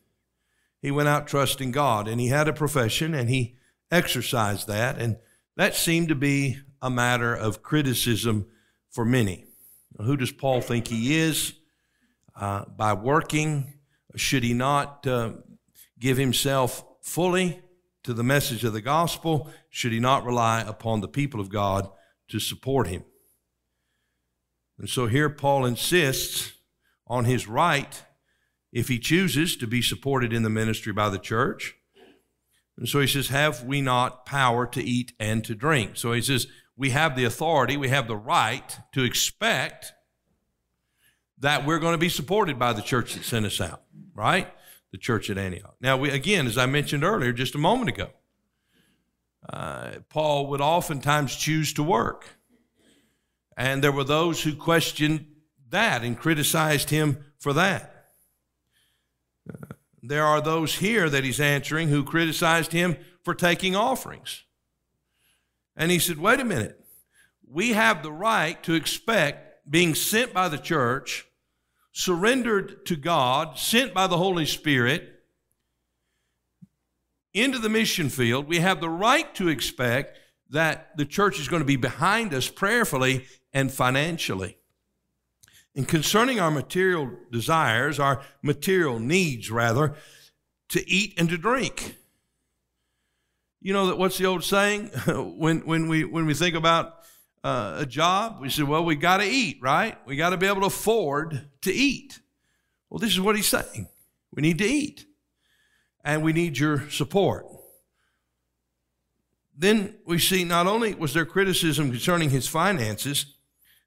he 0.82 0.90
went 0.90 1.10
out 1.10 1.28
trusting 1.28 1.72
God. 1.72 2.08
And 2.08 2.20
he 2.20 2.28
had 2.28 2.48
a 2.48 2.54
profession, 2.54 3.14
and 3.14 3.30
he 3.30 3.56
exercised 3.92 4.68
that. 4.68 4.98
And 4.98 5.18
that 5.58 5.76
seemed 5.76 6.10
to 6.10 6.16
be 6.16 6.58
a 6.82 6.90
matter 6.90 7.34
of 7.36 7.62
criticism 7.62 8.48
for 8.90 9.06
many. 9.06 9.46
Who 10.04 10.18
does 10.18 10.32
Paul 10.32 10.62
think 10.62 10.88
he 10.88 11.18
is? 11.18 11.54
Uh, 12.36 12.66
by 12.66 12.94
working, 12.94 13.74
should 14.16 14.44
he 14.44 14.54
not 14.54 15.06
uh, 15.06 15.34
give 16.00 16.18
himself 16.18 16.84
fully 17.02 17.62
to 18.04 18.14
the 18.14 18.24
message 18.24 18.64
of 18.64 18.74
the 18.74 18.82
gospel? 18.82 19.50
Should 19.70 19.92
he 19.92 20.00
not 20.00 20.26
rely 20.26 20.62
upon 20.62 21.02
the 21.02 21.08
people 21.08 21.40
of 21.40 21.50
God 21.50 21.90
to 22.30 22.40
support 22.40 22.88
him? 22.88 23.04
And 24.78 24.90
so 24.90 25.08
here 25.08 25.30
Paul 25.30 25.66
insists 25.66 26.54
on 27.06 27.26
his 27.26 27.48
right, 27.48 28.04
if 28.72 28.88
he 28.88 28.98
chooses 28.98 29.58
to 29.58 29.68
be 29.68 29.82
supported 29.82 30.32
in 30.32 30.44
the 30.44 30.50
ministry 30.50 30.94
by 30.94 31.10
the 31.10 31.20
church. 31.20 31.76
And 32.78 32.88
so 32.88 33.00
he 33.00 33.08
says, 33.08 33.28
Have 33.28 33.64
we 33.64 33.82
not 33.82 34.26
power 34.26 34.66
to 34.68 34.82
eat 34.82 35.14
and 35.20 35.44
to 35.44 35.54
drink? 35.54 35.98
So 35.98 36.14
he 36.14 36.22
says, 36.22 36.48
We 36.78 36.92
have 36.92 37.16
the 37.16 37.26
authority, 37.26 37.78
we 37.78 37.90
have 37.90 38.08
the 38.08 38.16
right 38.18 38.78
to 38.94 39.04
expect 39.04 39.94
that 41.40 41.66
we're 41.66 41.80
going 41.80 41.94
to 41.94 42.00
be 42.00 42.10
supported 42.10 42.58
by 42.58 42.74
the 42.74 42.82
church 42.82 43.14
that 43.16 43.24
sent 43.24 43.46
us 43.46 43.60
out, 43.60 43.84
right? 44.14 44.48
the 44.92 44.98
church 44.98 45.30
at 45.30 45.38
Antioch. 45.38 45.76
Now, 45.80 45.98
we, 45.98 46.10
again, 46.10 46.48
as 46.48 46.58
I 46.58 46.66
mentioned 46.66 47.04
earlier, 47.04 47.32
just 47.32 47.56
a 47.56 47.58
moment 47.58 47.90
ago, 47.90 48.10
uh, 49.52 49.92
Paul 50.10 50.48
would 50.48 50.62
oftentimes 50.62 51.36
choose 51.36 51.74
to 51.74 51.84
work. 51.84 52.38
And 53.58 53.84
there 53.84 53.92
were 53.92 54.04
those 54.04 54.44
who 54.44 54.56
questioned 54.56 55.26
that 55.70 56.04
and 56.04 56.18
criticized 56.18 56.90
him 56.90 57.26
for 57.40 57.54
that. 57.54 58.12
Uh, 59.50 59.74
there 60.04 60.26
are 60.26 60.42
those 60.42 60.76
here 60.76 61.10
that 61.10 61.24
he's 61.24 61.40
answering 61.40 61.88
who 61.88 62.04
criticized 62.04 62.72
him 62.72 62.98
for 63.24 63.34
taking 63.34 63.76
offerings. 63.76 64.44
And 65.76 65.92
he 65.92 66.00
said, 66.00 66.18
wait 66.18 66.40
a 66.40 66.46
minute. 66.46 66.80
We 67.48 67.74
have 67.74 68.04
the 68.04 68.12
right 68.12 68.62
to 68.64 68.74
expect 68.74 69.70
being 69.70 69.96
sent 69.96 70.34
by 70.34 70.48
the 70.50 70.58
church 70.58 71.26
surrendered 71.92 72.86
to 72.86 72.96
God, 72.96 73.58
sent 73.58 73.94
by 73.94 74.08
the 74.08 74.18
Holy 74.18 74.46
Spirit 74.46 75.12
into 77.34 77.58
the 77.60 77.70
mission 77.70 78.10
field, 78.10 78.48
we 78.48 78.60
have 78.60 78.82
the 78.82 78.90
right 78.90 79.34
to 79.36 79.48
expect 79.48 80.18
that 80.50 80.96
the 80.98 81.06
church 81.06 81.40
is 81.40 81.48
going 81.48 81.62
to 81.62 81.66
be 81.66 81.78
behind 81.78 82.34
us 82.34 82.50
prayerfully 82.50 83.26
and 83.54 83.72
financially. 83.72 84.58
And 85.74 85.88
concerning 85.88 86.42
our 86.42 86.52
material 86.52 87.10
desires, 87.32 88.00
our 88.00 88.22
material 88.42 89.00
needs, 89.00 89.50
rather, 89.50 89.96
to 90.70 90.90
eat 90.90 91.14
and 91.18 91.30
to 91.30 91.38
drink. 91.38 91.96
You 93.64 93.74
know 93.74 93.88
that 93.88 93.98
what's 94.00 94.18
the 94.18 94.26
old 94.26 94.44
saying 94.44 94.88
when 95.38 95.60
when 95.60 95.88
we 95.88 96.04
when 96.04 96.26
we 96.26 96.34
think 96.34 96.56
about 96.56 96.96
uh, 97.44 97.76
a 97.78 97.86
job, 97.86 98.42
we 98.42 98.50
say 98.50 98.64
well, 98.64 98.84
we 98.84 98.96
got 98.96 99.18
to 99.18 99.26
eat, 99.26 99.60
right? 99.62 99.96
We 100.08 100.16
got 100.16 100.32
to 100.32 100.38
be 100.38 100.48
able 100.48 100.62
to 100.62 100.68
afford 100.68 101.48
to 101.62 101.72
eat. 101.72 102.20
Well, 102.90 102.98
this 102.98 103.12
is 103.12 103.22
what 103.22 103.36
he's 103.36 103.48
saying. 103.48 103.88
We 104.34 104.42
need 104.42 104.58
to 104.58 104.66
eat, 104.66 105.06
and 106.04 106.24
we 106.24 106.34
need 106.34 106.58
your 106.58 106.90
support. 106.90 107.46
Then 109.56 109.96
we 110.08 110.18
see 110.18 110.44
not 110.44 110.66
only 110.66 110.96
was 110.96 111.14
there 111.14 111.26
criticism 111.26 111.92
concerning 111.92 112.32
his 112.32 112.48
finances, 112.48 113.36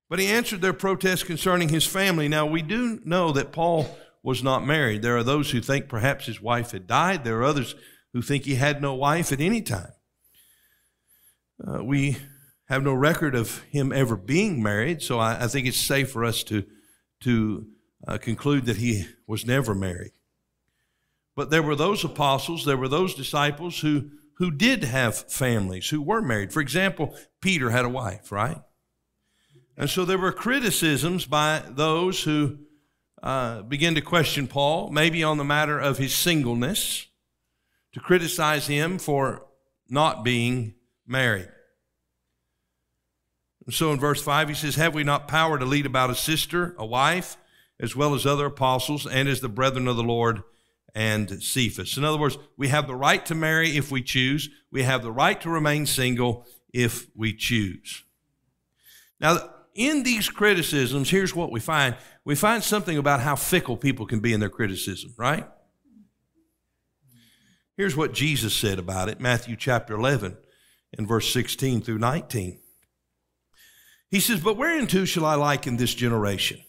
but 0.08 0.20
he 0.20 0.28
answered 0.28 0.60
their 0.60 0.72
protest 0.72 1.26
concerning 1.26 1.68
his 1.68 1.84
family. 1.84 2.28
Now, 2.28 2.46
we 2.46 2.62
do 2.62 3.00
know 3.04 3.32
that 3.32 3.50
Paul 3.50 3.98
was 4.22 4.40
not 4.40 4.64
married. 4.64 5.02
There 5.02 5.16
are 5.16 5.24
those 5.24 5.50
who 5.50 5.60
think 5.60 5.88
perhaps 5.88 6.26
his 6.26 6.40
wife 6.40 6.70
had 6.70 6.86
died, 6.86 7.24
there 7.24 7.38
are 7.38 7.44
others 7.44 7.74
who 8.14 8.22
think 8.22 8.44
he 8.44 8.54
had 8.54 8.80
no 8.80 8.94
wife 8.94 9.32
at 9.32 9.40
any 9.40 9.60
time. 9.60 9.92
Uh, 11.66 11.84
we 11.84 12.16
have 12.68 12.82
no 12.82 12.94
record 12.94 13.34
of 13.34 13.62
him 13.64 13.92
ever 13.92 14.16
being 14.16 14.62
married, 14.62 15.02
so 15.02 15.18
I, 15.18 15.44
I 15.44 15.48
think 15.48 15.66
it's 15.66 15.76
safe 15.76 16.12
for 16.12 16.24
us 16.24 16.44
to, 16.44 16.64
to 17.20 17.66
uh, 18.06 18.18
conclude 18.18 18.66
that 18.66 18.76
he 18.76 19.06
was 19.26 19.44
never 19.44 19.74
married. 19.74 20.12
But 21.34 21.50
there 21.50 21.62
were 21.62 21.74
those 21.74 22.04
apostles, 22.04 22.64
there 22.64 22.76
were 22.76 22.88
those 22.88 23.14
disciples 23.14 23.80
who, 23.80 24.10
who 24.36 24.52
did 24.52 24.84
have 24.84 25.30
families, 25.30 25.88
who 25.90 26.00
were 26.00 26.22
married. 26.22 26.52
For 26.52 26.60
example, 26.60 27.16
Peter 27.40 27.70
had 27.70 27.84
a 27.84 27.88
wife, 27.88 28.30
right? 28.30 28.62
And 29.76 29.90
so 29.90 30.04
there 30.04 30.18
were 30.18 30.32
criticisms 30.32 31.26
by 31.26 31.64
those 31.68 32.22
who 32.22 32.58
uh, 33.24 33.62
began 33.62 33.96
to 33.96 34.00
question 34.00 34.46
Paul, 34.46 34.90
maybe 34.90 35.24
on 35.24 35.36
the 35.36 35.44
matter 35.44 35.80
of 35.80 35.98
his 35.98 36.14
singleness, 36.14 37.08
to 37.94 38.00
criticize 38.00 38.66
him 38.66 38.98
for 38.98 39.46
not 39.88 40.24
being 40.24 40.74
married. 41.06 41.48
And 43.64 43.74
so 43.74 43.92
in 43.92 44.00
verse 44.00 44.20
5, 44.20 44.48
he 44.48 44.54
says, 44.54 44.74
Have 44.74 44.94
we 44.94 45.04
not 45.04 45.28
power 45.28 45.58
to 45.58 45.64
lead 45.64 45.86
about 45.86 46.10
a 46.10 46.14
sister, 46.14 46.74
a 46.76 46.84
wife, 46.84 47.36
as 47.80 47.96
well 47.96 48.14
as 48.14 48.26
other 48.26 48.46
apostles, 48.46 49.06
and 49.06 49.28
as 49.28 49.40
the 49.40 49.48
brethren 49.48 49.88
of 49.88 49.96
the 49.96 50.02
Lord 50.02 50.42
and 50.94 51.42
Cephas? 51.42 51.96
In 51.96 52.04
other 52.04 52.18
words, 52.18 52.36
we 52.56 52.68
have 52.68 52.86
the 52.86 52.94
right 52.96 53.24
to 53.26 53.34
marry 53.34 53.76
if 53.76 53.90
we 53.90 54.02
choose, 54.02 54.50
we 54.70 54.82
have 54.82 55.02
the 55.02 55.12
right 55.12 55.40
to 55.40 55.48
remain 55.48 55.86
single 55.86 56.46
if 56.72 57.06
we 57.16 57.32
choose. 57.32 58.02
Now, 59.20 59.50
in 59.74 60.02
these 60.02 60.28
criticisms, 60.28 61.10
here's 61.10 61.34
what 61.34 61.50
we 61.50 61.60
find 61.60 61.96
we 62.24 62.34
find 62.34 62.62
something 62.62 62.96
about 62.98 63.20
how 63.20 63.36
fickle 63.36 63.76
people 63.76 64.06
can 64.06 64.20
be 64.20 64.32
in 64.32 64.40
their 64.40 64.48
criticism, 64.48 65.14
right? 65.16 65.46
Here's 67.76 67.96
what 67.96 68.14
Jesus 68.14 68.54
said 68.54 68.78
about 68.78 69.08
it 69.08 69.20
Matthew 69.20 69.56
chapter 69.56 69.94
11 69.94 70.36
and 70.96 71.08
verse 71.08 71.32
16 71.32 71.82
through 71.82 71.98
19. 71.98 72.58
He 74.10 74.20
says, 74.20 74.40
But 74.40 74.56
whereunto 74.56 75.04
shall 75.04 75.24
I 75.24 75.34
liken 75.34 75.76
this 75.76 75.94
generation? 75.94 76.60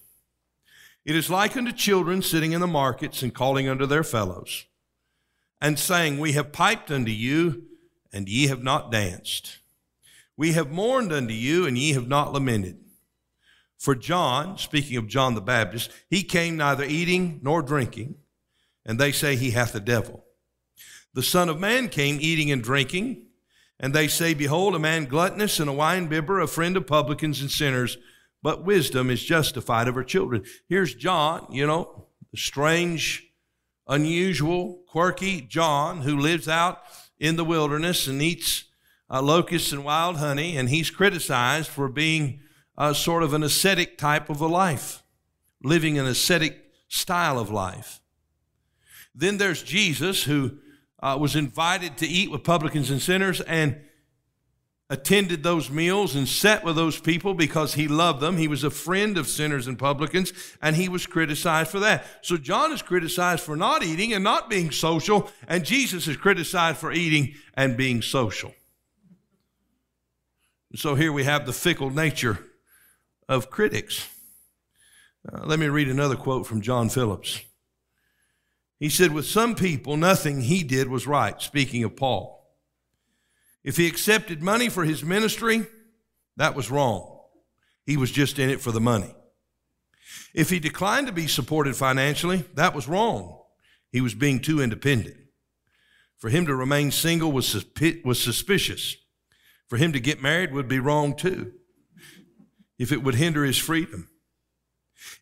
It 1.05 1.15
is 1.15 1.29
like 1.29 1.55
unto 1.55 1.71
children 1.71 2.23
sitting 2.23 2.53
in 2.53 2.61
the 2.61 2.67
markets 2.67 3.21
and 3.21 3.33
calling 3.33 3.69
unto 3.69 3.85
their 3.85 4.03
fellows, 4.03 4.65
and 5.61 5.77
saying, 5.77 6.17
We 6.19 6.31
have 6.31 6.51
piped 6.51 6.89
unto 6.89 7.11
you, 7.11 7.65
and 8.11 8.27
ye 8.27 8.47
have 8.47 8.63
not 8.63 8.91
danced. 8.91 9.59
We 10.35 10.53
have 10.53 10.71
mourned 10.71 11.13
unto 11.13 11.33
you, 11.35 11.67
and 11.67 11.77
ye 11.77 11.93
have 11.93 12.07
not 12.07 12.33
lamented. 12.33 12.79
For 13.77 13.93
John, 13.93 14.57
speaking 14.57 14.97
of 14.97 15.07
John 15.07 15.35
the 15.35 15.41
Baptist, 15.41 15.91
he 16.09 16.23
came 16.23 16.57
neither 16.57 16.83
eating 16.83 17.39
nor 17.43 17.61
drinking, 17.61 18.15
and 18.83 18.99
they 18.99 19.11
say 19.11 19.35
he 19.35 19.51
hath 19.51 19.75
a 19.75 19.79
devil. 19.79 20.24
The 21.15 21.23
Son 21.23 21.47
of 21.47 21.61
Man 21.61 21.87
came 21.87 22.17
eating 22.19 22.51
and 22.51 22.61
drinking, 22.61 23.27
and 23.79 23.93
they 23.93 24.09
say, 24.09 24.33
Behold, 24.33 24.75
a 24.75 24.79
man 24.79 25.05
gluttonous 25.05 25.61
and 25.61 25.69
a 25.69 25.73
winebibber, 25.73 26.43
a 26.43 26.47
friend 26.47 26.75
of 26.75 26.87
publicans 26.87 27.39
and 27.39 27.49
sinners, 27.49 27.97
but 28.43 28.65
wisdom 28.65 29.09
is 29.09 29.23
justified 29.23 29.87
of 29.87 29.95
her 29.95 30.03
children. 30.03 30.43
Here's 30.67 30.93
John, 30.93 31.47
you 31.49 31.65
know, 31.65 32.09
the 32.31 32.37
strange, 32.37 33.31
unusual, 33.87 34.83
quirky 34.89 35.39
John 35.39 36.01
who 36.01 36.19
lives 36.19 36.49
out 36.49 36.81
in 37.17 37.37
the 37.37 37.45
wilderness 37.45 38.07
and 38.07 38.21
eats 38.21 38.65
uh, 39.09 39.21
locusts 39.21 39.71
and 39.71 39.85
wild 39.85 40.17
honey, 40.17 40.57
and 40.57 40.67
he's 40.67 40.89
criticized 40.89 41.69
for 41.69 41.87
being 41.87 42.41
uh, 42.77 42.91
sort 42.91 43.23
of 43.23 43.33
an 43.33 43.41
ascetic 43.41 43.97
type 43.97 44.29
of 44.29 44.41
a 44.41 44.47
life, 44.47 45.01
living 45.63 45.97
an 45.97 46.07
ascetic 46.07 46.73
style 46.89 47.39
of 47.39 47.49
life. 47.49 48.01
Then 49.15 49.37
there's 49.37 49.63
Jesus 49.63 50.23
who 50.23 50.57
uh, 51.01 51.17
was 51.19 51.35
invited 51.35 51.97
to 51.97 52.07
eat 52.07 52.31
with 52.31 52.43
publicans 52.43 52.89
and 52.89 53.01
sinners 53.01 53.41
and 53.41 53.81
attended 54.89 55.41
those 55.41 55.71
meals 55.71 56.15
and 56.15 56.27
sat 56.27 56.63
with 56.63 56.75
those 56.75 56.99
people 56.99 57.33
because 57.33 57.73
he 57.73 57.87
loved 57.87 58.19
them. 58.19 58.37
He 58.37 58.47
was 58.47 58.63
a 58.63 58.69
friend 58.69 59.17
of 59.17 59.27
sinners 59.27 59.67
and 59.67 59.79
publicans, 59.79 60.31
and 60.61 60.75
he 60.75 60.87
was 60.87 61.07
criticized 61.07 61.71
for 61.71 61.79
that. 61.79 62.05
So 62.21 62.37
John 62.37 62.71
is 62.71 62.83
criticized 62.83 63.41
for 63.41 63.55
not 63.55 63.83
eating 63.83 64.13
and 64.13 64.23
not 64.23 64.49
being 64.49 64.71
social, 64.71 65.29
and 65.47 65.65
Jesus 65.65 66.07
is 66.07 66.17
criticized 66.17 66.77
for 66.77 66.91
eating 66.91 67.33
and 67.55 67.75
being 67.75 68.01
social. 68.01 68.53
So 70.75 70.93
here 70.93 71.11
we 71.11 71.23
have 71.23 71.45
the 71.45 71.53
fickle 71.53 71.89
nature 71.89 72.37
of 73.27 73.49
critics. 73.49 74.07
Uh, 75.27 75.45
let 75.45 75.57
me 75.57 75.67
read 75.67 75.89
another 75.89 76.15
quote 76.15 76.45
from 76.45 76.61
John 76.61 76.89
Phillips. 76.89 77.41
He 78.85 78.89
said, 78.89 79.11
With 79.11 79.25
some 79.25 79.55
people, 79.55 79.97
nothing 79.97 80.41
he 80.41 80.61
did 80.61 80.89
was 80.89 81.07
right, 81.07 81.41
speaking 81.41 81.83
of 81.83 81.95
Paul. 81.95 82.47
If 83.63 83.77
he 83.77 83.87
accepted 83.87 84.43
money 84.43 84.69
for 84.69 84.85
his 84.85 85.03
ministry, 85.03 85.65
that 86.37 86.53
was 86.53 86.69
wrong. 86.69 87.19
He 87.87 87.97
was 87.97 88.11
just 88.11 88.37
in 88.37 88.47
it 88.51 88.61
for 88.61 88.71
the 88.71 88.79
money. 88.79 89.15
If 90.35 90.51
he 90.51 90.59
declined 90.59 91.07
to 91.07 91.13
be 91.13 91.25
supported 91.25 91.75
financially, 91.75 92.43
that 92.53 92.75
was 92.75 92.87
wrong. 92.87 93.41
He 93.91 94.01
was 94.01 94.13
being 94.13 94.39
too 94.39 94.61
independent. 94.61 95.17
For 96.19 96.29
him 96.29 96.45
to 96.45 96.53
remain 96.53 96.91
single 96.91 97.31
was, 97.31 97.65
was 98.03 98.21
suspicious. 98.21 98.97
For 99.67 99.77
him 99.77 99.93
to 99.93 99.99
get 99.99 100.21
married 100.21 100.53
would 100.53 100.67
be 100.67 100.77
wrong 100.77 101.15
too, 101.15 101.53
if 102.77 102.91
it 102.91 103.01
would 103.01 103.15
hinder 103.15 103.45
his 103.45 103.57
freedom. 103.57 104.09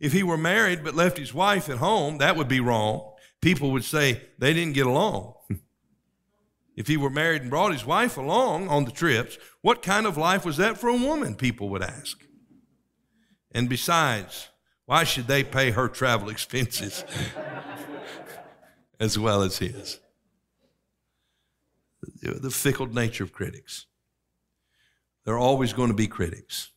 If 0.01 0.11
he 0.11 0.21
were 0.21 0.37
married 0.37 0.83
but 0.83 0.95
left 0.95 1.17
his 1.17 1.33
wife 1.33 1.69
at 1.69 1.77
home, 1.77 2.17
that 2.17 2.35
would 2.35 2.49
be 2.49 2.59
wrong 2.59 3.11
people 3.43 3.71
would 3.71 3.83
say 3.83 4.21
they 4.39 4.53
didn't 4.53 4.73
get 4.73 4.87
along. 4.87 5.33
if 6.75 6.87
he 6.87 6.97
were 6.97 7.09
married 7.09 7.41
and 7.41 7.51
brought 7.51 7.73
his 7.73 7.85
wife 7.85 8.17
along 8.17 8.69
on 8.69 8.85
the 8.85 8.91
trips, 8.91 9.37
what 9.61 9.83
kind 9.83 10.07
of 10.07 10.17
life 10.17 10.45
was 10.45 10.57
that 10.57 10.77
for 10.77 10.87
a 10.87 10.95
woman? 10.95 11.35
People 11.35 11.69
would 11.69 11.83
ask. 11.83 12.23
And 13.51 13.69
besides, 13.69 14.47
why 14.85 15.03
should 15.03 15.27
they 15.27 15.43
pay 15.43 15.71
her 15.71 15.87
travel 15.89 16.29
expenses 16.35 17.03
as 18.99 19.19
well 19.19 19.43
as 19.43 19.57
his? 19.57 19.99
The 22.21 22.49
fickle 22.49 22.87
nature 22.87 23.23
of 23.23 23.33
critics. 23.33 23.85
There 25.25 25.35
are 25.35 25.39
always 25.39 25.73
going 25.73 25.89
to 25.89 25.95
be 25.95 26.07
critics. 26.07 26.69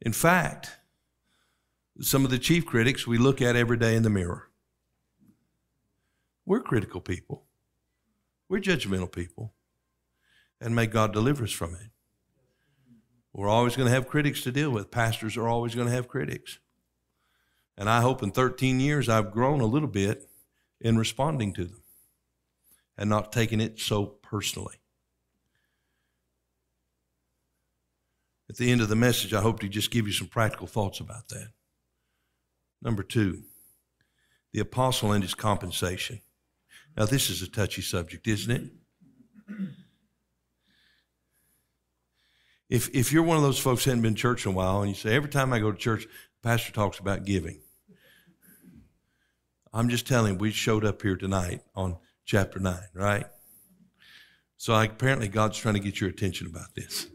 In 0.00 0.12
fact, 0.12 0.70
some 2.00 2.24
of 2.24 2.30
the 2.30 2.38
chief 2.38 2.66
critics 2.66 3.06
we 3.06 3.18
look 3.18 3.40
at 3.40 3.56
every 3.56 3.78
day 3.78 3.96
in 3.96 4.02
the 4.02 4.10
mirror. 4.10 4.45
We're 6.46 6.60
critical 6.60 7.00
people. 7.00 7.44
We're 8.48 8.60
judgmental 8.60 9.10
people. 9.10 9.52
And 10.60 10.74
may 10.74 10.86
God 10.86 11.12
deliver 11.12 11.44
us 11.44 11.52
from 11.52 11.74
it. 11.74 11.90
We're 13.32 13.48
always 13.48 13.76
going 13.76 13.88
to 13.88 13.94
have 13.94 14.08
critics 14.08 14.42
to 14.44 14.52
deal 14.52 14.70
with. 14.70 14.90
Pastors 14.90 15.36
are 15.36 15.48
always 15.48 15.74
going 15.74 15.88
to 15.88 15.92
have 15.92 16.08
critics. 16.08 16.58
And 17.76 17.90
I 17.90 18.00
hope 18.00 18.22
in 18.22 18.30
13 18.30 18.80
years 18.80 19.08
I've 19.08 19.32
grown 19.32 19.60
a 19.60 19.66
little 19.66 19.88
bit 19.88 20.30
in 20.80 20.96
responding 20.96 21.52
to 21.54 21.64
them 21.64 21.82
and 22.96 23.10
not 23.10 23.32
taking 23.32 23.60
it 23.60 23.78
so 23.78 24.06
personally. 24.06 24.76
At 28.48 28.56
the 28.56 28.70
end 28.70 28.80
of 28.80 28.88
the 28.88 28.96
message, 28.96 29.34
I 29.34 29.42
hope 29.42 29.60
to 29.60 29.68
just 29.68 29.90
give 29.90 30.06
you 30.06 30.12
some 30.12 30.28
practical 30.28 30.66
thoughts 30.66 31.00
about 31.00 31.28
that. 31.28 31.48
Number 32.80 33.02
two, 33.02 33.42
the 34.52 34.60
apostle 34.60 35.12
and 35.12 35.22
his 35.22 35.34
compensation. 35.34 36.20
Now, 36.96 37.04
this 37.04 37.28
is 37.28 37.42
a 37.42 37.48
touchy 37.48 37.82
subject, 37.82 38.26
isn't 38.26 38.50
it? 38.50 38.70
If, 42.68 42.88
if 42.94 43.12
you're 43.12 43.22
one 43.22 43.36
of 43.36 43.42
those 43.42 43.58
folks 43.58 43.84
who 43.84 43.90
hadn't 43.90 44.02
been 44.02 44.14
to 44.14 44.20
church 44.20 44.44
in 44.44 44.52
a 44.52 44.54
while 44.54 44.80
and 44.80 44.88
you 44.88 44.94
say, 44.94 45.14
every 45.14 45.28
time 45.28 45.52
I 45.52 45.58
go 45.58 45.70
to 45.70 45.78
church, 45.78 46.04
the 46.04 46.48
pastor 46.48 46.72
talks 46.72 46.98
about 46.98 47.24
giving. 47.24 47.60
I'm 49.72 49.88
just 49.88 50.06
telling 50.06 50.32
you, 50.32 50.38
we 50.38 50.52
showed 50.52 50.84
up 50.84 51.02
here 51.02 51.16
tonight 51.16 51.60
on 51.74 51.98
chapter 52.24 52.58
9, 52.58 52.76
right? 52.94 53.26
So 54.56 54.72
I, 54.72 54.86
apparently 54.86 55.28
God's 55.28 55.58
trying 55.58 55.74
to 55.74 55.80
get 55.80 56.00
your 56.00 56.08
attention 56.08 56.46
about 56.46 56.74
this. 56.74 57.06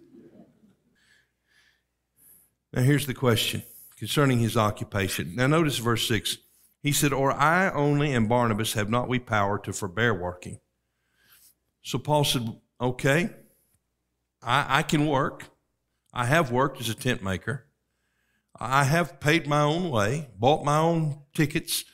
Now, 2.72 2.84
here's 2.84 3.08
the 3.08 3.13
question 3.13 3.63
concerning 3.98 4.39
his 4.39 4.56
occupation. 4.56 5.36
Now, 5.36 5.48
notice 5.48 5.78
verse 5.80 6.08
6. 6.08 6.38
He 6.82 6.91
said, 6.91 7.13
Or 7.13 7.32
I 7.32 7.72
only 7.72 8.13
and 8.13 8.28
Barnabas 8.28 8.74
have 8.74 8.89
not 8.89 9.08
we 9.08 9.20
power 9.20 9.60
to 9.60 9.74
forbear 9.74 10.13
working. 10.13 10.60
So 11.82 11.98
Paul 11.98 12.24
said, 12.24 12.60
Okay, 12.80 13.30
I, 14.41 14.80
I 14.80 14.84
can 14.84 15.06
work. 15.06 15.50
I 16.13 16.26
have 16.26 16.52
worked 16.52 16.82
as 16.82 16.89
a 16.89 16.96
tent 16.96 17.24
maker. 17.24 17.67
I 18.60 18.84
have 18.84 19.20
paid 19.20 19.48
my 19.48 19.62
own 19.62 19.89
way, 19.89 20.30
bought 20.38 20.65
my 20.65 20.78
own 20.78 21.22
tickets 21.34 21.86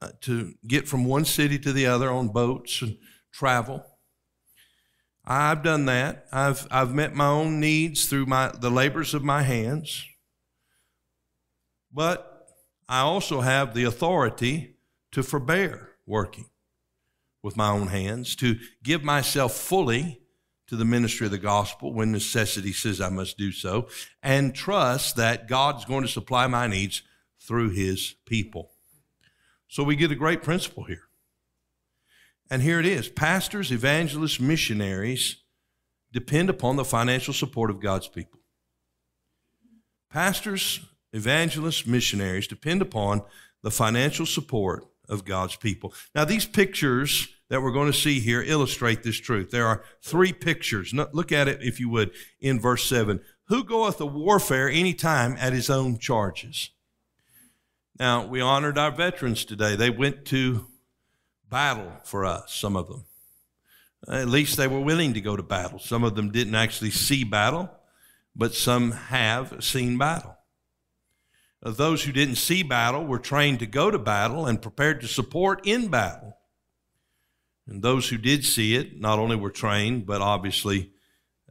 uh, 0.00 0.10
to 0.22 0.54
get 0.66 0.86
from 0.86 1.04
one 1.04 1.24
city 1.24 1.58
to 1.58 1.72
the 1.72 1.86
other 1.86 2.10
on 2.10 2.28
boats 2.28 2.80
and 2.82 2.96
travel. 3.32 3.84
I've 5.24 5.62
done 5.62 5.84
that. 5.86 6.26
I've, 6.32 6.66
I've 6.70 6.94
met 6.94 7.14
my 7.14 7.26
own 7.26 7.60
needs 7.60 8.06
through 8.06 8.26
my, 8.26 8.50
the 8.58 8.70
labors 8.70 9.12
of 9.12 9.24
my 9.24 9.42
hands. 9.42 10.06
But 11.92 12.37
I 12.88 13.00
also 13.00 13.40
have 13.42 13.74
the 13.74 13.84
authority 13.84 14.76
to 15.12 15.22
forbear 15.22 15.90
working 16.06 16.46
with 17.42 17.56
my 17.56 17.70
own 17.70 17.88
hands, 17.88 18.34
to 18.36 18.56
give 18.82 19.04
myself 19.04 19.54
fully 19.54 20.20
to 20.66 20.76
the 20.76 20.84
ministry 20.84 21.26
of 21.26 21.30
the 21.30 21.38
gospel 21.38 21.92
when 21.92 22.12
necessity 22.12 22.72
says 22.72 23.00
I 23.00 23.08
must 23.08 23.38
do 23.38 23.52
so, 23.52 23.88
and 24.22 24.54
trust 24.54 25.16
that 25.16 25.48
God's 25.48 25.84
going 25.84 26.02
to 26.02 26.08
supply 26.08 26.46
my 26.46 26.66
needs 26.66 27.02
through 27.40 27.70
his 27.70 28.14
people. 28.26 28.70
So 29.68 29.82
we 29.82 29.96
get 29.96 30.12
a 30.12 30.16
great 30.16 30.42
principle 30.42 30.84
here. 30.84 31.04
And 32.50 32.62
here 32.62 32.80
it 32.80 32.86
is 32.86 33.08
pastors, 33.08 33.70
evangelists, 33.70 34.40
missionaries 34.40 35.36
depend 36.12 36.48
upon 36.48 36.76
the 36.76 36.84
financial 36.84 37.34
support 37.34 37.70
of 37.70 37.80
God's 37.80 38.08
people. 38.08 38.40
Pastors, 40.10 40.80
evangelists, 41.12 41.86
missionaries 41.86 42.46
depend 42.46 42.82
upon 42.82 43.22
the 43.62 43.70
financial 43.70 44.26
support 44.26 44.86
of 45.08 45.24
God's 45.24 45.56
people. 45.56 45.92
Now, 46.14 46.24
these 46.24 46.46
pictures 46.46 47.28
that 47.48 47.62
we're 47.62 47.72
going 47.72 47.90
to 47.90 47.98
see 47.98 48.20
here 48.20 48.42
illustrate 48.42 49.02
this 49.02 49.18
truth. 49.18 49.50
There 49.50 49.66
are 49.66 49.82
three 50.02 50.32
pictures. 50.32 50.92
Look 50.92 51.32
at 51.32 51.48
it, 51.48 51.62
if 51.62 51.80
you 51.80 51.88
would, 51.88 52.10
in 52.40 52.60
verse 52.60 52.84
7. 52.84 53.20
Who 53.48 53.64
goeth 53.64 54.00
a 54.00 54.06
warfare 54.06 54.68
any 54.68 54.92
time 54.92 55.36
at 55.38 55.54
his 55.54 55.70
own 55.70 55.98
charges? 55.98 56.70
Now, 57.98 58.26
we 58.26 58.40
honored 58.40 58.76
our 58.76 58.90
veterans 58.90 59.44
today. 59.44 59.76
They 59.76 59.90
went 59.90 60.26
to 60.26 60.66
battle 61.48 61.92
for 62.04 62.26
us, 62.26 62.54
some 62.54 62.76
of 62.76 62.86
them. 62.86 63.06
At 64.06 64.28
least 64.28 64.56
they 64.56 64.68
were 64.68 64.80
willing 64.80 65.14
to 65.14 65.20
go 65.20 65.34
to 65.34 65.42
battle. 65.42 65.78
Some 65.78 66.04
of 66.04 66.14
them 66.14 66.30
didn't 66.30 66.54
actually 66.54 66.90
see 66.90 67.24
battle, 67.24 67.70
but 68.36 68.54
some 68.54 68.92
have 68.92 69.64
seen 69.64 69.98
battle. 69.98 70.36
Those 71.62 72.04
who 72.04 72.12
didn't 72.12 72.36
see 72.36 72.62
battle 72.62 73.04
were 73.04 73.18
trained 73.18 73.58
to 73.60 73.66
go 73.66 73.90
to 73.90 73.98
battle 73.98 74.46
and 74.46 74.62
prepared 74.62 75.00
to 75.00 75.08
support 75.08 75.66
in 75.66 75.88
battle. 75.88 76.36
And 77.66 77.82
those 77.82 78.08
who 78.08 78.16
did 78.16 78.44
see 78.44 78.76
it 78.76 79.00
not 79.00 79.18
only 79.18 79.36
were 79.36 79.50
trained, 79.50 80.06
but 80.06 80.22
obviously 80.22 80.92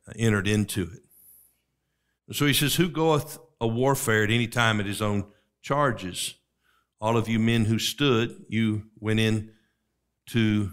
uh, 0.08 0.14
entered 0.18 0.48
into 0.48 0.84
it. 0.84 2.36
So 2.36 2.46
he 2.46 2.54
says, 2.54 2.76
Who 2.76 2.90
goeth 2.90 3.38
a 3.62 3.68
warfare 3.68 4.24
at 4.24 4.32
any 4.32 4.48
time 4.48 4.80
at 4.80 4.86
his 4.86 5.02
own 5.02 5.26
charges? 5.62 6.36
All 7.00 7.18
of 7.18 7.28
you 7.28 7.38
men 7.38 7.66
who 7.66 7.78
stood, 7.78 8.46
you 8.50 8.84
went 9.00 9.20
in 9.20 9.52
to 10.28 10.72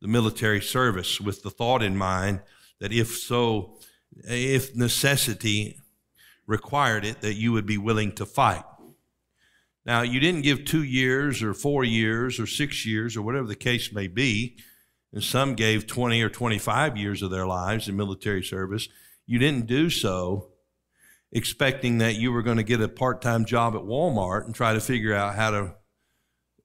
the 0.00 0.08
military 0.08 0.60
service 0.60 1.20
with 1.20 1.42
the 1.42 1.50
thought 1.50 1.82
in 1.82 1.96
mind 1.96 2.40
that 2.78 2.92
if 2.92 3.18
so, 3.18 3.78
if 4.12 4.76
necessity 4.76 5.80
required 6.48 7.04
it, 7.04 7.20
that 7.20 7.34
you 7.34 7.52
would 7.52 7.66
be 7.66 7.78
willing 7.78 8.10
to 8.12 8.26
fight. 8.26 8.64
Now, 9.86 10.02
you 10.02 10.18
didn't 10.18 10.42
give 10.42 10.64
two 10.64 10.82
years 10.82 11.42
or 11.42 11.54
four 11.54 11.84
years 11.84 12.40
or 12.40 12.46
six 12.46 12.84
years 12.84 13.16
or 13.16 13.22
whatever 13.22 13.46
the 13.46 13.54
case 13.54 13.92
may 13.92 14.08
be, 14.08 14.58
and 15.12 15.22
some 15.22 15.54
gave 15.54 15.86
20 15.86 16.20
or 16.20 16.28
25 16.28 16.96
years 16.96 17.22
of 17.22 17.30
their 17.30 17.46
lives 17.46 17.88
in 17.88 17.96
military 17.96 18.42
service. 18.42 18.88
You 19.26 19.38
didn't 19.38 19.66
do 19.66 19.88
so 19.88 20.48
expecting 21.30 21.98
that 21.98 22.16
you 22.16 22.32
were 22.32 22.42
going 22.42 22.56
to 22.56 22.62
get 22.62 22.80
a 22.80 22.88
part 22.88 23.22
time 23.22 23.44
job 23.44 23.74
at 23.74 23.82
Walmart 23.82 24.46
and 24.46 24.54
try 24.54 24.72
to 24.72 24.80
figure 24.80 25.14
out 25.14 25.34
how 25.34 25.50
to 25.50 25.74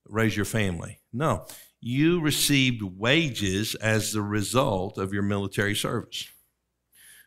raise 0.05 0.35
your 0.35 0.45
family. 0.45 0.99
No, 1.11 1.45
you 1.79 2.21
received 2.21 2.81
wages 2.81 3.75
as 3.75 4.13
the 4.13 4.21
result 4.21 4.97
of 4.97 5.13
your 5.13 5.23
military 5.23 5.75
service. 5.75 6.27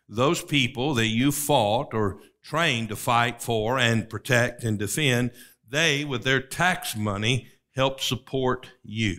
Those 0.09 0.43
people 0.43 0.93
that 0.95 1.07
you 1.07 1.31
fought 1.31 1.93
or 1.93 2.19
trained 2.47 2.87
to 2.87 2.95
fight 2.95 3.41
for 3.41 3.77
and 3.77 4.09
protect 4.09 4.63
and 4.63 4.79
defend, 4.79 5.29
they, 5.69 6.05
with 6.05 6.23
their 6.23 6.39
tax 6.39 6.95
money, 6.95 7.45
help 7.75 7.99
support 7.99 8.71
you. 8.83 9.17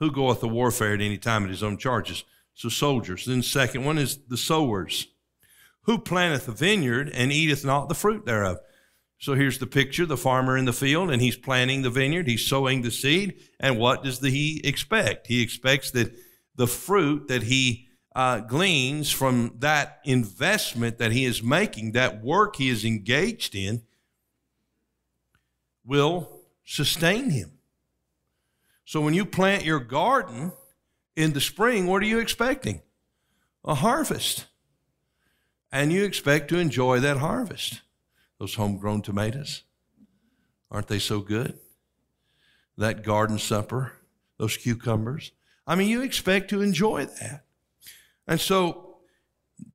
Who 0.00 0.10
goeth 0.10 0.40
to 0.40 0.48
warfare 0.48 0.94
at 0.94 1.00
any 1.00 1.18
time 1.18 1.44
at 1.44 1.50
his 1.50 1.62
own 1.62 1.78
charges? 1.78 2.24
So 2.52 2.68
soldiers. 2.68 3.26
Then 3.26 3.44
second 3.44 3.84
one 3.84 3.96
is 3.96 4.18
the 4.26 4.36
sowers. 4.36 5.06
Who 5.82 5.98
planteth 5.98 6.48
a 6.48 6.52
vineyard 6.52 7.12
and 7.14 7.30
eateth 7.30 7.64
not 7.64 7.88
the 7.88 7.94
fruit 7.94 8.26
thereof? 8.26 8.58
So 9.18 9.34
here's 9.34 9.60
the 9.60 9.66
picture 9.68 10.04
the 10.04 10.16
farmer 10.16 10.56
in 10.56 10.64
the 10.64 10.72
field, 10.72 11.10
and 11.10 11.22
he's 11.22 11.36
planting 11.36 11.82
the 11.82 11.90
vineyard, 11.90 12.26
he's 12.26 12.44
sowing 12.44 12.82
the 12.82 12.90
seed. 12.90 13.40
And 13.60 13.78
what 13.78 14.02
does 14.02 14.18
the, 14.18 14.30
he 14.30 14.60
expect? 14.64 15.28
He 15.28 15.42
expects 15.42 15.92
that 15.92 16.12
the 16.56 16.66
fruit 16.66 17.28
that 17.28 17.44
he 17.44 17.85
uh, 18.16 18.40
gleans 18.40 19.10
from 19.10 19.54
that 19.58 20.00
investment 20.04 20.96
that 20.96 21.12
he 21.12 21.26
is 21.26 21.42
making, 21.42 21.92
that 21.92 22.24
work 22.24 22.56
he 22.56 22.70
is 22.70 22.82
engaged 22.82 23.54
in, 23.54 23.82
will 25.84 26.40
sustain 26.64 27.28
him. 27.28 27.58
So 28.86 29.02
when 29.02 29.12
you 29.12 29.26
plant 29.26 29.66
your 29.66 29.80
garden 29.80 30.52
in 31.14 31.34
the 31.34 31.42
spring, 31.42 31.86
what 31.86 32.02
are 32.02 32.06
you 32.06 32.18
expecting? 32.18 32.80
A 33.66 33.74
harvest. 33.74 34.46
And 35.70 35.92
you 35.92 36.02
expect 36.02 36.48
to 36.48 36.58
enjoy 36.58 37.00
that 37.00 37.18
harvest. 37.18 37.82
Those 38.38 38.54
homegrown 38.54 39.02
tomatoes, 39.02 39.62
aren't 40.70 40.88
they 40.88 41.00
so 41.00 41.20
good? 41.20 41.58
That 42.78 43.02
garden 43.02 43.38
supper, 43.38 43.92
those 44.38 44.56
cucumbers. 44.56 45.32
I 45.66 45.74
mean, 45.74 45.88
you 45.88 46.00
expect 46.00 46.48
to 46.50 46.62
enjoy 46.62 47.04
that. 47.20 47.45
And 48.26 48.40
so 48.40 48.86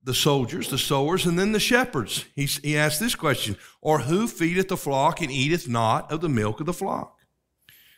the 0.04 0.14
soldiers, 0.14 0.70
the 0.70 0.78
sowers, 0.78 1.26
and 1.26 1.38
then 1.38 1.52
the 1.52 1.60
shepherds. 1.60 2.26
He, 2.36 2.46
he 2.46 2.78
asked 2.78 3.00
this 3.00 3.16
question 3.16 3.58
Or 3.82 4.00
who 4.00 4.28
feedeth 4.28 4.68
the 4.68 4.78
flock 4.78 5.22
and 5.22 5.32
eateth 5.32 5.68
not 5.68 6.12
of 6.12 6.22
the 6.22 6.30
milk 6.30 6.60
of 6.60 6.66
the 6.66 6.74
flock? 6.74 7.20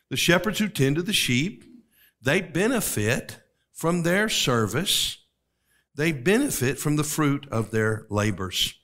The 0.09 0.17
shepherds 0.17 0.59
who 0.59 0.69
tend 0.69 0.97
to 0.97 1.01
the 1.01 1.13
sheep, 1.13 1.63
they 2.21 2.41
benefit 2.41 3.39
from 3.71 4.03
their 4.03 4.29
service, 4.29 5.17
they 5.95 6.11
benefit 6.11 6.77
from 6.79 6.95
the 6.95 7.03
fruit 7.03 7.47
of 7.51 7.71
their 7.71 8.05
labors. 8.09 8.75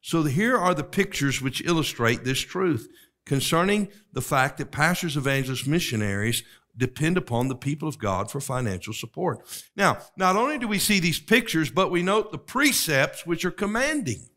So 0.00 0.22
here 0.22 0.56
are 0.56 0.74
the 0.74 0.84
pictures 0.84 1.42
which 1.42 1.64
illustrate 1.64 2.24
this 2.24 2.38
truth 2.40 2.88
concerning 3.26 3.88
the 4.12 4.22
fact 4.22 4.58
that 4.58 4.70
pastors, 4.70 5.16
evangelists, 5.16 5.66
missionaries 5.66 6.42
depend 6.78 7.18
upon 7.18 7.48
the 7.48 7.54
people 7.54 7.88
of 7.88 7.98
God 7.98 8.30
for 8.30 8.40
financial 8.40 8.94
support. 8.94 9.44
Now, 9.76 9.98
not 10.16 10.36
only 10.36 10.58
do 10.58 10.66
we 10.66 10.78
see 10.78 11.00
these 11.00 11.20
pictures, 11.20 11.70
but 11.70 11.90
we 11.90 12.02
note 12.02 12.32
the 12.32 12.38
precepts 12.38 13.26
which 13.26 13.44
are 13.44 13.50
commanding 13.50 14.30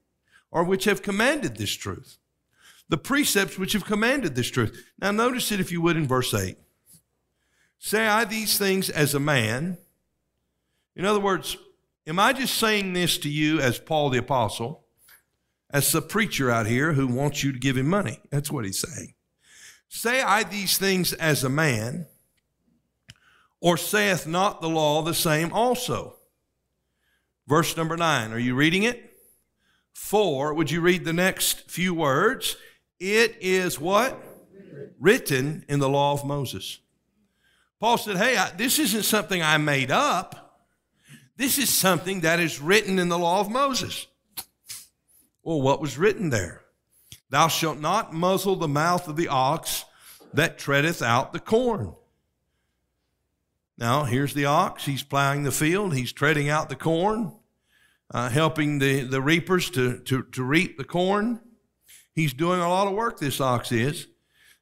or 0.52 0.64
which 0.64 0.84
have 0.84 1.02
commanded 1.02 1.56
this 1.56 1.74
truth. 1.74 2.18
The 2.90 2.98
precepts 2.98 3.58
which 3.58 3.74
have 3.74 3.86
commanded 3.86 4.36
this 4.36 4.50
truth. 4.50 4.86
Now, 5.00 5.12
notice 5.12 5.52
it 5.52 5.62
if 5.62 5.72
you 5.72 5.82
would 5.82 5.96
in 5.96 6.08
verse 6.08 6.34
8. 6.34 6.58
Say 7.80 8.06
I 8.06 8.26
these 8.26 8.58
things 8.58 8.90
as 8.90 9.14
a 9.14 9.20
man. 9.20 9.78
In 10.96 11.06
other 11.06 11.22
words, 11.22 11.56
am 12.06 12.20
I 12.20 12.34
just 12.34 12.56
saying 12.56 12.92
this 12.92 13.18
to 13.20 13.30
you 13.30 13.62
as 13.62 13.80
Paul 13.80 14.10
the 14.10 14.20
Apostle? 14.20 14.82
as 15.74 15.92
the 15.92 16.02
preacher 16.02 16.52
out 16.52 16.68
here 16.68 16.94
who 16.94 17.08
wants 17.08 17.44
you 17.44 17.52
to 17.52 17.60
give 17.60 17.78
him 17.78 17.88
money. 17.88 18.20
That's 18.30 18.52
what 18.52 18.66
he's 18.66 18.80
saying. 18.80 19.14
Say 19.88 20.22
I 20.22 20.44
these 20.44 20.78
things 20.78 21.14
as 21.14 21.44
a 21.44 21.50
man, 21.50 22.08
or 23.62 23.78
saith 23.78 24.28
not 24.28 24.60
the 24.60 24.70
law 24.70 25.02
the 25.02 25.14
same 25.14 25.54
also? 25.54 26.18
Verse 27.48 27.78
number 27.78 27.96
nine, 27.96 28.34
are 28.34 28.40
you 28.40 28.56
reading 28.56 28.84
it? 28.84 29.18
For, 29.94 30.54
would 30.54 30.72
you 30.72 30.82
read 30.82 31.06
the 31.06 31.14
next 31.14 31.70
few 31.70 31.94
words? 31.94 32.58
It 33.00 33.38
is 33.40 33.80
what? 33.80 34.22
Written 35.00 35.66
in 35.70 35.80
the 35.80 35.90
law 35.90 36.14
of 36.14 36.26
Moses. 36.26 36.80
Paul 37.80 37.98
said, 37.98 38.18
Hey, 38.18 38.38
I, 38.38 38.52
this 38.52 38.78
isn't 38.78 39.04
something 39.04 39.42
I 39.42 39.58
made 39.58 39.92
up. 39.92 40.60
This 41.36 41.58
is 41.58 41.70
something 41.70 42.22
that 42.22 42.40
is 42.40 42.62
written 42.62 43.00
in 43.00 43.10
the 43.10 43.18
law 43.18 43.40
of 43.40 43.50
Moses. 43.50 44.06
Well, 45.44 45.62
what 45.62 45.82
was 45.82 45.98
written 45.98 46.30
there? 46.30 46.62
Thou 47.32 47.48
shalt 47.48 47.80
not 47.80 48.14
muzzle 48.14 48.56
the 48.56 48.68
mouth 48.68 49.08
of 49.08 49.16
the 49.16 49.30
ox 49.30 49.86
that 50.34 50.60
treadeth 50.60 51.02
out 51.02 51.34
the 51.34 51.40
corn. 51.40 51.96
Now, 53.78 54.04
here's 54.04 54.34
the 54.34 54.46
ox. 54.46 54.86
He's 54.86 55.04
plowing 55.04 55.44
the 55.44 55.52
field, 55.52 55.96
he's 55.96 56.12
treading 56.12 56.50
out 56.50 56.70
the 56.70 56.76
corn, 56.76 57.34
uh, 58.14 58.30
helping 58.30 58.80
the, 58.80 59.02
the 59.02 59.22
reapers 59.22 59.70
to, 59.72 60.00
to, 60.00 60.24
to 60.24 60.44
reap 60.44 60.78
the 60.78 60.84
corn. 60.84 61.40
He's 62.14 62.34
doing 62.34 62.60
a 62.60 62.70
lot 62.70 62.88
of 62.88 62.94
work, 62.94 63.20
this 63.20 63.40
ox 63.40 63.72
is. 63.72 64.08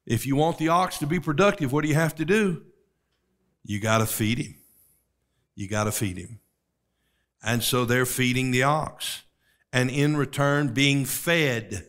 If 0.06 0.26
you 0.26 0.36
want 0.36 0.58
the 0.58 0.68
ox 0.68 0.98
to 0.98 1.06
be 1.06 1.20
productive, 1.20 1.72
what 1.72 1.82
do 1.82 1.88
you 1.88 1.94
have 1.94 2.14
to 2.16 2.24
do? 2.24 2.62
You 3.64 3.80
got 3.80 3.98
to 3.98 4.06
feed 4.06 4.38
him. 4.38 4.56
You 5.54 5.68
got 5.68 5.84
to 5.84 5.92
feed 5.92 6.16
him. 6.16 6.40
And 7.42 7.62
so 7.62 7.84
they're 7.84 8.06
feeding 8.06 8.50
the 8.50 8.62
ox 8.62 9.22
and 9.72 9.90
in 9.90 10.16
return 10.16 10.74
being 10.74 11.04
fed 11.04 11.86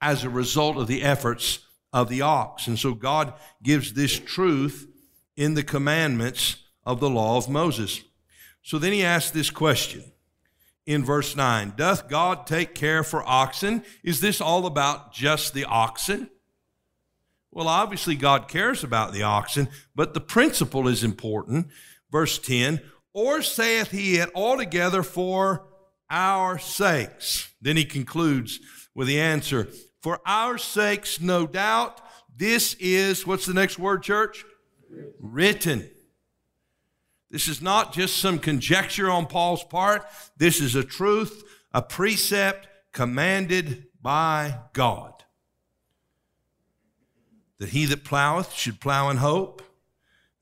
as 0.00 0.24
a 0.24 0.30
result 0.30 0.76
of 0.76 0.86
the 0.86 1.02
efforts 1.02 1.60
of 1.92 2.08
the 2.08 2.22
ox. 2.22 2.66
And 2.66 2.78
so 2.78 2.94
God 2.94 3.34
gives 3.62 3.92
this 3.92 4.18
truth 4.18 4.88
in 5.42 5.54
the 5.54 5.64
commandments 5.64 6.54
of 6.86 7.00
the 7.00 7.10
law 7.10 7.36
of 7.36 7.48
Moses. 7.48 8.02
So 8.62 8.78
then 8.78 8.92
he 8.92 9.02
asks 9.02 9.32
this 9.32 9.50
question 9.50 10.04
in 10.86 11.04
verse 11.04 11.34
9 11.34 11.74
Doth 11.76 12.08
God 12.08 12.46
take 12.46 12.76
care 12.76 13.02
for 13.02 13.28
oxen? 13.28 13.82
Is 14.04 14.20
this 14.20 14.40
all 14.40 14.66
about 14.66 15.12
just 15.12 15.52
the 15.52 15.64
oxen? 15.64 16.30
Well, 17.50 17.66
obviously, 17.66 18.14
God 18.14 18.46
cares 18.46 18.84
about 18.84 19.12
the 19.12 19.24
oxen, 19.24 19.68
but 19.96 20.14
the 20.14 20.20
principle 20.20 20.86
is 20.86 21.02
important. 21.02 21.66
Verse 22.08 22.38
10 22.38 22.80
Or 23.12 23.42
saith 23.42 23.90
he 23.90 24.18
it 24.18 24.30
altogether 24.36 25.02
for 25.02 25.66
our 26.08 26.56
sakes. 26.56 27.52
Then 27.60 27.76
he 27.76 27.84
concludes 27.84 28.60
with 28.94 29.08
the 29.08 29.20
answer 29.20 29.68
For 30.02 30.20
our 30.24 30.56
sakes, 30.56 31.20
no 31.20 31.48
doubt, 31.48 32.00
this 32.34 32.74
is, 32.74 33.26
what's 33.26 33.46
the 33.46 33.54
next 33.54 33.76
word, 33.76 34.04
church? 34.04 34.44
Written. 35.20 35.88
This 37.30 37.48
is 37.48 37.62
not 37.62 37.94
just 37.94 38.18
some 38.18 38.38
conjecture 38.38 39.10
on 39.10 39.26
Paul's 39.26 39.64
part. 39.64 40.06
This 40.36 40.60
is 40.60 40.74
a 40.74 40.84
truth, 40.84 41.42
a 41.72 41.80
precept 41.80 42.68
commanded 42.92 43.86
by 44.00 44.58
God. 44.74 45.24
That 47.58 47.70
he 47.70 47.86
that 47.86 48.04
ploweth 48.04 48.52
should 48.52 48.80
plow 48.80 49.08
in 49.08 49.16
hope, 49.16 49.62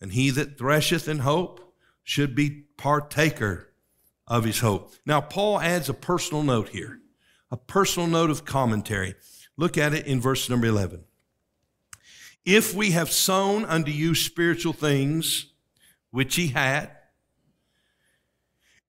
and 0.00 0.12
he 0.12 0.30
that 0.30 0.58
thresheth 0.58 1.06
in 1.06 1.20
hope 1.20 1.74
should 2.02 2.34
be 2.34 2.64
partaker 2.76 3.68
of 4.26 4.44
his 4.44 4.60
hope. 4.60 4.94
Now, 5.06 5.20
Paul 5.20 5.60
adds 5.60 5.88
a 5.88 5.94
personal 5.94 6.42
note 6.42 6.70
here, 6.70 7.00
a 7.50 7.56
personal 7.56 8.08
note 8.08 8.30
of 8.30 8.44
commentary. 8.44 9.14
Look 9.56 9.76
at 9.76 9.92
it 9.92 10.06
in 10.06 10.20
verse 10.20 10.48
number 10.48 10.66
11. 10.66 11.04
If 12.44 12.74
we 12.74 12.92
have 12.92 13.12
sown 13.12 13.64
unto 13.64 13.90
you 13.90 14.14
spiritual 14.14 14.72
things, 14.72 15.46
which 16.10 16.36
he 16.36 16.48
had, 16.48 16.90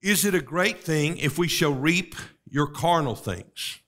is 0.01 0.25
it 0.25 0.33
a 0.33 0.41
great 0.41 0.83
thing 0.83 1.17
if 1.17 1.37
we 1.37 1.47
shall 1.47 1.73
reap 1.73 2.15
your 2.49 2.67
carnal 2.67 3.15
things? 3.15 3.79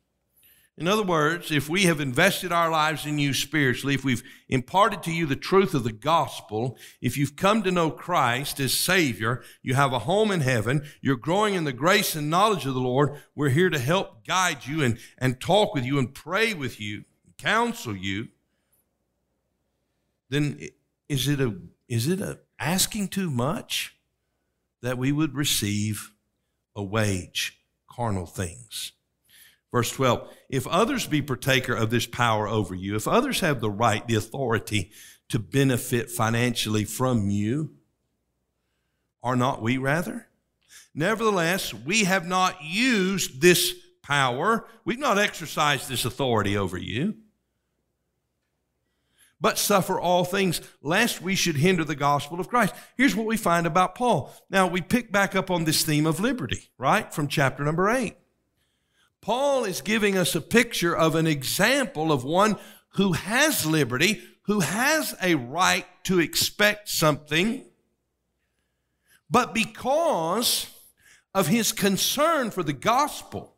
In 0.76 0.88
other 0.88 1.04
words, 1.04 1.52
if 1.52 1.70
we 1.70 1.84
have 1.84 2.00
invested 2.00 2.52
our 2.52 2.70
lives 2.70 3.06
in 3.06 3.20
you 3.20 3.34
spiritually, 3.34 3.94
if 3.94 4.04
we've 4.04 4.24
imparted 4.50 5.04
to 5.04 5.12
you 5.12 5.28
the 5.28 5.36
truth 5.36 5.76
of 5.76 5.84
the 5.84 5.92
gospel, 5.92 6.78
if 7.00 7.16
you've 7.16 7.36
come 7.36 7.62
to 7.62 7.72
know 7.72 7.92
Christ 7.92 8.60
as 8.60 8.74
Savior, 8.74 9.44
you 9.62 9.76
have 9.76 9.94
a 9.94 10.00
home 10.00 10.32
in 10.32 10.42
heaven, 10.42 10.84
you're 11.00 11.16
growing 11.16 11.54
in 11.54 11.64
the 11.64 11.74
grace 11.74 12.16
and 12.16 12.30
knowledge 12.30 12.66
of 12.66 12.74
the 12.74 12.80
Lord, 12.80 13.22
we're 13.36 13.50
here 13.50 13.70
to 13.70 13.78
help 13.78 14.26
guide 14.26 14.66
you 14.66 14.84
and, 14.84 14.98
and 15.20 15.40
talk 15.40 15.76
with 15.76 15.86
you 15.86 16.00
and 16.00 16.14
pray 16.14 16.56
with 16.56 16.82
you, 16.82 17.06
counsel 17.38 17.96
you, 17.96 18.30
then 20.30 20.60
is 21.10 21.28
it 21.28 21.40
a 21.40 21.56
is 21.88 22.08
it 22.08 22.22
a 22.22 22.40
asking 22.60 23.10
too 23.10 23.30
much 23.30 23.96
that 24.82 24.98
we 24.98 25.12
would 25.12 25.36
receive 25.36 26.12
a 26.76 26.84
wage, 26.84 27.60
carnal 27.90 28.26
things? 28.26 28.94
Verse 29.72 29.92
12, 29.92 30.32
if 30.50 30.68
others 30.68 31.08
be 31.08 31.22
partaker 31.22 31.74
of 31.74 31.90
this 31.90 32.06
power 32.06 32.48
over 32.48 32.76
you, 32.76 32.96
if 32.96 33.08
others 33.08 33.40
have 33.40 33.60
the 33.60 33.72
right, 33.72 34.08
the 34.08 34.16
authority 34.16 34.92
to 35.30 35.40
benefit 35.40 36.12
financially 36.12 36.86
from 36.86 37.30
you, 37.30 37.72
are 39.24 39.36
not 39.36 39.64
we 39.64 39.78
rather? 39.78 40.28
Nevertheless, 40.94 41.74
we 41.74 42.04
have 42.04 42.28
not 42.28 42.62
used 42.62 43.42
this 43.42 43.74
power, 44.04 44.68
we've 44.86 45.00
not 45.00 45.18
exercised 45.18 45.90
this 45.90 46.06
authority 46.06 46.56
over 46.56 46.78
you, 46.78 47.16
but 49.44 49.60
suffer 49.60 50.00
all 50.00 50.24
things 50.24 50.62
lest 50.82 51.22
we 51.22 51.36
should 51.36 51.58
hinder 51.58 51.84
the 51.84 51.98
gospel 51.98 52.40
of 52.40 52.48
Christ. 52.48 52.74
Here's 52.96 53.14
what 53.14 53.26
we 53.26 53.36
find 53.36 53.68
about 53.68 53.94
Paul. 53.94 54.34
Now, 54.50 54.68
we 54.68 54.80
pick 54.80 55.12
back 55.12 55.36
up 55.36 55.52
on 55.52 55.66
this 55.66 55.84
theme 55.84 56.06
of 56.06 56.22
liberty, 56.22 56.70
right, 56.78 57.14
from 57.14 57.28
chapter 57.28 57.62
number 57.66 57.90
8. 57.90 58.16
Paul 59.20 59.66
is 59.66 59.82
giving 59.82 60.18
us 60.18 60.34
a 60.34 60.40
picture 60.40 60.96
of 60.96 61.16
an 61.16 61.28
example 61.28 62.10
of 62.10 62.24
one 62.24 62.56
who 62.96 63.12
has 63.12 63.66
liberty, 63.66 64.22
who 64.44 64.62
has 64.62 65.14
a 65.22 65.36
right 65.36 65.88
to 66.06 66.22
expect 66.22 66.88
something, 66.88 67.66
but 69.30 69.54
because 69.54 70.68
of 71.36 71.48
his 71.48 71.74
concern 71.74 72.50
for 72.50 72.64
the 72.64 72.72
gospel, 72.72 73.53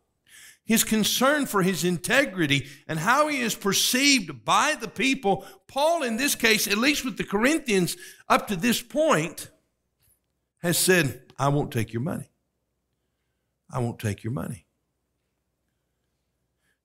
his 0.65 0.83
concern 0.83 1.45
for 1.45 1.61
his 1.61 1.83
integrity, 1.83 2.67
and 2.87 2.99
how 2.99 3.27
he 3.27 3.39
is 3.39 3.55
perceived 3.55 4.43
by 4.43 4.75
the 4.79 4.87
people, 4.87 5.45
Paul, 5.67 6.01
in 6.03 6.17
this 6.17 6.33
case, 6.33 6.67
at 6.67 6.77
least 6.77 7.05
with 7.05 7.17
the 7.17 7.23
Corinthians 7.23 7.95
up 8.27 8.47
to 8.47 8.55
this 8.55 8.81
point, 8.81 9.51
has 10.59 10.77
said, 10.77 11.21
I 11.37 11.49
won't 11.49 11.71
take 11.71 11.93
your 11.93 12.01
money. 12.01 12.29
I 13.71 13.79
won't 13.79 13.99
take 13.99 14.23
your 14.23 14.33
money. 14.33 14.65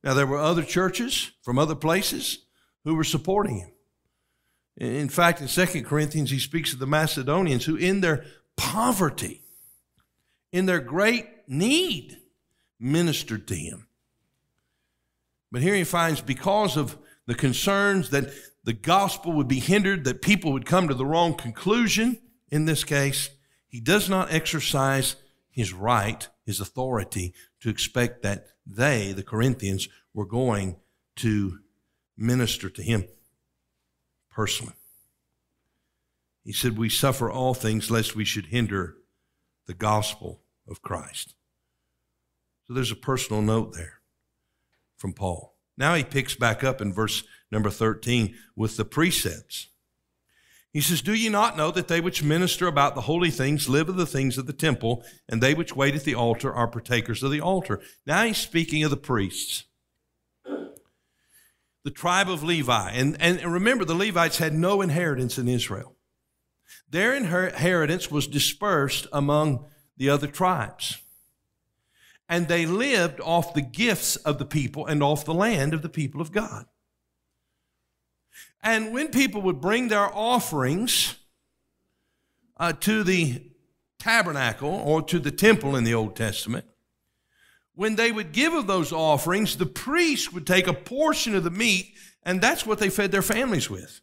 Now, 0.04 0.14
there 0.14 0.26
were 0.26 0.38
other 0.38 0.62
churches 0.62 1.30
from 1.42 1.58
other 1.58 1.74
places 1.74 2.38
who 2.84 2.94
were 2.94 3.04
supporting 3.04 3.58
him. 3.58 3.72
In 4.76 5.08
fact, 5.08 5.40
in 5.40 5.48
2 5.48 5.82
Corinthians, 5.84 6.30
he 6.30 6.38
speaks 6.38 6.72
of 6.72 6.78
the 6.78 6.86
Macedonians 6.86 7.64
who, 7.64 7.76
in 7.76 8.00
their 8.00 8.24
poverty, 8.56 9.42
in 10.52 10.66
their 10.66 10.80
great 10.80 11.26
need, 11.46 12.19
ministered 12.80 13.46
to 13.48 13.54
him. 13.54 13.86
But 15.52 15.62
here 15.62 15.74
he 15.74 15.84
finds 15.84 16.20
because 16.20 16.76
of 16.76 16.96
the 17.26 17.34
concerns 17.34 18.10
that 18.10 18.32
the 18.64 18.72
gospel 18.72 19.32
would 19.32 19.48
be 19.48 19.60
hindered, 19.60 20.04
that 20.04 20.22
people 20.22 20.52
would 20.52 20.66
come 20.66 20.88
to 20.88 20.94
the 20.94 21.06
wrong 21.06 21.34
conclusion 21.34 22.18
in 22.50 22.64
this 22.64 22.84
case, 22.84 23.30
he 23.68 23.80
does 23.80 24.08
not 24.08 24.32
exercise 24.32 25.16
his 25.50 25.72
right, 25.72 26.28
his 26.44 26.60
authority 26.60 27.32
to 27.60 27.68
expect 27.68 28.22
that 28.22 28.46
they, 28.66 29.12
the 29.12 29.22
Corinthians, 29.22 29.88
were 30.12 30.26
going 30.26 30.76
to 31.16 31.58
minister 32.16 32.68
to 32.70 32.82
him 32.82 33.06
personally. 34.30 34.74
He 36.44 36.52
said, 36.52 36.76
We 36.76 36.88
suffer 36.88 37.30
all 37.30 37.54
things 37.54 37.90
lest 37.90 38.16
we 38.16 38.24
should 38.24 38.46
hinder 38.46 38.96
the 39.66 39.74
gospel 39.74 40.42
of 40.68 40.82
Christ. 40.82 41.34
So 42.70 42.74
there's 42.74 42.92
a 42.92 42.96
personal 42.96 43.42
note 43.42 43.72
there 43.72 44.00
from 44.96 45.12
Paul. 45.12 45.56
Now 45.76 45.96
he 45.96 46.04
picks 46.04 46.36
back 46.36 46.62
up 46.62 46.80
in 46.80 46.92
verse 46.92 47.24
number 47.50 47.68
13 47.68 48.36
with 48.54 48.76
the 48.76 48.84
precepts. 48.84 49.70
He 50.72 50.80
says, 50.80 51.02
Do 51.02 51.12
ye 51.12 51.28
not 51.30 51.56
know 51.56 51.72
that 51.72 51.88
they 51.88 52.00
which 52.00 52.22
minister 52.22 52.68
about 52.68 52.94
the 52.94 53.00
holy 53.00 53.32
things 53.32 53.68
live 53.68 53.88
of 53.88 53.96
the 53.96 54.06
things 54.06 54.38
of 54.38 54.46
the 54.46 54.52
temple, 54.52 55.02
and 55.28 55.42
they 55.42 55.52
which 55.52 55.74
wait 55.74 55.96
at 55.96 56.04
the 56.04 56.14
altar 56.14 56.54
are 56.54 56.68
partakers 56.68 57.24
of 57.24 57.32
the 57.32 57.40
altar? 57.40 57.80
Now 58.06 58.22
he's 58.22 58.38
speaking 58.38 58.84
of 58.84 58.92
the 58.92 58.96
priests. 58.96 59.64
The 60.44 61.90
tribe 61.92 62.30
of 62.30 62.44
Levi. 62.44 62.92
And, 62.92 63.20
and 63.20 63.52
remember, 63.52 63.84
the 63.84 63.96
Levites 63.96 64.38
had 64.38 64.54
no 64.54 64.80
inheritance 64.80 65.38
in 65.38 65.48
Israel. 65.48 65.96
Their 66.88 67.16
inheritance 67.16 68.12
was 68.12 68.28
dispersed 68.28 69.08
among 69.12 69.66
the 69.96 70.08
other 70.08 70.28
tribes. 70.28 70.98
And 72.30 72.46
they 72.46 72.64
lived 72.64 73.20
off 73.20 73.52
the 73.52 73.60
gifts 73.60 74.14
of 74.14 74.38
the 74.38 74.44
people 74.46 74.86
and 74.86 75.02
off 75.02 75.24
the 75.24 75.34
land 75.34 75.74
of 75.74 75.82
the 75.82 75.88
people 75.88 76.20
of 76.20 76.30
God. 76.30 76.64
And 78.62 78.92
when 78.92 79.08
people 79.08 79.42
would 79.42 79.60
bring 79.60 79.88
their 79.88 80.14
offerings 80.14 81.16
uh, 82.56 82.72
to 82.74 83.02
the 83.02 83.42
tabernacle 83.98 84.70
or 84.70 85.02
to 85.02 85.18
the 85.18 85.32
temple 85.32 85.74
in 85.74 85.82
the 85.82 85.94
Old 85.94 86.14
Testament, 86.14 86.66
when 87.74 87.96
they 87.96 88.12
would 88.12 88.32
give 88.32 88.52
of 88.52 88.68
those 88.68 88.92
offerings, 88.92 89.56
the 89.56 89.66
priest 89.66 90.32
would 90.32 90.46
take 90.46 90.68
a 90.68 90.72
portion 90.72 91.34
of 91.34 91.42
the 91.42 91.50
meat, 91.50 91.94
and 92.22 92.40
that's 92.40 92.64
what 92.64 92.78
they 92.78 92.90
fed 92.90 93.10
their 93.10 93.22
families 93.22 93.68
with. 93.68 94.00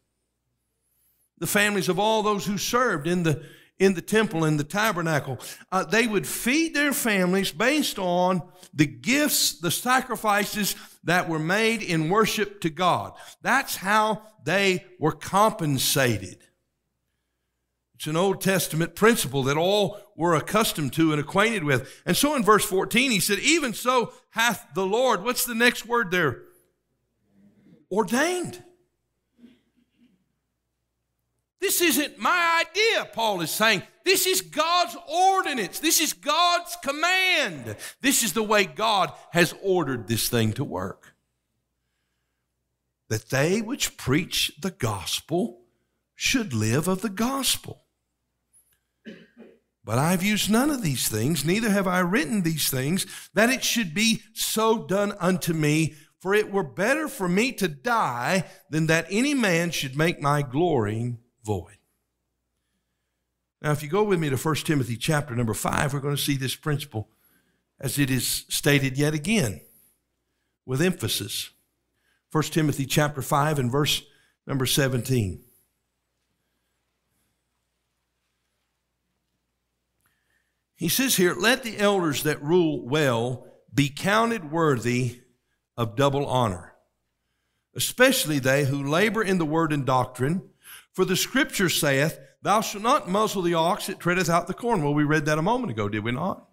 The 1.38 1.48
families 1.48 1.88
of 1.88 1.98
all 1.98 2.24
those 2.24 2.46
who 2.46 2.58
served 2.58 3.08
in 3.08 3.24
the 3.24 3.46
in 3.80 3.94
the 3.94 4.02
temple 4.02 4.44
in 4.44 4.58
the 4.58 4.63
tabernacle 4.63 5.40
uh, 5.72 5.84
they 5.84 6.08
would 6.08 6.26
feed 6.26 6.74
their 6.74 6.94
families 6.94 7.52
based 7.52 8.00
on 8.00 8.42
the 8.74 8.86
gifts 8.86 9.60
the 9.60 9.72
sacrifices 9.72 10.76
that 11.04 11.30
were 11.30 11.40
made 11.40 11.82
in 11.82 12.10
worship 12.10 12.60
to 12.62 12.70
god 12.70 13.13
that's 13.42 13.76
how 13.78 14.22
they 14.48 14.86
were 14.98 15.12
compensated. 15.12 16.38
It's 17.96 18.08
an 18.08 18.16
Old 18.16 18.40
Testament 18.40 18.96
principle 18.96 19.44
that 19.44 19.58
all 19.58 19.98
were 20.16 20.36
accustomed 20.36 20.94
to 20.94 21.12
and 21.12 21.20
acquainted 21.20 21.66
with. 21.66 22.02
And 22.06 22.16
so 22.16 22.34
in 22.34 22.44
verse 22.44 22.63
14, 22.63 23.12
he 23.12 23.20
said, 23.20 23.40
Even 23.40 23.74
so 23.74 24.13
hath 24.30 24.66
the 24.74 24.86
Lord, 24.86 25.26
what's 25.26 25.44
the 25.44 25.54
next 25.54 25.86
word 25.86 26.12
there? 26.12 26.44
Ordained. 27.91 28.64
This 31.60 31.82
isn't 31.82 32.20
my 32.20 32.64
idea, 32.66 33.05
Paul 33.14 33.41
is 33.41 33.51
saying. 33.51 33.82
This 34.05 34.26
is 34.26 34.41
God's 34.41 34.95
ordinance. 35.08 35.80
This 35.80 35.99
is 35.99 36.14
God's 36.14 36.78
command. 36.84 37.76
This 38.01 38.24
is 38.24 38.34
the 38.34 38.43
way 38.43 38.66
God 38.66 39.12
has 39.32 39.53
ordered 39.62 40.08
this 40.08 40.30
thing 40.30 40.53
to 40.53 40.64
work 40.64 41.14
that 43.10 43.30
they 43.30 43.62
which 43.62 43.97
preach 43.97 44.51
the 44.62 44.72
gospel 44.72 45.62
should 46.16 46.53
live 46.53 46.88
of 46.88 47.01
the 47.01 47.10
gospel. 47.10 47.84
But 49.84 49.97
I've 49.97 50.24
used 50.24 50.49
none 50.49 50.70
of 50.70 50.82
these 50.82 51.08
things, 51.08 51.45
neither 51.45 51.70
have 51.70 51.88
I 51.88 51.99
written 51.99 52.41
these 52.41 52.70
things, 52.70 53.05
that 53.34 53.49
it 53.49 53.64
should 53.64 53.93
be 53.93 54.22
so 54.34 54.86
done 54.86 55.14
unto 55.20 55.53
me. 55.53 55.95
For 56.20 56.34
it 56.34 56.51
were 56.51 56.64
better 56.64 57.08
for 57.08 57.30
me 57.30 57.51
to 57.53 57.68
die 57.68 58.45
than 58.70 58.88
that 58.88 59.05
any 59.10 59.34
man 59.34 59.72
should 59.72 59.95
make 59.95 60.20
my 60.20 60.41
glory 60.41 61.16
void. 61.48 61.78
Now, 63.62 63.72
if 63.72 63.82
you 63.82 63.89
go 63.89 64.04
with 64.04 64.20
me 64.20 64.30
to 64.30 64.36
1 64.36 64.56
Timothy 64.58 64.98
chapter 64.98 65.36
number 65.36 65.54
5, 65.54 65.93
we're 65.93 66.00
going 66.02 66.16
to 66.16 66.22
see 66.22 66.36
this 66.36 66.56
principle 66.56 67.10
as 67.80 67.98
it 67.98 68.12
is 68.12 68.45
stated 68.50 68.98
yet 68.98 69.14
again 69.14 69.62
with 70.66 70.82
emphasis. 70.82 71.52
1 72.32 72.43
Timothy 72.43 72.86
chapter 72.86 73.22
5 73.22 73.58
and 73.58 73.72
verse 73.72 74.04
number 74.45 74.66
17. 74.66 75.41
He 80.76 80.89
says 80.89 81.16
here, 81.16 81.34
let 81.34 81.64
the 81.64 81.80
elders 81.80 82.24
that 82.24 82.43
rule 82.43 82.86
well 82.86 83.48
be 83.74 83.89
counted 83.89 84.52
worthy 84.52 85.22
of 85.76 85.95
double 85.95 86.26
honor, 86.28 86.74
especially 87.76 88.38
they 88.38 88.66
who 88.66 88.84
labor 88.84 89.24
in 89.24 89.38
the 89.39 89.45
word 89.45 89.72
and 89.72 89.86
doctrine. 89.86 90.50
For 90.98 91.06
the 91.06 91.16
scripture 91.16 91.70
saith, 91.70 92.20
Thou 92.41 92.62
shalt 92.62 92.82
not 92.82 93.08
muzzle 93.08 93.43
the 93.43 93.54
ox 93.54 93.86
that 93.86 94.00
treadeth 94.00 94.32
out 94.32 94.48
the 94.48 94.56
corn. 94.56 94.82
Well, 94.82 94.95
we 94.95 95.04
read 95.04 95.26
that 95.26 95.38
a 95.38 95.43
moment 95.43 95.70
ago, 95.70 95.88
did 95.88 96.04
we 96.04 96.12
not? 96.12 96.50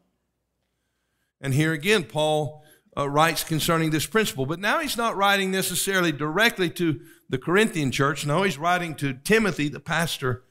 And 1.41 1.55
here 1.55 1.73
again, 1.73 2.05
Paul 2.05 2.63
uh, 2.95 3.09
writes 3.09 3.43
concerning 3.43 3.89
this 3.89 4.05
principle. 4.05 4.45
But 4.45 4.61
now 4.61 4.81
he's 4.81 4.99
not 4.99 5.17
writing 5.17 5.51
necessarily 5.51 6.13
directly 6.13 6.69
to 6.73 7.01
the 7.31 7.39
Corinthian 7.39 7.91
church. 7.91 8.27
No, 8.27 8.43
he's 8.43 8.59
writing 8.59 8.95
to 8.97 9.15
Timothy, 9.15 9.71
the 9.71 9.81
pastor 9.81 10.45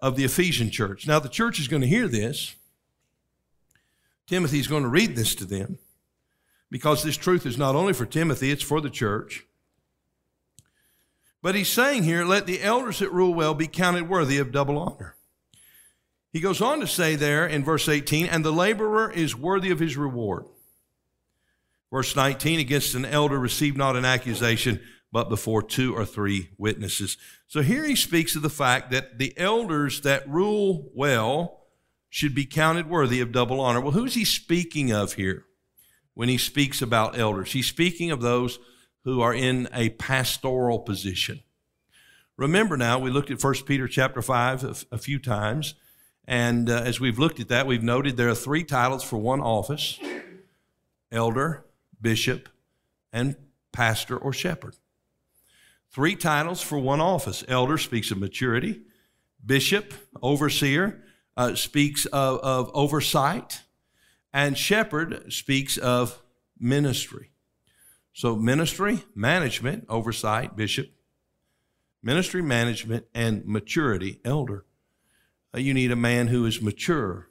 of 0.00 0.16
the 0.16 0.24
Ephesian 0.24 0.68
church. 0.68 1.06
Now, 1.06 1.20
the 1.20 1.28
church 1.28 1.60
is 1.60 1.68
going 1.68 1.82
to 1.82 1.88
hear 1.88 2.08
this. 2.08 2.56
Timothy's 4.26 4.66
going 4.66 4.82
to 4.82 4.88
read 4.88 5.14
this 5.14 5.36
to 5.36 5.44
them 5.44 5.78
because 6.72 7.04
this 7.04 7.16
truth 7.16 7.46
is 7.46 7.56
not 7.56 7.76
only 7.76 7.92
for 7.92 8.04
Timothy, 8.04 8.50
it's 8.50 8.64
for 8.64 8.80
the 8.80 8.90
church. 8.90 9.46
But 11.42 11.54
he's 11.54 11.68
saying 11.68 12.04
here, 12.04 12.24
let 12.24 12.46
the 12.46 12.62
elders 12.62 12.98
that 12.98 13.12
rule 13.12 13.32
well 13.32 13.54
be 13.54 13.66
counted 13.66 14.08
worthy 14.08 14.38
of 14.38 14.52
double 14.52 14.78
honor. 14.78 15.16
He 16.32 16.40
goes 16.40 16.60
on 16.60 16.80
to 16.80 16.86
say 16.86 17.16
there 17.16 17.46
in 17.46 17.64
verse 17.64 17.88
18, 17.88 18.26
and 18.26 18.44
the 18.44 18.52
laborer 18.52 19.10
is 19.10 19.34
worthy 19.34 19.70
of 19.70 19.80
his 19.80 19.96
reward. 19.96 20.44
Verse 21.90 22.14
19, 22.14 22.60
against 22.60 22.94
an 22.94 23.04
elder 23.04 23.38
receive 23.38 23.76
not 23.76 23.96
an 23.96 24.04
accusation, 24.04 24.80
but 25.10 25.28
before 25.28 25.62
two 25.62 25.94
or 25.94 26.04
three 26.04 26.50
witnesses. 26.56 27.16
So 27.48 27.62
here 27.62 27.84
he 27.84 27.96
speaks 27.96 28.36
of 28.36 28.42
the 28.42 28.50
fact 28.50 28.92
that 28.92 29.18
the 29.18 29.36
elders 29.36 30.02
that 30.02 30.28
rule 30.28 30.88
well 30.94 31.64
should 32.08 32.34
be 32.34 32.44
counted 32.44 32.88
worthy 32.88 33.20
of 33.20 33.32
double 33.32 33.60
honor. 33.60 33.80
Well, 33.80 33.92
who's 33.92 34.14
he 34.14 34.24
speaking 34.24 34.92
of 34.92 35.14
here 35.14 35.46
when 36.14 36.28
he 36.28 36.38
speaks 36.38 36.80
about 36.80 37.18
elders? 37.18 37.52
He's 37.52 37.66
speaking 37.66 38.12
of 38.12 38.20
those 38.20 38.60
who 39.04 39.20
are 39.20 39.34
in 39.34 39.68
a 39.72 39.90
pastoral 39.90 40.78
position. 40.78 41.40
Remember 42.36 42.76
now, 42.76 42.98
we 42.98 43.10
looked 43.10 43.30
at 43.30 43.42
1 43.42 43.54
Peter 43.66 43.86
chapter 43.86 44.22
5 44.22 44.86
a, 44.90 44.98
few 44.98 45.18
times, 45.18 45.74
and 46.26 46.70
uh, 46.70 46.82
as 46.84 46.98
we've 46.98 47.18
looked 47.18 47.40
at 47.40 47.48
that, 47.48 47.66
we've 47.66 47.82
noted 47.82 48.16
there 48.16 48.28
are 48.30 48.34
three 48.34 48.64
titles 48.64 49.04
for 49.04 49.18
one 49.18 49.40
office 49.40 49.98
elder, 51.12 51.66
bishop, 52.00 52.48
and 53.12 53.36
pastor 53.72 54.16
or 54.16 54.32
shepherd. 54.32 54.76
Three 55.90 56.14
titles 56.14 56.62
for 56.62 56.78
one 56.78 57.00
office. 57.00 57.42
Elder 57.48 57.76
speaks 57.76 58.10
of 58.10 58.18
maturity, 58.18 58.82
bishop, 59.44 59.92
overseer, 60.22 61.02
uh, 61.36 61.56
speaks 61.56 62.06
of, 62.06 62.38
of 62.40 62.70
oversight, 62.74 63.62
and 64.32 64.56
shepherd 64.56 65.32
speaks 65.32 65.76
of 65.76 66.22
ministry. 66.58 67.30
So, 68.12 68.36
ministry, 68.36 69.04
management, 69.14 69.86
oversight, 69.88 70.56
bishop, 70.56 70.90
ministry, 72.02 72.42
management, 72.42 73.06
and 73.14 73.46
maturity, 73.46 74.20
elder. 74.24 74.64
Uh, 75.54 75.58
you 75.58 75.74
need 75.74 75.90
a 75.90 75.96
man 75.96 76.28
who 76.28 76.44
is 76.44 76.60
mature. 76.60 77.28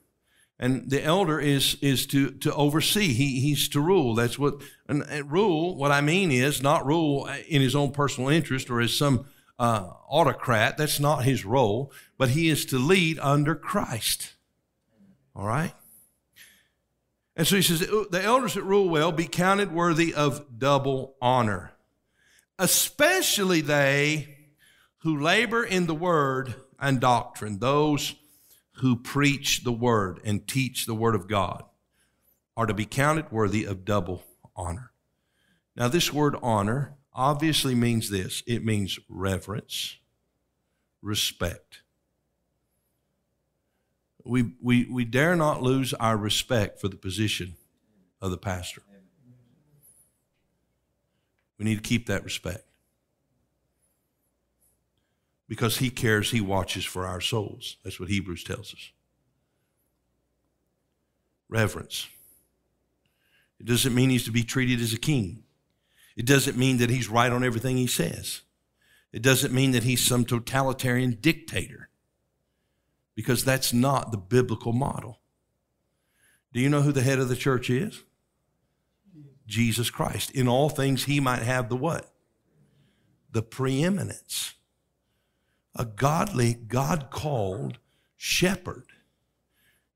And 0.60 0.90
the 0.90 1.02
elder 1.02 1.40
is, 1.40 1.78
is 1.82 2.06
to, 2.08 2.32
to 2.32 2.54
oversee. 2.54 3.14
He, 3.14 3.40
he's 3.40 3.70
to 3.70 3.80
rule. 3.80 4.14
That's 4.14 4.38
what, 4.38 4.56
and, 4.88 5.04
and 5.04 5.32
rule, 5.32 5.76
what 5.76 5.92
I 5.92 6.02
mean 6.02 6.32
is 6.32 6.62
not 6.62 6.86
rule 6.86 7.30
in 7.48 7.62
his 7.62 7.76
own 7.76 7.92
personal 7.92 8.30
interest 8.30 8.70
or 8.70 8.82
as 8.82 8.96
some 8.96 9.26
uh, 9.58 9.90
autocrat. 10.10 10.78
That's 10.78 11.00
not 11.00 11.24
his 11.24 11.46
role, 11.46 11.94
but 12.18 12.30
he 12.30 12.50
is 12.50 12.66
to 12.66 12.78
lead 12.78 13.20
under 13.20 13.56
Christ. 13.56 14.34
All 15.34 15.46
right? 15.46 15.74
And 17.40 17.48
so 17.48 17.56
he 17.56 17.62
says, 17.62 17.88
oh, 17.90 18.04
the 18.04 18.22
elders 18.22 18.56
that 18.56 18.64
rule 18.64 18.90
well 18.90 19.14
be 19.14 19.26
counted 19.26 19.72
worthy 19.72 20.14
of 20.14 20.60
double 20.60 21.16
honor, 21.22 21.72
especially 22.60 23.62
they 23.62 24.36
who 25.04 25.22
labor 25.22 25.64
in 25.64 25.88
the 25.88 25.96
word 25.96 26.54
and 26.82 27.00
doctrine, 27.00 27.60
those 27.60 28.16
who 28.80 28.98
preach 28.98 29.64
the 29.64 29.72
word 29.72 30.20
and 30.26 30.50
teach 30.50 30.86
the 30.86 30.94
word 30.94 31.16
of 31.16 31.30
God 31.30 31.64
are 32.58 32.66
to 32.66 32.74
be 32.74 32.86
counted 32.86 33.32
worthy 33.32 33.64
of 33.64 33.86
double 33.86 34.22
honor. 34.54 34.92
Now, 35.78 35.88
this 35.88 36.12
word 36.12 36.36
honor 36.44 36.96
obviously 37.14 37.74
means 37.74 38.10
this 38.10 38.44
it 38.48 38.66
means 38.66 39.00
reverence, 39.08 39.96
respect. 41.02 41.84
We, 44.26 44.52
we, 44.62 44.86
we 44.86 45.06
dare 45.06 45.36
not 45.36 45.62
lose 45.62 45.94
our 45.94 46.18
respect 46.18 46.80
for 46.80 46.88
the 46.88 46.98
position 46.98 47.56
of 48.22 48.32
the 48.32 48.38
pastor. 48.38 48.82
We 51.58 51.66
need 51.66 51.76
to 51.76 51.82
keep 51.82 52.08
that 52.08 52.24
respect 52.24 52.64
because 55.50 55.78
he 55.78 55.90
cares, 55.90 56.32
he 56.32 56.40
watches 56.40 56.86
for 56.86 57.06
our 57.06 57.20
souls. 57.20 57.78
That's 57.84 58.00
what 58.00 58.08
Hebrews 58.08 58.44
tells 58.44 58.74
us. 58.74 58.92
Reverence. 61.50 62.08
It 63.60 63.66
doesn't 63.66 63.96
mean 63.96 64.10
he's 64.10 64.26
to 64.26 64.32
be 64.32 64.44
treated 64.44 64.80
as 64.80 64.94
a 64.94 65.00
king. 65.00 65.44
It 66.16 66.26
doesn't 66.26 66.58
mean 66.58 66.78
that 66.78 66.90
he's 66.90 67.10
right 67.10 67.32
on 67.32 67.44
everything 67.44 67.76
he 67.76 67.88
says. 67.88 68.42
It 69.12 69.22
doesn't 69.22 69.54
mean 69.54 69.72
that 69.72 69.84
he's 69.84 70.06
some 70.06 70.24
totalitarian 70.24 71.18
dictator 71.20 71.89
because 73.20 73.44
that's 73.44 73.74
not 73.74 74.14
the 74.14 74.18
biblical 74.18 74.72
model. 74.72 75.20
Do 76.54 76.62
you 76.62 76.70
know 76.70 76.84
who 76.84 76.94
the 76.94 77.02
head 77.02 77.20
of 77.20 77.28
the 77.28 77.36
church 77.36 77.70
is? 77.70 78.02
Jesus 79.46 79.90
Christ. 79.90 80.32
In 80.32 80.48
all 80.48 80.70
things, 80.70 81.04
he 81.04 81.20
might 81.20 81.42
have 81.42 81.68
the 81.68 81.76
what? 81.76 82.14
The 83.30 83.42
preeminence. 83.42 84.54
A 85.76 85.84
godly, 85.84 86.54
God 86.54 87.10
called 87.12 87.80
shepherd 88.16 88.86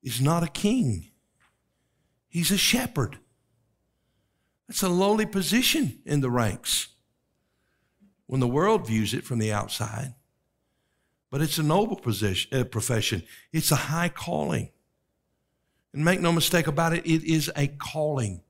is 0.03 0.19
not 0.19 0.43
a 0.43 0.47
king, 0.47 1.11
he's 2.27 2.51
a 2.51 2.57
shepherd. 2.57 3.19
That's 4.67 4.83
a 4.83 4.89
lowly 4.89 5.27
position 5.27 5.99
in 6.05 6.19
the 6.19 6.29
ranks 6.29 6.89
when 8.25 8.41
the 8.41 8.49
world 8.49 8.85
views 8.85 9.13
it 9.13 9.23
from 9.23 9.39
the 9.39 9.53
outside. 9.53 10.13
But 11.33 11.41
it's 11.41 11.57
a 11.57 11.63
noble 11.63 11.95
position, 11.95 12.55
uh, 12.55 12.63
profession. 12.63 13.23
It's 13.51 13.71
a 13.71 13.75
high 13.75 14.09
calling. 14.09 14.69
And 15.91 16.05
make 16.05 16.21
no 16.21 16.31
mistake 16.31 16.67
about 16.67 16.93
it, 16.93 17.07
it 17.07 17.23
is 17.23 17.51
a 17.55 17.69
calling. 17.69 18.43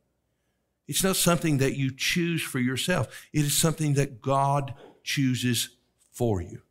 It's 0.86 1.02
not 1.02 1.16
something 1.16 1.60
that 1.60 1.78
you 1.78 1.96
choose 1.96 2.42
for 2.44 2.60
yourself. 2.60 3.08
It 3.32 3.46
is 3.46 3.58
something 3.58 3.94
that 3.94 4.22
God 4.22 4.74
chooses 5.02 5.70
for 6.12 6.42
you. 6.42 6.62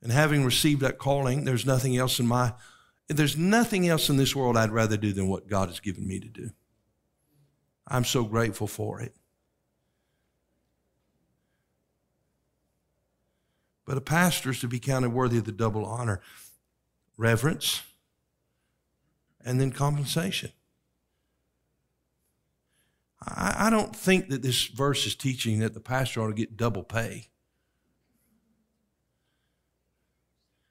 And 0.00 0.12
having 0.12 0.44
received 0.44 0.82
that 0.82 0.98
calling, 0.98 1.44
there's 1.44 1.66
nothing 1.66 1.96
else 1.96 2.20
in 2.20 2.28
my 2.28 2.52
there's 3.08 3.36
nothing 3.36 3.88
else 3.88 4.08
in 4.08 4.18
this 4.18 4.36
world 4.36 4.56
I'd 4.56 4.70
rather 4.70 4.96
do 4.96 5.12
than 5.12 5.26
what 5.26 5.48
God 5.48 5.68
has 5.68 5.80
given 5.80 6.06
me 6.06 6.20
to 6.20 6.28
do. 6.28 6.50
I'm 7.88 8.04
so 8.04 8.22
grateful 8.22 8.68
for 8.68 9.00
it. 9.00 9.16
But 13.84 13.98
a 13.98 14.00
pastor 14.00 14.50
is 14.50 14.60
to 14.60 14.68
be 14.68 14.78
counted 14.78 15.10
worthy 15.10 15.38
of 15.38 15.44
the 15.44 15.52
double 15.52 15.84
honor 15.84 16.20
reverence 17.16 17.82
and 19.44 19.60
then 19.60 19.70
compensation. 19.70 20.50
I, 23.26 23.66
I 23.66 23.70
don't 23.70 23.94
think 23.94 24.28
that 24.30 24.42
this 24.42 24.66
verse 24.66 25.06
is 25.06 25.14
teaching 25.14 25.60
that 25.60 25.74
the 25.74 25.80
pastor 25.80 26.22
ought 26.22 26.28
to 26.28 26.34
get 26.34 26.56
double 26.56 26.82
pay. 26.82 27.28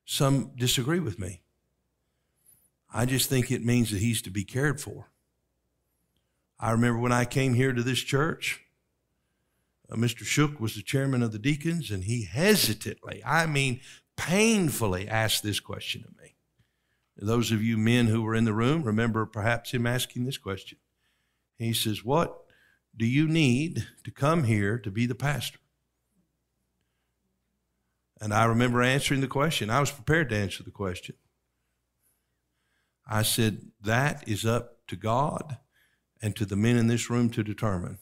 Some 0.05 0.51
disagree 0.55 0.99
with 0.99 1.17
me. 1.17 1.41
I 2.93 3.05
just 3.05 3.29
think 3.29 3.49
it 3.49 3.63
means 3.63 3.91
that 3.91 3.99
he's 3.99 4.21
to 4.23 4.29
be 4.29 4.43
cared 4.43 4.79
for. 4.79 5.09
I 6.59 6.71
remember 6.71 6.99
when 6.99 7.11
I 7.11 7.25
came 7.25 7.55
here 7.55 7.73
to 7.73 7.81
this 7.81 7.99
church, 7.99 8.62
uh, 9.93 9.97
Mr. 9.97 10.23
Shook 10.23 10.59
was 10.59 10.75
the 10.75 10.81
chairman 10.81 11.21
of 11.21 11.31
the 11.31 11.39
deacons, 11.39 11.91
and 11.91 12.05
he 12.05 12.23
hesitantly, 12.23 13.21
I 13.25 13.45
mean, 13.45 13.79
painfully 14.17 15.07
asked 15.07 15.43
this 15.43 15.59
question 15.59 16.03
of 16.07 16.17
me. 16.17 16.35
Those 17.15 17.51
of 17.51 17.63
you 17.63 17.77
men 17.77 18.07
who 18.07 18.23
were 18.23 18.35
in 18.35 18.45
the 18.45 18.53
room 18.53 18.83
remember 18.83 19.25
perhaps 19.25 19.71
him 19.71 19.85
asking 19.85 20.25
this 20.25 20.37
question. 20.37 20.79
He 21.57 21.73
says, 21.73 22.03
What 22.03 22.43
do 22.95 23.05
you 23.05 23.27
need 23.27 23.87
to 24.03 24.11
come 24.11 24.45
here 24.45 24.79
to 24.79 24.89
be 24.89 25.05
the 25.05 25.15
pastor? 25.15 25.59
And 28.19 28.33
I 28.33 28.45
remember 28.45 28.81
answering 28.81 29.21
the 29.21 29.27
question. 29.27 29.69
I 29.69 29.79
was 29.79 29.91
prepared 29.91 30.29
to 30.29 30.37
answer 30.37 30.63
the 30.63 30.71
question. 30.71 31.15
I 33.05 33.21
said, 33.21 33.71
That 33.81 34.27
is 34.27 34.45
up 34.45 34.77
to 34.87 34.95
God 34.95 35.57
and 36.21 36.35
to 36.35 36.45
the 36.45 36.55
men 36.55 36.77
in 36.77 36.87
this 36.87 37.09
room 37.09 37.29
to 37.31 37.43
determine. 37.43 37.99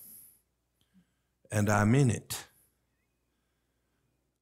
And 1.52 1.70
I'm 1.70 1.94
in 1.96 2.10
it. 2.10 2.46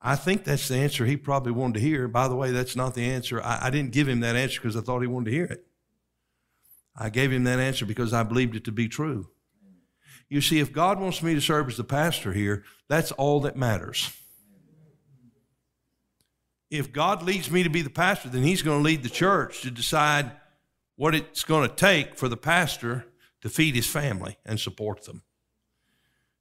I 0.01 0.16
think 0.16 0.43
that's 0.43 0.68
the 0.68 0.78
answer 0.78 1.05
he 1.05 1.18
probably 1.18 1.51
wanted 1.51 1.76
to 1.76 1.80
hear. 1.82 2.07
By 2.07 2.28
the 2.28 2.36
way, 2.36 2.51
that's 2.51 2.76
not 2.76 2.93
the 2.93 3.03
answer. 3.03 3.41
I, 3.41 3.68
I 3.68 3.70
didn't 3.70 3.91
give 3.91 4.07
him 4.07 4.22
that 4.22 4.36
answer 4.36 4.62
because 4.62 4.78
I 4.78 4.82
thought 4.82 5.01
he 5.01 5.07
wanted 5.07 5.26
to 5.26 5.36
hear 5.36 5.45
it. 5.45 5.66
I 6.95 7.10
gave 7.10 7.32
him 7.32 7.43
that 7.45 7.60
answer 7.60 7.86
because 7.86 8.14
I 8.14 8.24
believed 8.24 8.55
it 8.55 8.64
to 8.66 8.72
be 8.72 8.88
true. 8.88 9.30
You 10.30 10.41
see, 10.41 10.60
if 10.60 10.72
God 10.72 10.99
wants 10.99 11.24
me 11.24 11.34
to 11.34 11.41
serve 11.41 11.68
as 11.68 11.78
the 11.78 11.84
pastor 11.84 12.34
here, 12.34 12.64
that's 12.88 13.12
all 13.14 13.41
that 13.41 13.57
matters. 13.57 14.16
If 16.70 16.93
God 16.93 17.24
leads 17.24 17.49
me 17.49 17.64
to 17.64 17.70
be 17.70 17.82
the 17.82 17.89
pastor, 17.89 18.30
then 18.30 18.43
He's 18.43 18.62
going 18.62 18.78
to 18.80 18.84
lead 18.84 19.01
the 19.01 19.10
church 19.10 19.62
to 19.64 19.72
decide 19.72 20.32
what 20.99 21.16
it's 21.16 21.45
going 21.45 21.68
to 21.68 21.74
take 21.74 22.16
for 22.16 22.28
the 22.28 22.38
pastor 22.38 23.05
to 23.39 23.49
feed 23.49 23.74
his 23.74 23.88
family 23.88 24.38
and 24.45 24.60
support 24.60 25.05
them. 25.05 25.24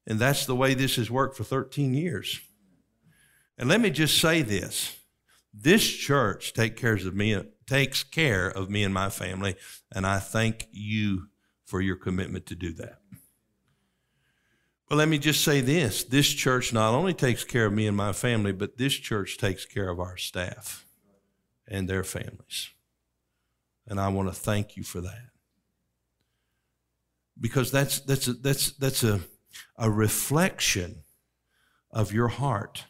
And 0.08 0.18
that's 0.18 0.46
the 0.46 0.56
way 0.56 0.72
this 0.72 0.96
has 0.96 1.10
worked 1.10 1.36
for 1.36 1.44
13 1.44 1.92
years. 1.92 2.40
And 3.58 3.68
let 3.68 3.80
me 3.80 3.90
just 3.90 4.18
say 4.18 4.42
this 4.42 4.96
this 5.52 5.86
church 5.86 6.54
take 6.54 6.76
cares 6.76 7.04
of 7.04 7.14
me, 7.14 7.40
takes 7.66 8.02
care 8.02 8.48
of 8.48 8.70
me 8.70 8.82
and 8.82 8.94
my 8.94 9.10
family, 9.10 9.54
and 9.92 10.06
I 10.06 10.18
thank 10.18 10.68
you 10.72 11.28
for 11.64 11.82
your 11.82 11.96
commitment 11.96 12.46
to 12.46 12.54
do 12.54 12.72
that. 12.74 13.00
But 14.88 14.96
let 14.96 15.08
me 15.08 15.18
just 15.18 15.44
say 15.44 15.60
this 15.60 16.04
this 16.04 16.28
church 16.28 16.72
not 16.72 16.94
only 16.94 17.12
takes 17.12 17.44
care 17.44 17.66
of 17.66 17.74
me 17.74 17.86
and 17.86 17.96
my 17.96 18.12
family, 18.12 18.52
but 18.52 18.78
this 18.78 18.94
church 18.94 19.36
takes 19.36 19.66
care 19.66 19.90
of 19.90 20.00
our 20.00 20.16
staff 20.16 20.86
and 21.66 21.86
their 21.86 22.04
families. 22.04 22.70
And 23.86 24.00
I 24.00 24.08
want 24.08 24.28
to 24.28 24.34
thank 24.34 24.76
you 24.76 24.82
for 24.82 25.02
that. 25.02 25.28
Because 27.38 27.70
that's, 27.70 28.00
that's, 28.00 28.26
a, 28.26 28.32
that's, 28.32 28.72
that's 28.72 29.04
a, 29.04 29.20
a 29.78 29.90
reflection 29.90 31.04
of 31.90 32.12
your 32.12 32.28
heart. 32.28 32.84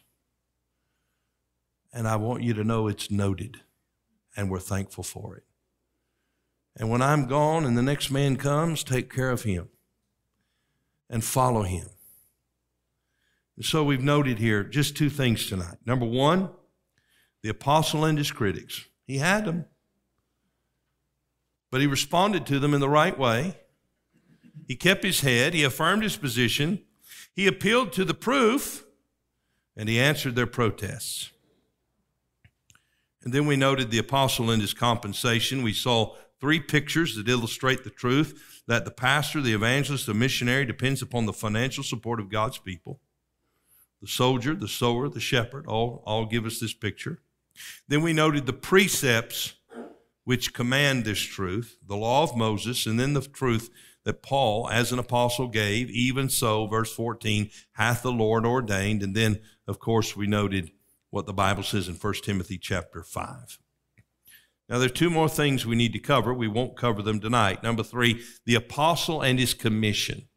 And 1.93 2.07
I 2.07 2.17
want 2.17 2.43
you 2.43 2.53
to 2.55 2.63
know 2.63 2.87
it's 2.87 3.09
noted, 3.09 3.61
and 4.35 4.49
we're 4.49 4.59
thankful 4.59 5.03
for 5.03 5.37
it. 5.37 5.43
And 6.75 6.89
when 6.89 7.01
I'm 7.01 7.27
gone 7.27 7.65
and 7.65 7.77
the 7.77 7.81
next 7.81 8.11
man 8.11 8.35
comes, 8.35 8.83
take 8.83 9.13
care 9.13 9.31
of 9.31 9.43
him 9.43 9.69
and 11.09 11.23
follow 11.23 11.63
him. 11.63 11.89
And 13.55 13.65
so 13.65 13.83
we've 13.83 14.03
noted 14.03 14.39
here 14.39 14.63
just 14.63 14.95
two 14.95 15.09
things 15.09 15.47
tonight. 15.47 15.77
Number 15.85 16.05
one, 16.05 16.49
the 17.41 17.49
apostle 17.49 18.05
and 18.05 18.17
his 18.17 18.31
critics. 18.31 18.85
He 19.05 19.17
had 19.17 19.45
them, 19.45 19.65
but 21.71 21.81
he 21.81 21.87
responded 21.87 22.45
to 22.45 22.59
them 22.59 22.73
in 22.73 22.79
the 22.79 22.89
right 22.89 23.17
way. 23.17 23.58
He 24.69 24.75
kept 24.75 25.03
his 25.03 25.21
head, 25.21 25.55
he 25.55 25.63
affirmed 25.63 26.03
his 26.03 26.15
position, 26.15 26.83
he 27.33 27.47
appealed 27.47 27.91
to 27.93 28.05
the 28.05 28.13
proof, 28.13 28.85
and 29.75 29.89
he 29.89 29.99
answered 29.99 30.35
their 30.35 30.45
protests. 30.45 31.31
And 33.23 33.33
then 33.33 33.47
we 33.47 33.55
noted 33.55 33.89
the 33.89 33.97
apostle 33.97 34.51
and 34.51 34.61
his 34.61 34.75
compensation. 34.75 35.63
We 35.63 35.73
saw 35.73 36.15
three 36.39 36.59
pictures 36.59 37.15
that 37.15 37.27
illustrate 37.27 37.83
the 37.83 37.89
truth 37.89 38.61
that 38.67 38.85
the 38.85 38.91
pastor, 38.91 39.41
the 39.41 39.53
evangelist, 39.53 40.05
the 40.05 40.13
missionary 40.13 40.65
depends 40.65 41.01
upon 41.01 41.25
the 41.25 41.33
financial 41.33 41.83
support 41.83 42.19
of 42.19 42.29
God's 42.29 42.59
people. 42.59 42.99
The 44.03 44.07
soldier, 44.07 44.53
the 44.53 44.67
sower, 44.67 45.09
the 45.09 45.19
shepherd 45.19 45.65
all, 45.65 46.03
all 46.05 46.27
give 46.27 46.45
us 46.45 46.59
this 46.59 46.75
picture. 46.75 47.17
Then 47.87 48.03
we 48.03 48.13
noted 48.13 48.45
the 48.45 48.53
precepts 48.53 49.55
which 50.25 50.53
command 50.53 51.05
this 51.05 51.19
truth, 51.21 51.77
the 51.87 51.97
law 51.97 52.21
of 52.21 52.37
Moses, 52.37 52.85
and 52.85 52.99
then 52.99 53.13
the 53.13 53.21
truth 53.21 53.71
that 54.09 54.23
Paul, 54.23 54.67
as 54.71 54.91
an 54.91 54.97
apostle, 54.97 55.47
gave. 55.47 55.91
Even 55.91 56.29
so, 56.29 56.65
verse 56.65 56.91
14, 56.91 57.51
hath 57.73 58.01
the 58.01 58.11
Lord 58.11 58.43
ordained. 58.43 59.03
And 59.03 59.15
then, 59.15 59.39
of 59.67 59.77
course, 59.77 60.17
we 60.17 60.25
noted 60.25 60.71
what 61.11 61.27
the 61.27 61.33
Bible 61.33 61.61
says 61.61 61.87
in 61.87 61.93
1 61.93 62.13
Timothy 62.23 62.57
chapter 62.57 63.03
5. 63.03 63.59
Now, 64.67 64.79
there 64.79 64.87
are 64.87 64.91
two 64.91 65.11
more 65.11 65.29
things 65.29 65.63
we 65.63 65.75
need 65.75 65.93
to 65.93 65.99
cover. 65.99 66.33
We 66.33 66.47
won't 66.47 66.75
cover 66.75 67.03
them 67.03 67.19
tonight. 67.19 67.61
Number 67.61 67.83
three, 67.83 68.23
the 68.47 68.55
apostle 68.55 69.21
and 69.21 69.37
his 69.37 69.53
commission. 69.53 70.27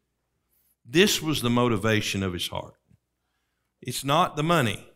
This 0.85 1.19
was 1.19 1.41
the 1.41 1.49
motivation 1.49 2.21
of 2.21 2.33
his 2.33 2.49
heart. 2.49 2.75
It's 3.81 4.03
not 4.03 4.35
the 4.35 4.43
money, 4.43 4.87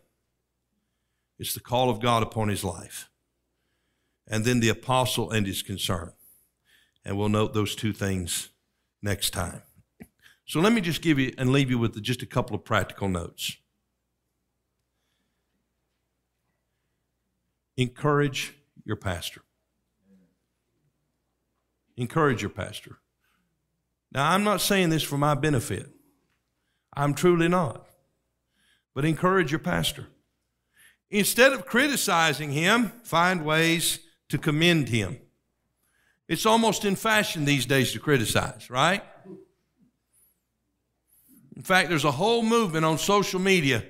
it's 1.36 1.54
the 1.54 1.60
call 1.60 1.90
of 1.90 2.00
God 2.00 2.22
upon 2.22 2.48
his 2.48 2.62
life. 2.62 3.10
And 4.28 4.44
then 4.44 4.60
the 4.60 4.68
apostle 4.68 5.32
and 5.32 5.48
his 5.48 5.62
concern. 5.62 6.12
And 7.04 7.18
we'll 7.18 7.28
note 7.28 7.54
those 7.54 7.74
two 7.74 7.92
things 7.92 8.50
next 9.02 9.30
time. 9.30 9.62
So 10.46 10.60
let 10.60 10.72
me 10.72 10.80
just 10.80 11.02
give 11.02 11.18
you 11.18 11.34
and 11.36 11.50
leave 11.50 11.70
you 11.70 11.78
with 11.78 12.02
just 12.02 12.22
a 12.22 12.26
couple 12.26 12.56
of 12.56 12.64
practical 12.64 13.08
notes. 13.08 13.56
Encourage 17.76 18.54
your 18.84 18.96
pastor. 18.96 19.42
Encourage 21.96 22.42
your 22.42 22.50
pastor. 22.50 22.98
Now, 24.10 24.32
I'm 24.32 24.42
not 24.42 24.60
saying 24.60 24.88
this 24.88 25.02
for 25.02 25.18
my 25.18 25.34
benefit. 25.34 25.88
I'm 26.96 27.12
truly 27.12 27.48
not. 27.48 27.86
But 28.94 29.04
encourage 29.04 29.52
your 29.52 29.58
pastor. 29.58 30.06
Instead 31.10 31.52
of 31.52 31.66
criticizing 31.66 32.52
him, 32.52 32.92
find 33.04 33.44
ways 33.44 34.00
to 34.28 34.38
commend 34.38 34.88
him. 34.88 35.20
It's 36.28 36.44
almost 36.44 36.84
in 36.84 36.94
fashion 36.94 37.44
these 37.44 37.64
days 37.64 37.92
to 37.92 37.98
criticize, 37.98 38.68
right? 38.68 39.02
In 41.56 41.62
fact, 41.62 41.88
there's 41.88 42.04
a 42.04 42.12
whole 42.12 42.42
movement 42.42 42.84
on 42.84 42.98
social 42.98 43.40
media 43.40 43.82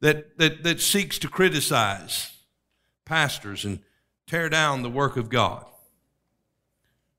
that, 0.00 0.38
that, 0.38 0.64
that 0.64 0.80
seeks 0.80 1.18
to 1.20 1.28
criticize 1.28 2.32
pastors 3.04 3.64
and 3.64 3.80
tear 4.26 4.48
down 4.48 4.82
the 4.82 4.90
work 4.90 5.16
of 5.16 5.28
God. 5.28 5.66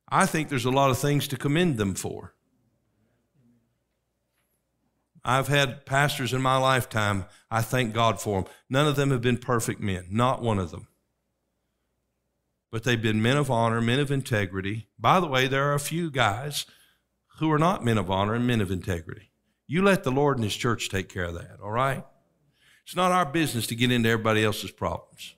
I 0.10 0.26
think 0.26 0.50
there's 0.50 0.66
a 0.66 0.72
lot 0.72 0.90
of 0.90 0.98
things 0.98 1.28
to 1.30 1.38
commend 1.38 1.78
them 1.78 1.94
for. 1.94 2.34
I've 5.24 5.48
had 5.48 5.86
pastors 5.86 6.34
in 6.34 6.42
my 6.42 6.58
lifetime, 6.58 7.26
I 7.50 7.62
thank 7.62 7.94
God 7.94 8.20
for 8.20 8.42
them. 8.42 8.52
None 8.70 8.88
of 8.88 8.96
them 8.96 9.12
have 9.12 9.22
been 9.22 9.38
perfect 9.38 9.80
men, 9.80 10.08
not 10.10 10.42
one 10.42 10.60
of 10.60 10.72
them. 10.72 10.88
But 12.74 12.86
they've 12.86 13.00
been 13.00 13.22
men 13.22 13.38
of 13.38 13.52
honor, 13.52 13.82
men 13.82 14.00
of 14.00 14.10
integrity. 14.10 14.88
By 14.98 15.20
the 15.20 15.28
way, 15.28 15.48
there 15.48 15.70
are 15.70 15.76
a 15.76 15.80
few 15.80 16.10
guys 16.10 16.66
who 17.38 17.52
are 17.52 17.60
not 17.60 17.86
men 17.86 18.00
of 18.00 18.10
honor 18.10 18.34
and 18.34 18.48
men 18.48 18.62
of 18.62 18.72
integrity. 18.72 19.30
You 19.68 19.84
let 19.84 20.04
the 20.04 20.12
Lord 20.12 20.38
and 20.38 20.44
His 20.44 20.56
church 20.56 20.90
take 20.90 21.08
care 21.08 21.26
of 21.26 21.36
that, 21.36 21.60
all 21.62 21.70
right? 21.70 22.04
It's 22.84 22.96
not 22.96 23.12
our 23.12 23.28
business 23.28 23.68
to 23.68 23.76
get 23.76 23.92
into 23.92 24.10
everybody 24.10 24.44
else's 24.44 24.72
problems. 24.72 25.36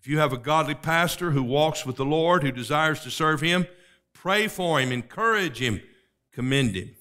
If 0.00 0.08
you 0.08 0.16
have 0.16 0.32
a 0.32 0.38
godly 0.38 0.74
pastor 0.74 1.32
who 1.32 1.42
walks 1.42 1.84
with 1.84 1.96
the 1.96 2.06
Lord, 2.06 2.42
who 2.42 2.50
desires 2.50 3.00
to 3.00 3.10
serve 3.10 3.42
Him, 3.42 3.66
pray 4.14 4.48
for 4.48 4.80
him, 4.80 4.92
encourage 4.92 5.58
him, 5.58 5.82
commend 6.32 6.74
him. 6.74 6.96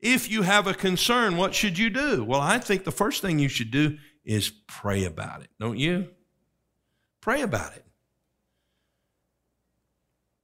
If 0.00 0.30
you 0.30 0.42
have 0.42 0.68
a 0.68 0.74
concern, 0.74 1.36
what 1.36 1.52
should 1.52 1.78
you 1.78 1.90
do? 1.90 2.22
Well, 2.22 2.40
I 2.40 2.60
think 2.60 2.84
the 2.84 2.92
first 2.92 3.22
thing 3.22 3.40
you 3.40 3.48
should 3.48 3.72
do 3.72 3.98
is 4.24 4.50
pray 4.66 5.04
about 5.04 5.42
it, 5.42 5.48
don't 5.58 5.78
you? 5.78 6.08
Pray 7.20 7.42
about 7.42 7.74
it. 7.74 7.84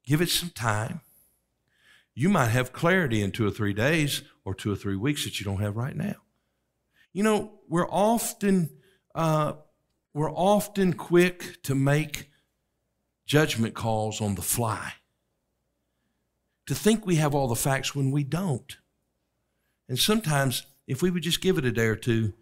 Give 0.05 0.21
it 0.21 0.29
some 0.29 0.51
time. 0.51 1.01
You 2.15 2.29
might 2.29 2.49
have 2.49 2.73
clarity 2.73 3.23
in 3.23 3.33
two 3.33 3.47
or 3.47 3.51
three 3.51 3.73
days 3.73 4.23
or 4.45 4.55
two 4.55 4.73
or 4.73 4.77
three 4.77 4.97
weeks 4.97 5.25
that 5.25 5.39
you 5.39 5.45
don't 5.45 5.61
have 5.61 5.77
right 5.77 5.97
now. 5.97 6.17
You 7.13 7.23
know, 7.23 7.53
we're 7.69 7.89
often 7.89 8.71
uh, 9.15 9.55
we're 10.13 10.33
often 10.33 10.93
quick 10.93 11.63
to 11.63 11.75
make 11.75 12.31
judgment 13.27 13.75
calls 13.75 14.21
on 14.21 14.35
the 14.35 14.43
fly 14.43 14.95
to 16.67 16.75
think 16.75 17.05
we 17.05 17.17
have 17.17 17.35
all 17.35 17.49
the 17.49 17.57
facts 17.57 17.95
when 17.95 18.11
we 18.11 18.23
don't. 18.23 18.77
And 19.89 19.99
sometimes, 19.99 20.67
if 20.87 21.03
we 21.03 21.11
would 21.11 21.25
just 21.25 21.41
give 21.41 21.59
it 21.59 21.65
a 21.65 21.73
day 21.73 21.87
or 21.87 21.97
two, 21.97 22.33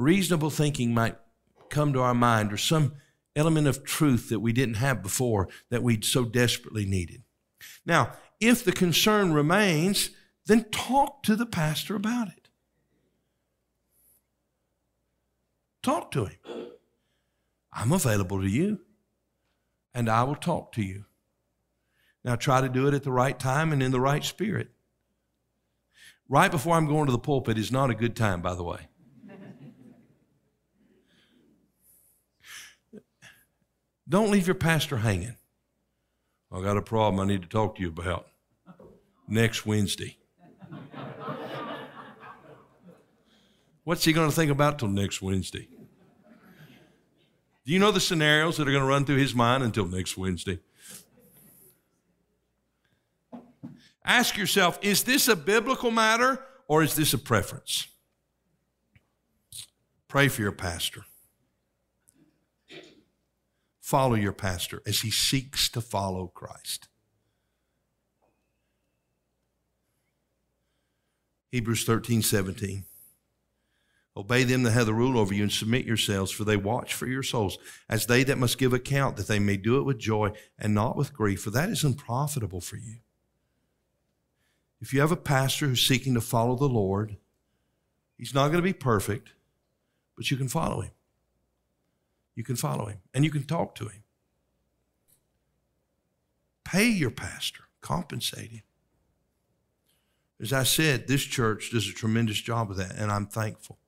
reasonable 0.00 0.50
thinking 0.50 0.94
might 0.94 1.16
come 1.68 1.92
to 1.92 2.00
our 2.00 2.14
mind 2.14 2.52
or 2.52 2.56
some 2.56 2.94
element 3.36 3.66
of 3.66 3.84
truth 3.84 4.28
that 4.28 4.40
we 4.40 4.52
didn't 4.52 4.74
have 4.74 5.02
before 5.02 5.48
that 5.70 5.82
we 5.82 6.00
so 6.02 6.24
desperately 6.24 6.84
needed. 6.84 7.22
Now, 7.86 8.12
if 8.40 8.64
the 8.64 8.72
concern 8.72 9.32
remains, 9.32 10.10
then 10.46 10.64
talk 10.70 11.22
to 11.24 11.36
the 11.36 11.46
pastor 11.46 11.94
about 11.94 12.28
it. 12.28 12.48
Talk 15.82 16.10
to 16.12 16.26
him. 16.26 16.38
I'm 17.72 17.92
available 17.92 18.40
to 18.40 18.48
you, 18.48 18.80
and 19.94 20.08
I 20.08 20.24
will 20.24 20.34
talk 20.34 20.72
to 20.72 20.82
you. 20.82 21.04
Now 22.24 22.36
try 22.36 22.60
to 22.60 22.68
do 22.68 22.86
it 22.86 22.94
at 22.94 23.02
the 23.02 23.12
right 23.12 23.38
time 23.38 23.72
and 23.72 23.82
in 23.82 23.92
the 23.92 24.00
right 24.00 24.24
spirit. 24.24 24.70
Right 26.28 26.50
before 26.50 26.76
I'm 26.76 26.86
going 26.86 27.06
to 27.06 27.12
the 27.12 27.18
pulpit 27.18 27.58
is 27.58 27.72
not 27.72 27.90
a 27.90 27.94
good 27.94 28.14
time, 28.14 28.42
by 28.42 28.54
the 28.54 28.62
way. 28.62 28.89
Don't 34.10 34.32
leave 34.32 34.48
your 34.48 34.56
pastor 34.56 34.96
hanging. 34.98 35.36
I 36.52 36.60
got 36.62 36.76
a 36.76 36.82
problem 36.82 37.20
I 37.20 37.32
need 37.32 37.42
to 37.42 37.48
talk 37.48 37.76
to 37.76 37.80
you 37.80 37.88
about 37.88 38.26
next 39.28 39.64
Wednesday. 39.64 40.18
What's 43.84 44.04
he 44.04 44.12
going 44.12 44.28
to 44.28 44.34
think 44.34 44.50
about 44.50 44.80
till 44.80 44.88
next 44.88 45.22
Wednesday? 45.22 45.68
Do 47.64 47.72
you 47.72 47.78
know 47.78 47.92
the 47.92 48.00
scenarios 48.00 48.56
that 48.56 48.66
are 48.66 48.72
going 48.72 48.82
to 48.82 48.88
run 48.88 49.04
through 49.04 49.18
his 49.18 49.32
mind 49.32 49.62
until 49.62 49.86
next 49.86 50.16
Wednesday? 50.18 50.58
Ask 54.04 54.36
yourself 54.36 54.80
is 54.82 55.04
this 55.04 55.28
a 55.28 55.36
biblical 55.36 55.92
matter 55.92 56.44
or 56.66 56.82
is 56.82 56.96
this 56.96 57.14
a 57.14 57.18
preference? 57.18 57.86
Pray 60.08 60.26
for 60.26 60.42
your 60.42 60.50
pastor. 60.50 61.04
Follow 63.90 64.14
your 64.14 64.32
pastor 64.32 64.82
as 64.86 65.00
he 65.00 65.10
seeks 65.10 65.68
to 65.68 65.80
follow 65.80 66.28
Christ. 66.28 66.86
Hebrews 71.50 71.82
13, 71.82 72.22
17. 72.22 72.84
Obey 74.16 74.44
them 74.44 74.62
that 74.62 74.70
have 74.70 74.86
the 74.86 74.94
rule 74.94 75.18
over 75.18 75.34
you 75.34 75.42
and 75.42 75.50
submit 75.50 75.86
yourselves, 75.86 76.30
for 76.30 76.44
they 76.44 76.56
watch 76.56 76.94
for 76.94 77.08
your 77.08 77.24
souls, 77.24 77.58
as 77.88 78.06
they 78.06 78.22
that 78.22 78.38
must 78.38 78.58
give 78.58 78.72
account, 78.72 79.16
that 79.16 79.26
they 79.26 79.40
may 79.40 79.56
do 79.56 79.80
it 79.80 79.82
with 79.82 79.98
joy 79.98 80.30
and 80.56 80.72
not 80.72 80.94
with 80.94 81.12
grief, 81.12 81.42
for 81.42 81.50
that 81.50 81.68
is 81.68 81.82
unprofitable 81.82 82.60
for 82.60 82.76
you. 82.76 82.98
If 84.80 84.94
you 84.94 85.00
have 85.00 85.10
a 85.10 85.16
pastor 85.16 85.66
who's 85.66 85.84
seeking 85.84 86.14
to 86.14 86.20
follow 86.20 86.54
the 86.54 86.68
Lord, 86.68 87.16
he's 88.16 88.34
not 88.34 88.52
going 88.52 88.58
to 88.58 88.62
be 88.62 88.72
perfect, 88.72 89.30
but 90.16 90.30
you 90.30 90.36
can 90.36 90.46
follow 90.46 90.82
him. 90.82 90.92
You 92.34 92.44
can 92.44 92.56
follow 92.56 92.86
him 92.86 92.98
and 93.12 93.24
you 93.24 93.30
can 93.30 93.44
talk 93.44 93.74
to 93.76 93.84
him. 93.84 94.02
Pay 96.64 96.88
your 96.88 97.10
pastor, 97.10 97.64
compensate 97.80 98.50
him. 98.50 98.62
As 100.40 100.52
I 100.52 100.62
said, 100.62 101.06
this 101.06 101.22
church 101.22 101.70
does 101.70 101.88
a 101.88 101.92
tremendous 101.92 102.40
job 102.40 102.70
of 102.70 102.78
that, 102.78 102.96
and 102.96 103.10
I'm 103.10 103.26
thankful. 103.26 103.78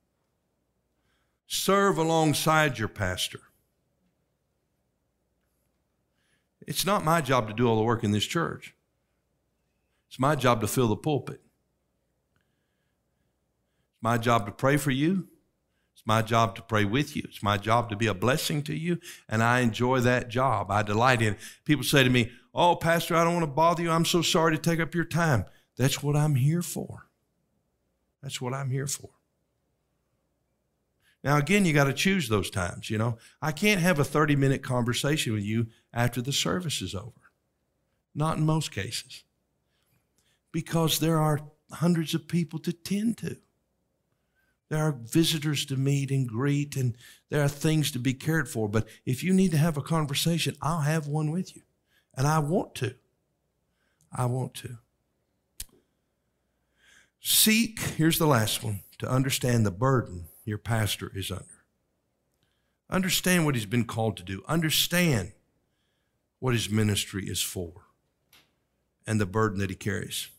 Serve 1.47 1.97
alongside 1.97 2.77
your 2.77 2.87
pastor. 2.87 3.39
It's 6.67 6.85
not 6.85 7.03
my 7.03 7.21
job 7.21 7.47
to 7.47 7.53
do 7.53 7.67
all 7.67 7.75
the 7.75 7.83
work 7.83 8.03
in 8.03 8.11
this 8.11 8.25
church. 8.25 8.75
It's 10.09 10.19
my 10.19 10.35
job 10.35 10.61
to 10.61 10.67
fill 10.67 10.87
the 10.87 10.95
pulpit. 10.95 11.41
It's 13.93 14.03
my 14.03 14.17
job 14.17 14.45
to 14.45 14.51
pray 14.51 14.77
for 14.77 14.91
you. 14.91 15.27
It's 16.03 16.07
my 16.07 16.21
job 16.21 16.55
to 16.57 16.61
pray 16.61 16.83
with 16.83 17.15
you. 17.15 17.21
It's 17.25 17.41
my 17.41 17.55
job 17.55 17.89
to 17.89 17.95
be 17.95 18.07
a 18.07 18.13
blessing 18.13 18.61
to 18.63 18.75
you, 18.75 18.99
and 19.29 19.41
I 19.41 19.61
enjoy 19.61 20.01
that 20.01 20.27
job. 20.27 20.69
I 20.69 20.83
delight 20.83 21.21
in 21.21 21.35
it. 21.35 21.39
People 21.63 21.85
say 21.85 22.03
to 22.03 22.09
me, 22.09 22.29
Oh, 22.53 22.75
Pastor, 22.75 23.15
I 23.15 23.23
don't 23.23 23.35
want 23.35 23.45
to 23.45 23.51
bother 23.51 23.81
you. 23.81 23.89
I'm 23.89 24.03
so 24.03 24.21
sorry 24.21 24.53
to 24.53 24.61
take 24.61 24.81
up 24.81 24.93
your 24.93 25.05
time. 25.05 25.45
That's 25.77 26.03
what 26.03 26.17
I'm 26.17 26.35
here 26.35 26.61
for. 26.61 27.07
That's 28.21 28.41
what 28.41 28.53
I'm 28.53 28.69
here 28.69 28.85
for. 28.85 29.11
Now, 31.23 31.37
again, 31.37 31.63
you 31.63 31.71
got 31.71 31.85
to 31.85 31.93
choose 31.93 32.27
those 32.27 32.49
times. 32.49 32.89
You 32.89 32.97
know, 32.97 33.17
I 33.41 33.53
can't 33.53 33.79
have 33.79 33.97
a 33.97 34.03
30 34.03 34.35
minute 34.35 34.61
conversation 34.61 35.33
with 35.33 35.43
you 35.43 35.67
after 35.93 36.21
the 36.21 36.33
service 36.33 36.81
is 36.81 36.93
over. 36.93 37.31
Not 38.13 38.37
in 38.37 38.45
most 38.45 38.73
cases 38.73 39.23
because 40.51 40.99
there 40.99 41.17
are 41.17 41.39
hundreds 41.71 42.13
of 42.13 42.27
people 42.27 42.59
to 42.59 42.73
tend 42.73 43.19
to. 43.19 43.37
There 44.73 44.81
are 44.81 44.91
visitors 44.91 45.67
to 45.67 45.77
meet 45.77 46.09
and 46.09 46.27
greet, 46.27 46.75
and 46.75 46.97
there 47.29 47.43
are 47.43 47.47
things 47.47 47.91
to 47.91 47.99
be 47.99 48.15
cared 48.15 48.49
for. 48.49 48.67
But 48.67 48.87
if 49.05 49.23
you 49.23 49.31
need 49.31 49.51
to 49.51 49.57
have 49.57 49.77
a 49.77 49.83
conversation, 49.83 50.57
I'll 50.63 50.81
have 50.81 51.05
one 51.05 51.29
with 51.29 51.55
you. 51.55 51.61
And 52.17 52.25
I 52.25 52.39
want 52.39 52.73
to. 52.75 52.95
I 54.11 54.25
want 54.25 54.55
to. 54.55 54.79
Seek, 57.21 57.81
here's 57.81 58.17
the 58.17 58.25
last 58.25 58.63
one, 58.63 58.79
to 58.97 59.07
understand 59.07 59.63
the 59.63 59.69
burden 59.69 60.25
your 60.43 60.57
pastor 60.57 61.11
is 61.13 61.29
under. 61.29 61.45
Understand 62.89 63.45
what 63.45 63.53
he's 63.53 63.67
been 63.67 63.85
called 63.85 64.17
to 64.17 64.23
do. 64.23 64.43
Understand 64.47 65.33
what 66.39 66.55
his 66.55 66.67
ministry 66.67 67.27
is 67.27 67.43
for 67.43 67.73
and 69.05 69.21
the 69.21 69.27
burden 69.27 69.59
that 69.59 69.69
he 69.69 69.75
carries. 69.75 70.29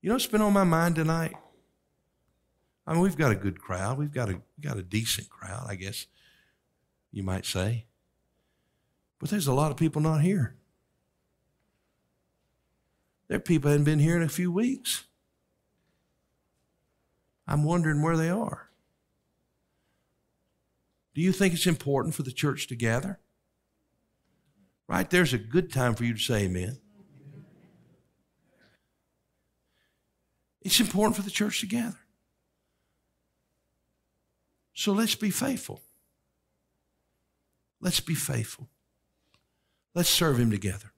You 0.00 0.08
know 0.08 0.14
what's 0.14 0.26
been 0.26 0.40
on 0.40 0.54
my 0.54 0.64
mind 0.64 0.94
tonight? 0.94 1.34
I 2.86 2.92
mean, 2.92 3.02
we've 3.02 3.16
got 3.16 3.32
a 3.32 3.36
good 3.36 3.60
crowd. 3.60 3.98
We've 3.98 4.12
got 4.12 4.28
a, 4.28 4.40
got 4.60 4.76
a 4.76 4.82
decent 4.82 5.30
crowd, 5.30 5.66
I 5.68 5.74
guess 5.74 6.06
you 7.10 7.22
might 7.22 7.46
say. 7.46 7.86
But 9.18 9.30
there's 9.30 9.46
a 9.46 9.54
lot 9.54 9.70
of 9.70 9.76
people 9.76 10.02
not 10.02 10.20
here. 10.20 10.56
There 13.28 13.36
are 13.36 13.40
people 13.40 13.70
haven't 13.70 13.84
been 13.84 14.00
here 14.00 14.16
in 14.16 14.22
a 14.22 14.28
few 14.28 14.52
weeks. 14.52 15.04
I'm 17.46 17.64
wondering 17.64 18.02
where 18.02 18.16
they 18.16 18.28
are. 18.28 18.68
Do 21.14 21.20
you 21.20 21.32
think 21.32 21.54
it's 21.54 21.66
important 21.66 22.14
for 22.14 22.22
the 22.22 22.32
church 22.32 22.66
to 22.68 22.76
gather? 22.76 23.20
Right 24.86 25.08
there's 25.08 25.32
a 25.32 25.38
good 25.38 25.72
time 25.72 25.94
for 25.94 26.04
you 26.04 26.12
to 26.12 26.20
say 26.20 26.44
amen. 26.44 26.78
It's 30.60 30.80
important 30.80 31.16
for 31.16 31.22
the 31.22 31.30
church 31.30 31.60
to 31.60 31.66
gather. 31.66 32.03
So 34.74 34.92
let's 34.92 35.14
be 35.14 35.30
faithful. 35.30 35.80
Let's 37.80 38.00
be 38.00 38.14
faithful. 38.14 38.68
Let's 39.94 40.08
serve 40.08 40.38
Him 40.38 40.50
together. 40.50 40.92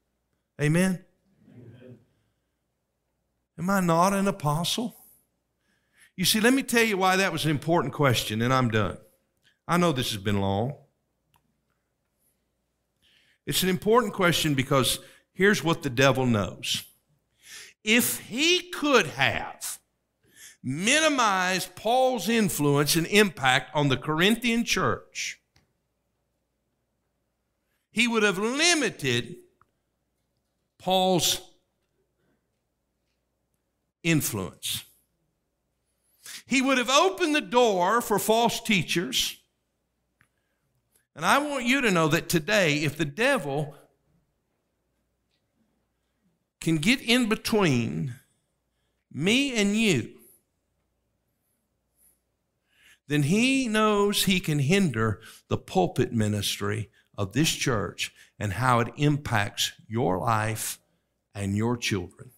Amen? 0.61 1.05
Amen? 1.55 1.99
Am 3.59 3.71
I 3.71 3.81
not 3.81 4.15
an 4.15 4.27
apostle? 4.27 4.97
You 6.17 6.25
see, 6.25 6.41
let 6.41 6.55
me 6.55 6.63
tell 6.63 6.83
you 6.83 6.97
why 6.97 7.17
that 7.17 7.33
was 7.33 7.45
an 7.45 7.51
important 7.51 7.93
question, 7.93 8.41
and 8.41 8.53
I'm 8.53 8.71
done. 8.71 8.97
I 9.69 9.77
know 9.77 9.93
this 9.93 10.13
has 10.13 10.23
been 10.23 10.41
long. 10.41 10.75
It's 13.47 13.63
an 13.63 13.69
important 13.69 14.15
question 14.15 14.55
because 14.55 14.99
here's 15.33 15.63
what 15.63 15.83
the 15.83 15.91
devil 15.91 16.27
knows 16.27 16.83
if 17.85 18.19
he 18.19 18.71
could 18.71 19.07
have 19.07 19.76
minimized 20.69 21.77
Paul's 21.77 22.29
influence 22.29 22.97
and 22.97 23.07
impact 23.07 23.71
on 23.73 23.89
the 23.89 23.97
Corinthian 23.97 24.65
church, 24.65 25.41
he 27.93 28.09
would 28.09 28.25
have 28.25 28.37
limited 28.37 29.37
Paul's 30.77 31.41
influence. 34.03 34.85
He 36.47 36.61
would 36.61 36.79
have 36.79 36.91
opened 36.91 37.37
the 37.37 37.41
door 37.41 38.01
for 38.01 38.19
false 38.19 38.61
teachers. 38.61 39.37
And 41.15 41.25
I 41.25 41.39
want 41.39 41.65
you 41.65 41.81
to 41.81 41.93
know 41.93 42.09
that 42.09 42.29
today, 42.29 42.79
if 42.79 42.97
the 42.97 43.05
devil 43.05 43.77
can 46.61 46.79
get 46.79 47.01
in 47.01 47.29
between 47.29 48.17
me 49.13 49.55
and 49.55 49.77
you, 49.77 50.16
then 53.09 53.25
he 53.25 53.69
knows 53.69 54.25
he 54.25 54.41
can 54.41 54.59
hinder 54.59 55.21
the 55.49 55.59
pulpit 55.59 56.13
ministry 56.13 56.91
of 57.17 57.33
this 57.33 57.51
church 57.51 58.13
and 58.39 58.55
how 58.55 58.81
it 58.81 58.93
impacts 58.97 59.73
your 59.89 60.19
life 60.19 60.79
and 61.35 61.57
your 61.57 61.77
children. 61.77 62.31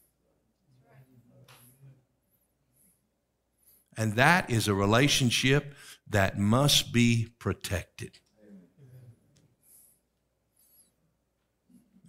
And 3.97 4.15
that 4.15 4.49
is 4.49 4.69
a 4.69 4.75
relationship 4.75 5.75
that 6.09 6.39
must 6.39 6.93
be 6.93 7.29
protected. 7.39 8.19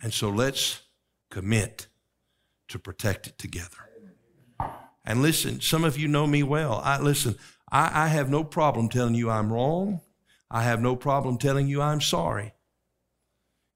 And 0.01 0.13
so 0.13 0.29
let's 0.29 0.81
commit 1.29 1.87
to 2.67 2.79
protect 2.79 3.27
it 3.27 3.37
together. 3.37 3.89
And 5.03 5.21
listen, 5.21 5.59
some 5.61 5.83
of 5.83 5.97
you 5.97 6.07
know 6.07 6.27
me 6.27 6.43
well. 6.43 6.81
I 6.83 6.99
listen, 6.99 7.35
I, 7.71 8.05
I 8.05 8.07
have 8.07 8.29
no 8.29 8.43
problem 8.43 8.89
telling 8.89 9.15
you 9.15 9.29
I'm 9.29 9.51
wrong. 9.51 10.01
I 10.49 10.63
have 10.63 10.81
no 10.81 10.95
problem 10.95 11.37
telling 11.37 11.67
you 11.67 11.81
I'm 11.81 12.01
sorry. 12.01 12.53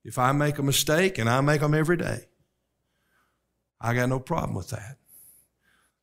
If 0.03 0.17
I 0.17 0.31
make 0.31 0.57
a 0.57 0.63
mistake, 0.63 1.17
and 1.17 1.29
I 1.29 1.39
make 1.41 1.61
them 1.61 1.73
every 1.73 1.97
day, 1.97 2.25
I 3.79 3.93
got 3.93 4.09
no 4.09 4.19
problem 4.19 4.53
with 4.53 4.69
that. 4.69 4.97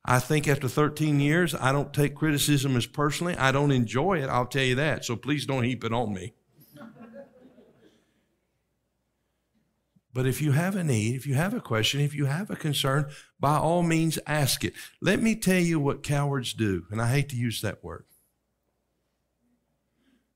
I 0.03 0.19
think 0.19 0.47
after 0.47 0.67
13 0.67 1.19
years, 1.19 1.53
I 1.53 1.71
don't 1.71 1.93
take 1.93 2.15
criticism 2.15 2.75
as 2.75 2.87
personally. 2.87 3.35
I 3.37 3.51
don't 3.51 3.71
enjoy 3.71 4.23
it, 4.23 4.29
I'll 4.29 4.47
tell 4.47 4.63
you 4.63 4.75
that. 4.75 5.05
So 5.05 5.15
please 5.15 5.45
don't 5.45 5.63
heap 5.63 5.83
it 5.83 5.93
on 5.93 6.13
me. 6.13 6.33
But 10.13 10.27
if 10.27 10.41
you 10.41 10.51
have 10.51 10.75
a 10.75 10.83
need, 10.83 11.15
if 11.15 11.25
you 11.25 11.35
have 11.35 11.53
a 11.53 11.61
question, 11.61 12.01
if 12.01 12.13
you 12.13 12.25
have 12.25 12.49
a 12.49 12.55
concern, 12.55 13.09
by 13.39 13.57
all 13.57 13.81
means 13.81 14.19
ask 14.27 14.65
it. 14.65 14.73
Let 15.01 15.21
me 15.21 15.35
tell 15.35 15.59
you 15.59 15.79
what 15.79 16.03
cowards 16.03 16.53
do, 16.53 16.85
and 16.91 17.01
I 17.01 17.07
hate 17.07 17.29
to 17.29 17.37
use 17.37 17.61
that 17.61 17.83
word. 17.83 18.05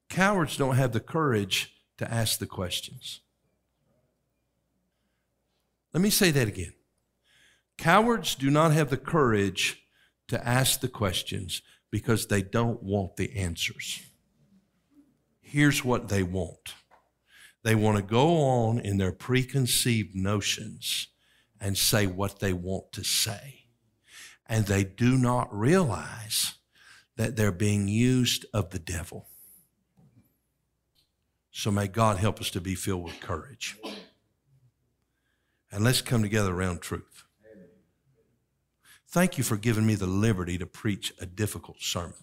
Cowards 0.09 0.55
don't 0.55 0.75
have 0.75 0.93
the 0.93 0.99
courage 0.99 1.73
to 1.97 2.09
ask 2.11 2.39
the 2.39 2.45
questions. 2.45 3.21
Let 5.93 6.01
me 6.01 6.09
say 6.09 6.31
that 6.31 6.47
again. 6.47 6.73
Cowards 7.77 8.35
do 8.35 8.49
not 8.49 8.71
have 8.71 8.89
the 8.89 8.97
courage 8.97 9.83
to 10.27 10.47
ask 10.47 10.79
the 10.79 10.87
questions 10.87 11.61
because 11.91 12.27
they 12.27 12.41
don't 12.41 12.81
want 12.81 13.17
the 13.17 13.35
answers. 13.35 14.01
Here's 15.41 15.83
what 15.83 16.09
they 16.09 16.23
want 16.23 16.73
they 17.65 17.73
want 17.73 17.97
to 17.97 18.03
go 18.03 18.37
on 18.41 18.77
in 18.77 18.97
their 18.97 19.11
preconceived 19.11 20.13
notions 20.13 21.07
and 21.59 21.75
say 21.75 22.05
what 22.05 22.39
they 22.39 22.53
want 22.53 22.91
to 22.91 23.03
say. 23.03 23.65
And 24.45 24.67
they 24.67 24.83
do 24.83 25.17
not 25.17 25.51
realize 25.51 26.53
that 27.15 27.35
they're 27.35 27.51
being 27.51 27.87
used 27.87 28.45
of 28.53 28.69
the 28.69 28.77
devil. 28.77 29.29
So 31.49 31.71
may 31.71 31.87
God 31.87 32.17
help 32.17 32.39
us 32.39 32.51
to 32.51 32.61
be 32.61 32.75
filled 32.75 33.03
with 33.03 33.19
courage. 33.19 33.75
And 35.71 35.83
let's 35.83 36.03
come 36.03 36.21
together 36.21 36.53
around 36.53 36.81
truth. 36.81 37.23
Thank 39.07 39.39
you 39.39 39.43
for 39.43 39.57
giving 39.57 39.87
me 39.87 39.95
the 39.95 40.05
liberty 40.05 40.59
to 40.59 40.67
preach 40.67 41.13
a 41.19 41.25
difficult 41.25 41.81
sermon. 41.81 42.13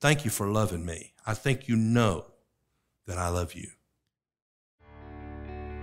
Thank 0.00 0.24
you 0.24 0.30
for 0.30 0.46
loving 0.46 0.86
me. 0.86 1.12
I 1.26 1.34
think 1.34 1.68
you 1.68 1.76
know 1.76 2.28
that 3.06 3.18
I 3.18 3.28
love 3.28 3.52
you. 3.52 3.72